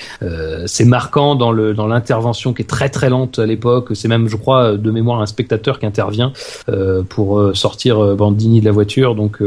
[0.67, 3.89] c'est marquant dans le dans l'intervention qui est très très lente à l'époque.
[3.95, 6.33] C'est même je crois de mémoire un spectateur qui intervient
[7.09, 9.15] pour sortir Bandini de la voiture.
[9.15, 9.39] Donc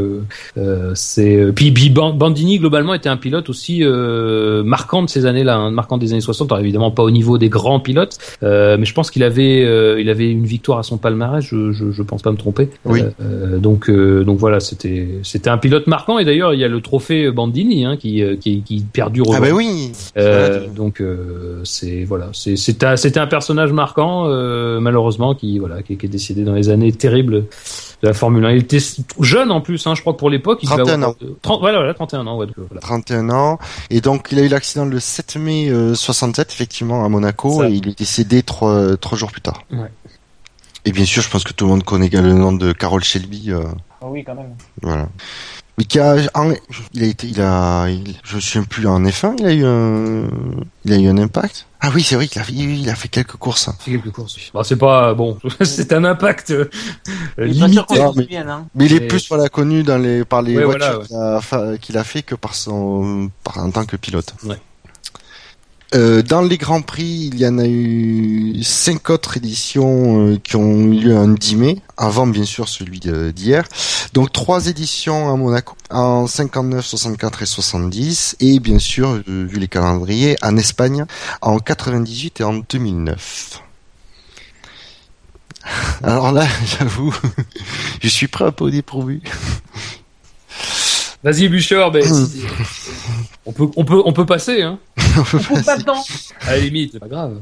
[0.93, 3.83] c'est puis, puis Ban- Bandini globalement était un pilote aussi
[4.27, 6.51] euh, marquant de ces années-là, hein, marquant des années 60.
[6.51, 9.99] Alors évidemment pas au niveau des grands pilotes, euh, mais je pense qu'il avait euh,
[9.99, 11.43] il avait une victoire à son palmarès.
[11.43, 12.69] Je, je, je pense pas me tromper.
[12.85, 13.01] Oui.
[13.57, 17.31] Donc donc voilà, c'était c'était un pilote marquant et d'ailleurs il y a le trophée
[17.31, 19.91] Bandini hein, qui, qui qui perdure Ah ben oui
[20.75, 21.01] donc
[21.63, 24.27] c'est voilà, c'est c'était un personnage marquant
[24.79, 27.45] malheureusement qui voilà qui, qui est décédé dans les années terribles
[28.03, 28.51] de la Formule 1.
[28.51, 28.77] Il était
[29.19, 31.15] jeune en plus, hein, je crois que pour l'époque il devait 31 avoir ans.
[31.23, 32.37] euh, 30, voilà, voilà, 31 ans.
[32.37, 32.81] Ouais, donc, voilà.
[32.81, 33.59] 31 ans.
[33.89, 37.69] Et donc, il a eu l'accident le 7 mai euh, 67, effectivement, à Monaco, Ça.
[37.69, 39.63] et il est décédé trois, trois jours plus tard.
[39.71, 39.91] Ouais.
[40.85, 43.51] Et bien sûr, je pense que tout le monde connaît le nom de Carole Shelby.
[43.51, 43.63] euh,
[44.01, 44.55] Ah oui, quand même.
[44.81, 45.07] voilà.
[45.77, 46.53] Mais qui a, en-
[46.93, 49.63] il a été, il a, il- je me souviens plus en F1, il a eu
[49.65, 50.27] un,
[50.85, 51.66] il a eu un impact?
[51.79, 53.69] Ah oui, c'est vrai qu'il a, fait- il a fait quelques courses.
[53.79, 54.35] C'est quelques courses.
[54.53, 55.37] Bon, c'est pas bon.
[55.61, 56.69] c'est un impact euh,
[57.37, 57.99] Il limité.
[57.99, 58.65] Non, mais- hein.
[58.75, 61.41] Mais il est plus voilà connu dans les par les Ouais, voitures voilà, ouais.
[61.41, 64.33] qu'il a, qu'il a fait que par son par en tant que pilote.
[64.43, 64.57] Ouais.
[65.95, 70.57] Euh, dans les grands prix, il y en a eu cinq autres éditions euh, qui
[70.57, 73.63] ont eu lieu un 10 mai, avant bien sûr celui d'hier.
[74.13, 79.59] Donc trois éditions à Monaco en 59, 64 et 70, et bien sûr, euh, vu
[79.59, 81.05] les calendriers, en Espagne
[81.41, 83.61] en 98 et en 2009.
[86.03, 86.45] Alors là,
[86.79, 87.15] j'avoue,
[88.01, 89.21] je suis prêt un peu au dépourvu.
[91.23, 92.43] Vas-y, Bûcheur, mais si-
[93.45, 94.79] on peut, on peut, on peut passer, hein.
[94.97, 96.03] On coupe maintenant.
[96.41, 97.39] À la limite, c'est pas grave.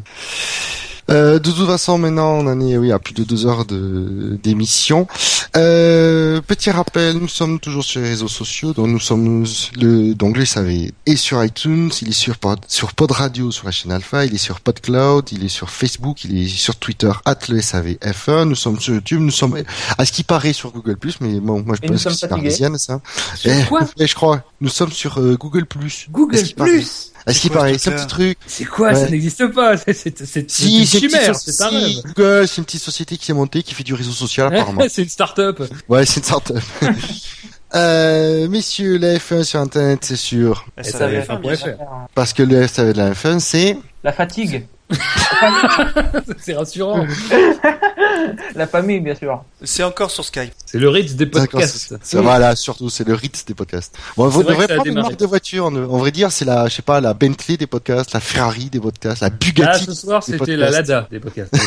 [1.09, 4.39] Euh, de toute façon, maintenant, on en est oui, à plus de deux heures de
[4.41, 5.07] d'émission.
[5.55, 9.45] Euh, petit rappel, nous sommes toujours sur les réseaux sociaux, donc nous sommes
[9.79, 13.65] le donc le SAV est sur iTunes, il est sur Pod, sur Pod Radio sur
[13.65, 17.11] la chaîne Alpha, il est sur PodCloud, il est sur Facebook, il est sur Twitter
[17.47, 19.63] le SAV F1, nous sommes sur YouTube, nous sommes
[19.97, 22.77] à ce qui paraît sur Google mais bon, moi je Et pense que c'est parisienne
[22.77, 22.99] ça.
[23.35, 26.07] Sur Eh, quoi je crois, nous sommes sur euh, Google Plus.
[26.11, 27.11] Google Plus.
[27.27, 28.37] À ce qui quoi ce paraît, c'est un petit truc.
[28.45, 29.77] C'est quoi Ça n'existe pas.
[29.77, 31.31] C'est, c'est, c'est, c'est Si, une chimère.
[31.31, 32.01] petite C'est un rêve.
[32.15, 34.83] Google, c'est une petite société qui s'est montée, qui fait du réseau social apparemment.
[34.89, 35.61] c'est une start-up.
[35.89, 36.63] ouais, c'est une start-up.
[37.75, 40.65] euh, messieurs, la F1 sur Internet, c'est sûr.
[40.77, 41.77] Et ça ça va avait être un fait, bien sûr.
[42.13, 43.77] Parce que le SAV de la F1, c'est...
[44.03, 44.67] La fatigue.
[46.39, 47.05] c'est rassurant.
[48.55, 49.43] La famille, bien sûr.
[49.63, 50.53] C'est encore sur Skype.
[50.65, 51.95] C'est le Ritz des podcasts.
[52.01, 53.95] c'est- Voilà, surtout, c'est le Ritz des podcasts.
[54.15, 55.65] Bon, vous devrez prendre une marque de voiture.
[55.65, 58.79] On, vrai dire, c'est la, je sais pas, la Bentley des podcasts, la Ferrari des
[58.79, 59.85] podcasts, la Ah, Bugatti.
[59.85, 60.89] ce soir, des c'était la podcasts.
[60.89, 61.53] Lada des podcasts.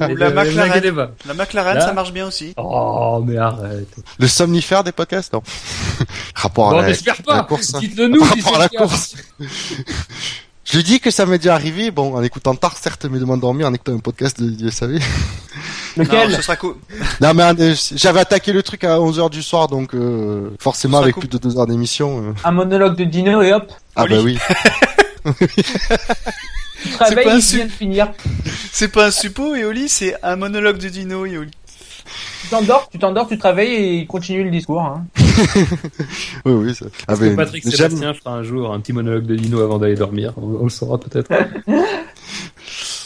[0.00, 1.08] Ou Et la McLaren.
[1.26, 2.54] La McLaren, ça marche bien aussi.
[2.56, 3.88] Oh, mais arrête.
[4.18, 5.42] Le somnifère des podcasts, non.
[6.34, 7.72] Rapport Bon, à la, course.
[7.80, 8.22] Dites-le nous.
[8.22, 9.14] Rapport à la course.
[10.66, 13.68] Je dis que ça m'est déjà arrivé, bon, en écoutant tard, certes, mais de m'endormir
[13.68, 14.98] en écoutant un podcast de, du SAV.
[15.96, 16.74] Lequel Non, ce sera cool.
[17.20, 21.16] Non, mais euh, j'avais attaqué le truc à 11h du soir, donc euh, forcément avec
[21.16, 22.30] plus de 2 heures d'émission.
[22.30, 22.32] euh.
[22.44, 24.14] Un monologue de Dino et hop, Ah Oli.
[24.14, 24.38] bah oui.
[26.84, 28.12] tu un il vient de finir.
[28.72, 31.50] C'est pas un suppo, Eoli, c'est un monologue de Dino, Eoli.
[32.42, 34.80] Tu t'endors, tu t'endors, tu te réveilles et il continue le discours.
[34.82, 35.04] Hein.
[36.44, 36.74] Oui, oui.
[36.74, 36.86] Ça...
[37.08, 39.78] Ah, Est-ce que mais Patrick Sébastien fera un jour un petit monologue de Dino avant
[39.78, 40.32] d'aller dormir?
[40.36, 41.28] On, on le saura peut-être.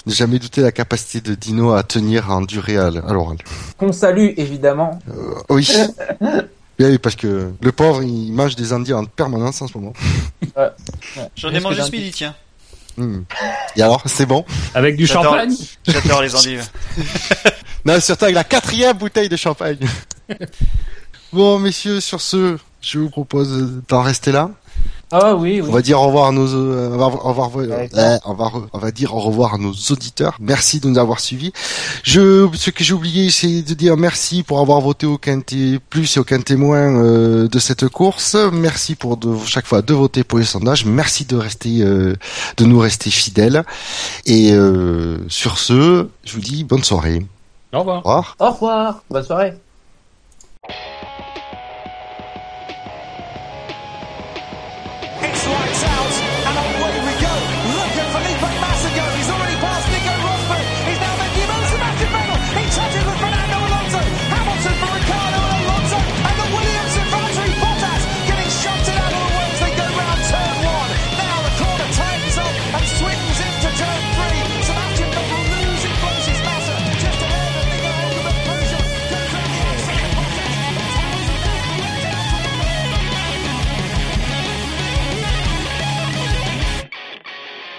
[0.07, 3.39] J'ai jamais douté la capacité de Dino à tenir en durée à, l- à l'oral.
[3.79, 4.99] Qu'on salue, évidemment.
[5.49, 5.69] Oui.
[6.21, 6.37] Oui,
[6.87, 9.93] oui, parce que le pauvre, il mange des endives en permanence en ce moment.
[11.37, 12.35] J'en ai mangé ce midi, tiens.
[12.97, 13.23] Hmm.
[13.77, 14.45] Et alors, c'est bon
[14.75, 15.55] Avec du champagne.
[15.87, 16.69] J'adore les endives.
[17.85, 19.79] Non, surtout avec la quatrième bouteille de champagne.
[21.33, 24.51] bon, messieurs, sur ce, je vous propose d'en rester là.
[25.13, 25.69] Ah oui, oui.
[25.69, 28.19] On va dire au revoir à nos, euh, on va, on va, revoir- Ouais, euh,
[28.25, 30.37] on va, re- on va dire au revoir à nos auditeurs.
[30.39, 31.53] Merci de nous avoir suivis.
[32.05, 36.17] Je, ce que j'ai oublié, c'est de dire merci pour avoir voté au quintet plus
[36.17, 38.37] et au quintet moins euh, de cette course.
[38.53, 40.85] Merci pour de, chaque fois de voter pour les sondages.
[40.85, 42.15] Merci de rester, euh,
[42.57, 43.65] de nous rester fidèles.
[44.27, 47.27] Et euh, sur ce, je vous dis bonne soirée.
[47.73, 47.99] Au revoir.
[48.07, 48.37] Au revoir.
[48.39, 49.03] Au revoir.
[49.11, 49.55] Bonne soirée.